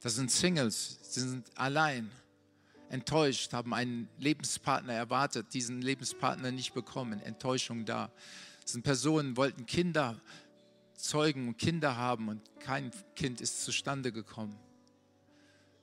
Das 0.03 0.16
sind 0.16 0.30
Singles, 0.32 0.98
sie 1.03 1.20
sind 1.20 1.46
allein, 1.57 2.11
enttäuscht, 2.88 3.53
haben 3.53 3.72
einen 3.72 4.09
Lebenspartner 4.18 4.92
erwartet, 4.92 5.55
diesen 5.55 5.80
Lebenspartner 5.80 6.50
nicht 6.50 6.74
bekommen, 6.74 7.20
Enttäuschung 7.22 7.84
da. 7.84 8.11
Das 8.62 8.72
sind 8.72 8.82
Personen, 8.82 9.36
wollten 9.36 9.64
Kinder 9.64 10.20
zeugen 10.96 11.48
und 11.48 11.59
Kinder 11.59 11.96
haben 11.96 12.28
und 12.28 12.40
kein 12.61 12.90
Kind 13.14 13.40
ist 13.40 13.64
zustande 13.64 14.12
gekommen. 14.12 14.59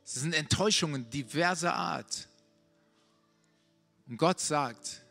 Es 0.03 0.15
sind 0.15 0.33
Enttäuschungen 0.33 1.09
diverser 1.09 1.75
Art. 1.75 2.27
Und 4.07 4.17
Gott 4.17 4.39
sagt, 4.39 5.01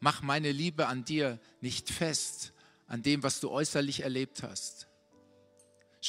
mach 0.00 0.22
meine 0.22 0.52
Liebe 0.52 0.86
an 0.86 1.04
dir 1.04 1.38
nicht 1.60 1.90
fest, 1.90 2.52
an 2.86 3.02
dem, 3.02 3.22
was 3.22 3.40
du 3.40 3.50
äußerlich 3.50 4.02
erlebt 4.02 4.42
hast. 4.42 4.85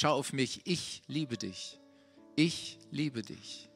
Schau 0.00 0.14
auf 0.14 0.32
mich, 0.32 0.60
ich 0.64 1.02
liebe 1.08 1.36
dich. 1.36 1.78
Ich 2.36 2.78
liebe 2.90 3.22
dich. 3.22 3.68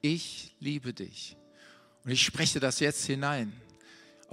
Ich 0.00 0.54
liebe 0.60 0.94
dich. 0.94 1.36
Und 2.04 2.12
ich 2.12 2.22
spreche 2.22 2.60
das 2.60 2.80
jetzt 2.80 3.04
hinein 3.04 3.52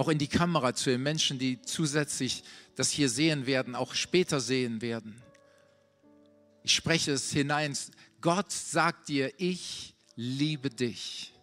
auch 0.02 0.08
in 0.08 0.18
die 0.18 0.28
Kamera 0.28 0.74
zu 0.74 0.90
den 0.90 1.04
Menschen, 1.04 1.38
die 1.38 1.62
zusätzlich 1.62 2.44
das 2.76 2.90
hier 2.90 3.08
sehen 3.08 3.46
werden, 3.46 3.76
auch 3.76 3.94
später 3.94 4.40
sehen 4.40 4.82
werden. 4.82 5.22
Ich 6.64 6.74
spreche 6.74 7.12
es 7.12 7.32
hinein. 7.32 7.78
Gott 8.20 8.52
sagt 8.52 9.10
dir, 9.10 9.32
ich 9.38 9.94
liebe 10.16 10.72
dich. 10.72 11.34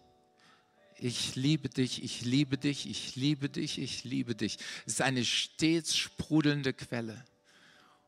Ich 0.97 1.35
liebe 1.35 1.69
dich, 1.69 2.03
ich 2.03 2.25
liebe 2.25 2.57
dich, 2.57 2.89
ich 2.89 3.15
liebe 3.15 3.47
dich, 3.47 3.79
ich 3.79 4.03
liebe 4.03 4.35
dich. 4.35 4.57
Es 4.85 4.93
ist 4.93 5.01
eine 5.01 5.23
stets 5.23 5.95
sprudelnde 5.95 6.73
Quelle. 6.73 7.23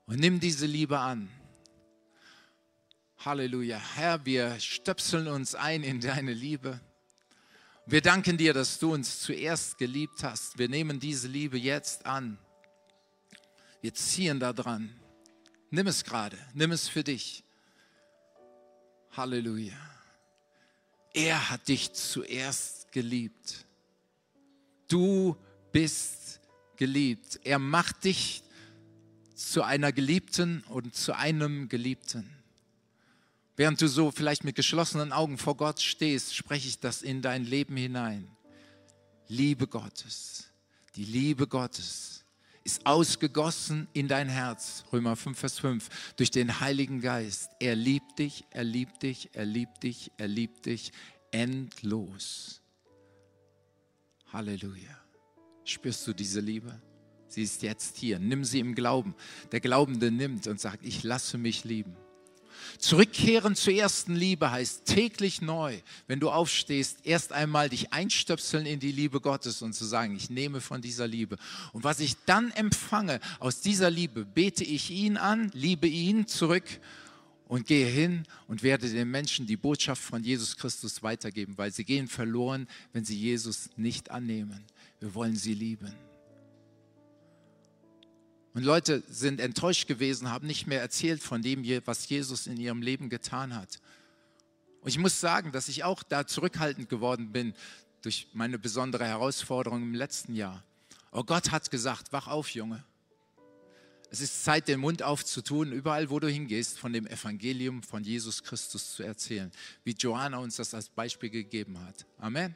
Und 0.05 0.19
nimm 0.19 0.41
diese 0.41 0.65
Liebe 0.65 0.99
an. 0.99 1.29
Halleluja. 3.23 3.77
Herr, 3.77 4.25
wir 4.25 4.59
stöpseln 4.59 5.27
uns 5.27 5.53
ein 5.53 5.83
in 5.83 5.99
deine 5.99 6.33
Liebe. 6.33 6.79
Wir 7.85 8.01
danken 8.01 8.35
dir, 8.35 8.51
dass 8.51 8.79
du 8.79 8.93
uns 8.93 9.19
zuerst 9.19 9.77
geliebt 9.77 10.23
hast. 10.23 10.57
Wir 10.57 10.67
nehmen 10.67 10.99
diese 10.99 11.27
Liebe 11.27 11.59
jetzt 11.59 12.07
an. 12.07 12.39
Wir 13.81 13.93
ziehen 13.93 14.39
da 14.39 14.53
dran. 14.53 14.89
Nimm 15.69 15.85
es 15.85 16.03
gerade, 16.03 16.35
nimm 16.55 16.71
es 16.71 16.87
für 16.87 17.03
dich. 17.03 17.43
Halleluja. 19.11 19.77
Er 21.13 21.51
hat 21.51 21.67
dich 21.67 21.93
zuerst 21.93 22.91
geliebt. 22.91 23.67
Du 24.87 25.37
bist 25.71 26.39
geliebt. 26.75 27.39
Er 27.43 27.59
macht 27.59 28.03
dich 28.03 28.41
zu 29.35 29.61
einer 29.61 29.91
Geliebten 29.91 30.63
und 30.69 30.95
zu 30.95 31.15
einem 31.15 31.69
Geliebten. 31.69 32.40
Während 33.57 33.81
du 33.81 33.87
so 33.87 34.11
vielleicht 34.11 34.43
mit 34.43 34.55
geschlossenen 34.55 35.11
Augen 35.11 35.37
vor 35.37 35.57
Gott 35.57 35.81
stehst, 35.81 36.35
spreche 36.35 36.67
ich 36.67 36.79
das 36.79 37.01
in 37.01 37.21
dein 37.21 37.43
Leben 37.43 37.75
hinein. 37.75 38.35
Liebe 39.27 39.67
Gottes, 39.67 40.49
die 40.95 41.05
Liebe 41.05 41.47
Gottes 41.47 42.25
ist 42.63 42.85
ausgegossen 42.85 43.87
in 43.93 44.07
dein 44.07 44.29
Herz, 44.29 44.83
Römer 44.93 45.15
5, 45.15 45.37
Vers 45.37 45.59
5, 45.59 46.13
durch 46.15 46.31
den 46.31 46.59
Heiligen 46.59 47.01
Geist. 47.01 47.49
Er 47.59 47.75
liebt 47.75 48.19
dich, 48.19 48.45
er 48.51 48.63
liebt 48.63 49.03
dich, 49.03 49.29
er 49.33 49.45
liebt 49.45 49.83
dich, 49.83 50.11
er 50.17 50.27
liebt 50.27 50.65
dich 50.65 50.91
endlos. 51.31 52.61
Halleluja. 54.31 54.97
Spürst 55.63 56.07
du 56.07 56.13
diese 56.13 56.39
Liebe? 56.39 56.81
Sie 57.27 57.43
ist 57.43 57.61
jetzt 57.63 57.97
hier. 57.97 58.19
Nimm 58.19 58.43
sie 58.43 58.59
im 58.59 58.75
Glauben. 58.75 59.15
Der 59.51 59.61
Glaubende 59.61 60.11
nimmt 60.11 60.47
und 60.47 60.59
sagt, 60.59 60.85
ich 60.85 61.03
lasse 61.03 61.37
mich 61.37 61.63
lieben. 61.63 61.95
Zurückkehren 62.77 63.55
zur 63.55 63.73
ersten 63.73 64.15
Liebe 64.15 64.51
heißt 64.51 64.85
täglich 64.85 65.41
neu, 65.41 65.77
wenn 66.07 66.19
du 66.19 66.29
aufstehst, 66.29 66.99
erst 67.03 67.33
einmal 67.33 67.69
dich 67.69 67.93
einstöpseln 67.93 68.65
in 68.65 68.79
die 68.79 68.91
Liebe 68.91 69.21
Gottes 69.21 69.61
und 69.61 69.73
zu 69.73 69.85
sagen, 69.85 70.15
ich 70.15 70.29
nehme 70.29 70.61
von 70.61 70.81
dieser 70.81 71.07
Liebe. 71.07 71.37
Und 71.73 71.83
was 71.83 71.99
ich 71.99 72.15
dann 72.25 72.51
empfange 72.51 73.19
aus 73.39 73.61
dieser 73.61 73.89
Liebe, 73.89 74.25
bete 74.25 74.63
ich 74.63 74.89
ihn 74.91 75.17
an, 75.17 75.51
liebe 75.53 75.87
ihn 75.87 76.27
zurück 76.27 76.65
und 77.47 77.67
gehe 77.67 77.87
hin 77.87 78.23
und 78.47 78.63
werde 78.63 78.89
den 78.89 79.11
Menschen 79.11 79.45
die 79.45 79.57
Botschaft 79.57 80.01
von 80.01 80.23
Jesus 80.23 80.55
Christus 80.55 81.03
weitergeben, 81.03 81.57
weil 81.57 81.71
sie 81.71 81.83
gehen 81.83 82.07
verloren, 82.07 82.67
wenn 82.93 83.03
sie 83.03 83.17
Jesus 83.17 83.69
nicht 83.75 84.09
annehmen. 84.09 84.63
Wir 84.99 85.13
wollen 85.13 85.35
sie 85.35 85.53
lieben. 85.53 85.93
Und 88.53 88.63
Leute 88.63 89.03
sind 89.07 89.39
enttäuscht 89.39 89.87
gewesen, 89.87 90.29
haben 90.29 90.45
nicht 90.45 90.67
mehr 90.67 90.81
erzählt 90.81 91.23
von 91.23 91.41
dem, 91.41 91.63
was 91.85 92.09
Jesus 92.09 92.47
in 92.47 92.57
ihrem 92.57 92.81
Leben 92.81 93.09
getan 93.09 93.55
hat. 93.55 93.79
Und 94.81 94.89
ich 94.89 94.97
muss 94.97 95.21
sagen, 95.21 95.51
dass 95.51 95.69
ich 95.69 95.83
auch 95.83 96.03
da 96.03 96.27
zurückhaltend 96.27 96.89
geworden 96.89 97.31
bin 97.31 97.53
durch 98.01 98.27
meine 98.33 98.57
besondere 98.57 99.05
Herausforderung 99.05 99.83
im 99.83 99.93
letzten 99.93 100.35
Jahr. 100.35 100.63
Oh 101.11 101.23
Gott 101.23 101.51
hat 101.51 101.69
gesagt, 101.69 102.11
wach 102.11 102.27
auf, 102.27 102.49
Junge. 102.49 102.83
Es 104.09 104.19
ist 104.19 104.43
Zeit, 104.43 104.67
den 104.67 104.81
Mund 104.81 105.03
aufzutun, 105.03 105.71
überall, 105.71 106.09
wo 106.09 106.19
du 106.19 106.27
hingehst, 106.27 106.77
von 106.77 106.91
dem 106.91 107.07
Evangelium 107.07 107.81
von 107.81 108.03
Jesus 108.03 108.43
Christus 108.43 108.93
zu 108.93 109.03
erzählen, 109.03 109.51
wie 109.85 109.95
Johanna 109.97 110.39
uns 110.39 110.57
das 110.57 110.73
als 110.73 110.89
Beispiel 110.89 111.29
gegeben 111.29 111.79
hat. 111.79 112.05
Amen. 112.17 112.53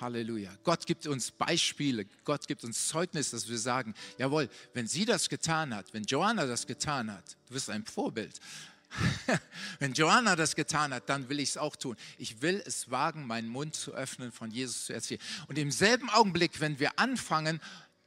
Halleluja. 0.00 0.50
Gott 0.64 0.86
gibt 0.86 1.06
uns 1.06 1.30
Beispiele, 1.30 2.06
Gott 2.24 2.46
gibt 2.46 2.64
uns 2.64 2.88
Zeugnis, 2.88 3.30
dass 3.30 3.48
wir 3.48 3.58
sagen, 3.58 3.94
jawohl, 4.18 4.48
wenn 4.74 4.86
sie 4.86 5.04
das 5.04 5.28
getan 5.28 5.74
hat, 5.74 5.92
wenn 5.92 6.04
Joanna 6.04 6.46
das 6.46 6.66
getan 6.66 7.12
hat, 7.12 7.36
du 7.48 7.54
bist 7.54 7.70
ein 7.70 7.84
Vorbild. 7.84 8.40
wenn 9.78 9.92
Joanna 9.92 10.36
das 10.36 10.54
getan 10.54 10.94
hat, 10.94 11.08
dann 11.08 11.28
will 11.28 11.40
ich 11.40 11.50
es 11.50 11.56
auch 11.56 11.76
tun. 11.76 11.96
Ich 12.18 12.40
will 12.42 12.62
es 12.64 12.90
wagen, 12.90 13.26
meinen 13.26 13.48
Mund 13.48 13.74
zu 13.74 13.92
öffnen, 13.92 14.32
von 14.32 14.50
Jesus 14.50 14.86
zu 14.86 14.92
erzählen. 14.92 15.20
Und 15.48 15.58
im 15.58 15.70
selben 15.70 16.08
Augenblick, 16.10 16.60
wenn 16.60 16.78
wir 16.78 16.98
anfangen, 16.98 17.60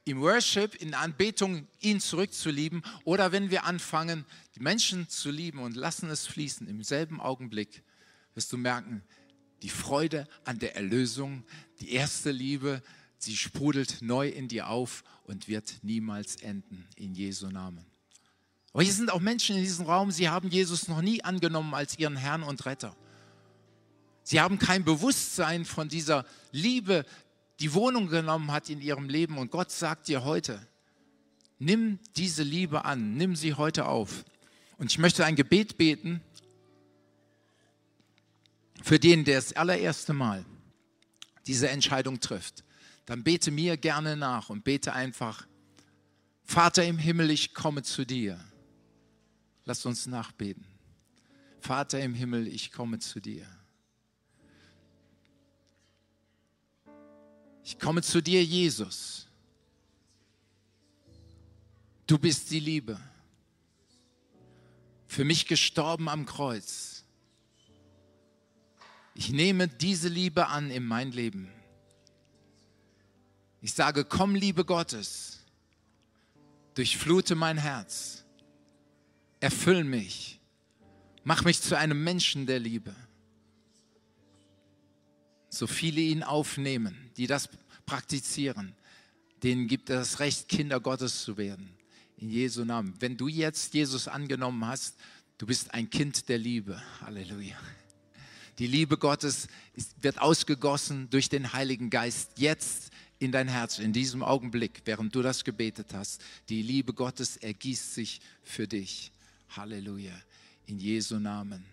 im 0.06 0.22
Worship, 0.22 0.76
in 0.76 0.94
Anbetung 0.94 1.68
ihn 1.82 2.00
zurückzulieben 2.00 2.84
oder 3.04 3.32
wenn 3.32 3.52
wir 3.52 3.66
anfangen, 3.66 4.26
die 4.56 4.62
Menschen 4.62 5.08
zu 5.08 5.30
lieben 5.30 5.60
und 5.60 5.76
lassen 5.76 6.10
es 6.10 6.26
fließen, 6.26 6.68
im 6.68 6.84
selben 6.84 7.22
Augenblick 7.22 7.84
wirst 8.34 8.52
du 8.52 8.58
merken, 8.58 9.04
die 9.62 9.70
Freude 9.70 10.28
an 10.46 10.58
der 10.58 10.76
Erlösung, 10.76 11.44
die 11.82 11.93
erste 11.93 12.32
Liebe, 12.32 12.82
sie 13.17 13.36
sprudelt 13.36 14.01
neu 14.01 14.30
in 14.30 14.47
dir 14.47 14.67
auf 14.67 15.03
und 15.23 15.47
wird 15.47 15.75
niemals 15.82 16.38
enden, 16.38 16.88
in 16.95 17.13
Jesu 17.13 17.47
Namen. 17.47 17.86
Aber 18.73 18.84
hier 18.84 18.93
sind 18.93 19.11
auch 19.11 19.19
Menschen 19.19 19.55
in 19.55 19.63
diesem 19.63 19.86
Raum, 19.86 20.11
sie 20.11 20.30
haben 20.30 20.49
Jesus 20.49 20.88
noch 20.88 21.01
nie 21.01 21.23
angenommen 21.23 21.73
als 21.73 21.97
ihren 21.97 22.15
Herrn 22.15 22.43
und 22.43 22.65
Retter. 22.65 22.95
Sie 24.23 24.39
haben 24.39 24.59
kein 24.59 24.84
Bewusstsein 24.84 25.65
von 25.65 25.89
dieser 25.89 26.25
Liebe, 26.51 27.05
die 27.59 27.73
Wohnung 27.73 28.07
genommen 28.07 28.51
hat 28.51 28.69
in 28.69 28.80
ihrem 28.80 29.09
Leben. 29.09 29.38
Und 29.38 29.49
Gott 29.49 29.71
sagt 29.71 30.07
dir 30.07 30.23
heute, 30.23 30.65
nimm 31.57 31.99
diese 32.15 32.43
Liebe 32.43 32.86
an, 32.86 33.15
nimm 33.17 33.36
sie 33.36 33.55
heute 33.55 33.86
auf. 33.86 34.23
Und 34.77 34.91
ich 34.91 34.99
möchte 34.99 35.25
ein 35.25 35.36
Gebet 35.36 35.77
beten 35.77 36.21
für 38.84 38.99
den, 38.99 39.25
der 39.25 39.38
das 39.38 39.53
allererste 39.53 40.13
Mal 40.13 40.45
diese 41.50 41.68
Entscheidung 41.68 42.20
trifft, 42.20 42.64
dann 43.08 43.24
bete 43.24 43.50
mir 43.50 43.76
gerne 43.76 44.16
nach 44.16 44.52
und 44.52 44.64
bete 44.64 44.93
einfach, 44.93 45.47
Vater 46.43 46.86
im 46.86 47.00
Himmel, 47.00 47.32
ich 47.32 47.56
komme 47.56 47.82
zu 47.82 48.06
dir. 48.06 48.39
Lass 49.66 49.84
uns 49.88 50.06
nachbeten. 50.06 50.64
Vater 51.60 52.00
im 52.02 52.14
Himmel, 52.14 52.47
ich 52.47 52.72
komme 52.72 53.00
zu 53.00 53.20
dir. 53.20 53.47
Ich 57.64 57.80
komme 57.80 58.04
zu 58.04 58.22
dir, 58.22 58.43
Jesus. 58.43 59.28
Du 62.06 62.20
bist 62.20 62.52
die 62.52 62.60
Liebe. 62.60 63.00
Für 65.08 65.26
mich 65.26 65.47
gestorben 65.47 66.10
am 66.10 66.28
Kreuz 66.28 66.99
ich 69.20 69.32
nehme 69.32 69.67
diese 69.67 70.07
Liebe 70.07 70.47
an 70.47 70.72
in 70.72 70.86
mein 70.86 71.11
Leben. 71.11 71.51
Ich 73.59 73.74
sage, 73.74 74.05
komm, 74.05 74.34
Liebe 74.34 74.63
Gottes, 74.63 75.39
durchflute 76.76 77.36
mein 77.36 77.57
Herz, 77.57 78.24
erfüll 79.41 79.84
mich, 79.84 80.39
mach 81.26 81.43
mich 81.43 81.59
zu 81.59 81.78
einem 81.78 82.01
Menschen 82.01 82.45
der 82.45 82.59
Liebe. 82.59 82.95
So 85.49 85.67
viele 85.67 85.99
ihn 85.99 86.24
aufnehmen, 86.24 87.11
die 87.17 87.28
das 87.28 87.49
praktizieren, 87.86 88.74
denen 89.43 89.67
gibt 89.67 89.89
er 89.89 89.97
das 89.97 90.22
Recht, 90.22 90.47
Kinder 90.47 90.80
Gottes 90.80 91.24
zu 91.24 91.36
werden. 91.36 91.76
In 92.15 92.30
Jesu 92.30 92.63
Namen. 92.63 92.93
Wenn 92.99 93.17
du 93.17 93.28
jetzt 93.28 93.74
Jesus 93.74 94.07
angenommen 94.07 94.65
hast, 94.65 94.97
du 95.38 95.45
bist 95.45 95.74
ein 95.74 95.89
Kind 95.89 96.30
der 96.30 96.38
Liebe. 96.38 96.82
Halleluja. 97.01 97.57
Die 98.60 98.68
Liebe 98.68 98.97
Gottes 98.97 99.47
wird 100.01 100.20
ausgegossen 100.20 101.10
durch 101.10 101.30
den 101.30 101.53
Heiligen 101.53 101.89
Geist 101.89 102.32
jetzt 102.36 102.91
in 103.18 103.32
dein 103.32 103.47
Herz, 103.47 103.80
in 103.80 103.93
diesem 103.93 104.22
Augenblick, 104.22 104.82
während 104.84 105.16
du 105.16 105.22
das 105.22 105.45
gebetet 105.45 105.93
hast. 105.93 106.22
Die 106.49 106.62
Liebe 106.62 106.93
Gottes 106.93 107.38
ergießt 107.38 107.93
sich 107.93 108.20
für 108.43 108.68
dich. 108.68 109.14
Halleluja. 109.55 110.14
In 110.66 110.78
Jesu 110.78 111.20
Namen. 111.20 111.66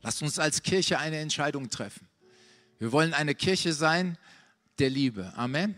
Lass 0.00 0.22
uns 0.22 0.38
als 0.38 0.62
Kirche 0.62 0.98
eine 0.98 1.18
Entscheidung 1.18 1.68
treffen. 1.68 2.08
Wir 2.78 2.92
wollen 2.92 3.12
eine 3.12 3.34
Kirche 3.34 3.74
sein 3.74 4.16
der 4.78 4.88
Liebe. 4.88 5.34
Amen. 5.36 5.74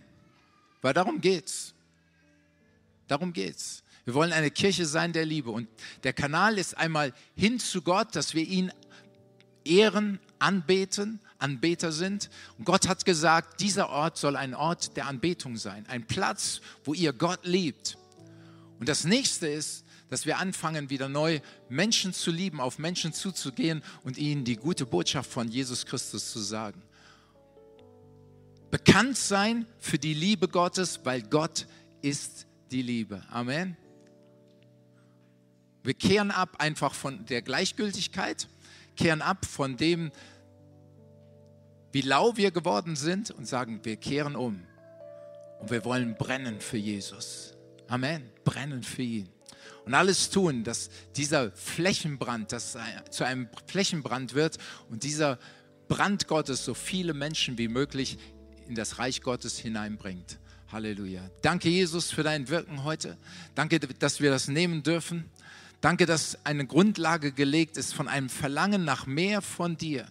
Weil 0.82 0.94
darum 0.94 1.20
geht's. 1.20 1.74
Darum 3.08 3.32
geht's. 3.32 3.82
Wir 4.08 4.14
wollen 4.14 4.32
eine 4.32 4.50
Kirche 4.50 4.86
sein 4.86 5.12
der 5.12 5.26
Liebe. 5.26 5.50
Und 5.50 5.68
der 6.02 6.14
Kanal 6.14 6.56
ist 6.56 6.78
einmal 6.78 7.12
hin 7.36 7.60
zu 7.60 7.82
Gott, 7.82 8.16
dass 8.16 8.32
wir 8.32 8.42
ihn 8.42 8.72
ehren, 9.66 10.18
anbeten, 10.38 11.20
Anbeter 11.36 11.92
sind. 11.92 12.30
Und 12.56 12.64
Gott 12.64 12.88
hat 12.88 13.04
gesagt, 13.04 13.60
dieser 13.60 13.90
Ort 13.90 14.16
soll 14.16 14.36
ein 14.36 14.54
Ort 14.54 14.96
der 14.96 15.08
Anbetung 15.08 15.58
sein, 15.58 15.84
ein 15.88 16.06
Platz, 16.06 16.62
wo 16.84 16.94
ihr 16.94 17.12
Gott 17.12 17.40
liebt. 17.42 17.98
Und 18.80 18.88
das 18.88 19.04
nächste 19.04 19.46
ist, 19.46 19.84
dass 20.08 20.24
wir 20.24 20.38
anfangen, 20.38 20.88
wieder 20.88 21.10
neu 21.10 21.40
Menschen 21.68 22.14
zu 22.14 22.30
lieben, 22.30 22.62
auf 22.62 22.78
Menschen 22.78 23.12
zuzugehen 23.12 23.82
und 24.04 24.16
ihnen 24.16 24.42
die 24.42 24.56
gute 24.56 24.86
Botschaft 24.86 25.30
von 25.30 25.48
Jesus 25.48 25.84
Christus 25.84 26.32
zu 26.32 26.38
sagen. 26.38 26.80
Bekannt 28.70 29.18
sein 29.18 29.66
für 29.78 29.98
die 29.98 30.14
Liebe 30.14 30.48
Gottes, 30.48 31.00
weil 31.04 31.20
Gott 31.20 31.66
ist 32.00 32.46
die 32.70 32.80
Liebe. 32.80 33.22
Amen. 33.28 33.76
Wir 35.88 35.94
kehren 35.94 36.30
ab 36.30 36.56
einfach 36.58 36.92
von 36.92 37.24
der 37.24 37.40
Gleichgültigkeit, 37.40 38.46
kehren 38.94 39.22
ab 39.22 39.46
von 39.46 39.78
dem, 39.78 40.12
wie 41.92 42.02
lau 42.02 42.36
wir 42.36 42.50
geworden 42.50 42.94
sind 42.94 43.30
und 43.30 43.48
sagen, 43.48 43.80
wir 43.84 43.96
kehren 43.96 44.36
um. 44.36 44.62
Und 45.60 45.70
wir 45.70 45.86
wollen 45.86 46.14
brennen 46.14 46.60
für 46.60 46.76
Jesus. 46.76 47.54
Amen. 47.86 48.30
Brennen 48.44 48.82
für 48.82 49.00
ihn. 49.00 49.30
Und 49.86 49.94
alles 49.94 50.28
tun, 50.28 50.62
dass 50.62 50.90
dieser 51.16 51.52
Flächenbrand, 51.52 52.52
dass 52.52 52.76
zu 53.08 53.24
einem 53.24 53.48
Flächenbrand 53.64 54.34
wird 54.34 54.58
und 54.90 55.04
dieser 55.04 55.38
Brand 55.88 56.28
Gottes 56.28 56.66
so 56.66 56.74
viele 56.74 57.14
Menschen 57.14 57.56
wie 57.56 57.68
möglich 57.68 58.18
in 58.66 58.74
das 58.74 58.98
Reich 58.98 59.22
Gottes 59.22 59.56
hineinbringt. 59.56 60.38
Halleluja. 60.70 61.30
Danke, 61.40 61.70
Jesus, 61.70 62.10
für 62.10 62.24
dein 62.24 62.46
Wirken 62.50 62.84
heute. 62.84 63.16
Danke, 63.54 63.80
dass 63.80 64.20
wir 64.20 64.30
das 64.30 64.48
nehmen 64.48 64.82
dürfen. 64.82 65.30
Danke, 65.80 66.06
dass 66.06 66.44
eine 66.44 66.66
Grundlage 66.66 67.32
gelegt 67.32 67.76
ist 67.76 67.94
von 67.94 68.08
einem 68.08 68.28
Verlangen 68.28 68.84
nach 68.84 69.06
mehr 69.06 69.42
von 69.42 69.76
dir. 69.76 70.06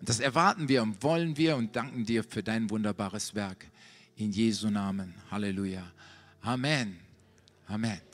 Und 0.00 0.08
das 0.08 0.20
erwarten 0.20 0.68
wir 0.68 0.82
und 0.82 1.02
wollen 1.02 1.36
wir 1.36 1.56
und 1.56 1.74
danken 1.74 2.04
dir 2.04 2.24
für 2.24 2.42
dein 2.42 2.68
wunderbares 2.70 3.34
Werk. 3.34 3.66
In 4.16 4.30
Jesu 4.30 4.68
Namen. 4.68 5.14
Halleluja. 5.30 5.84
Amen. 6.42 6.98
Amen. 7.66 8.11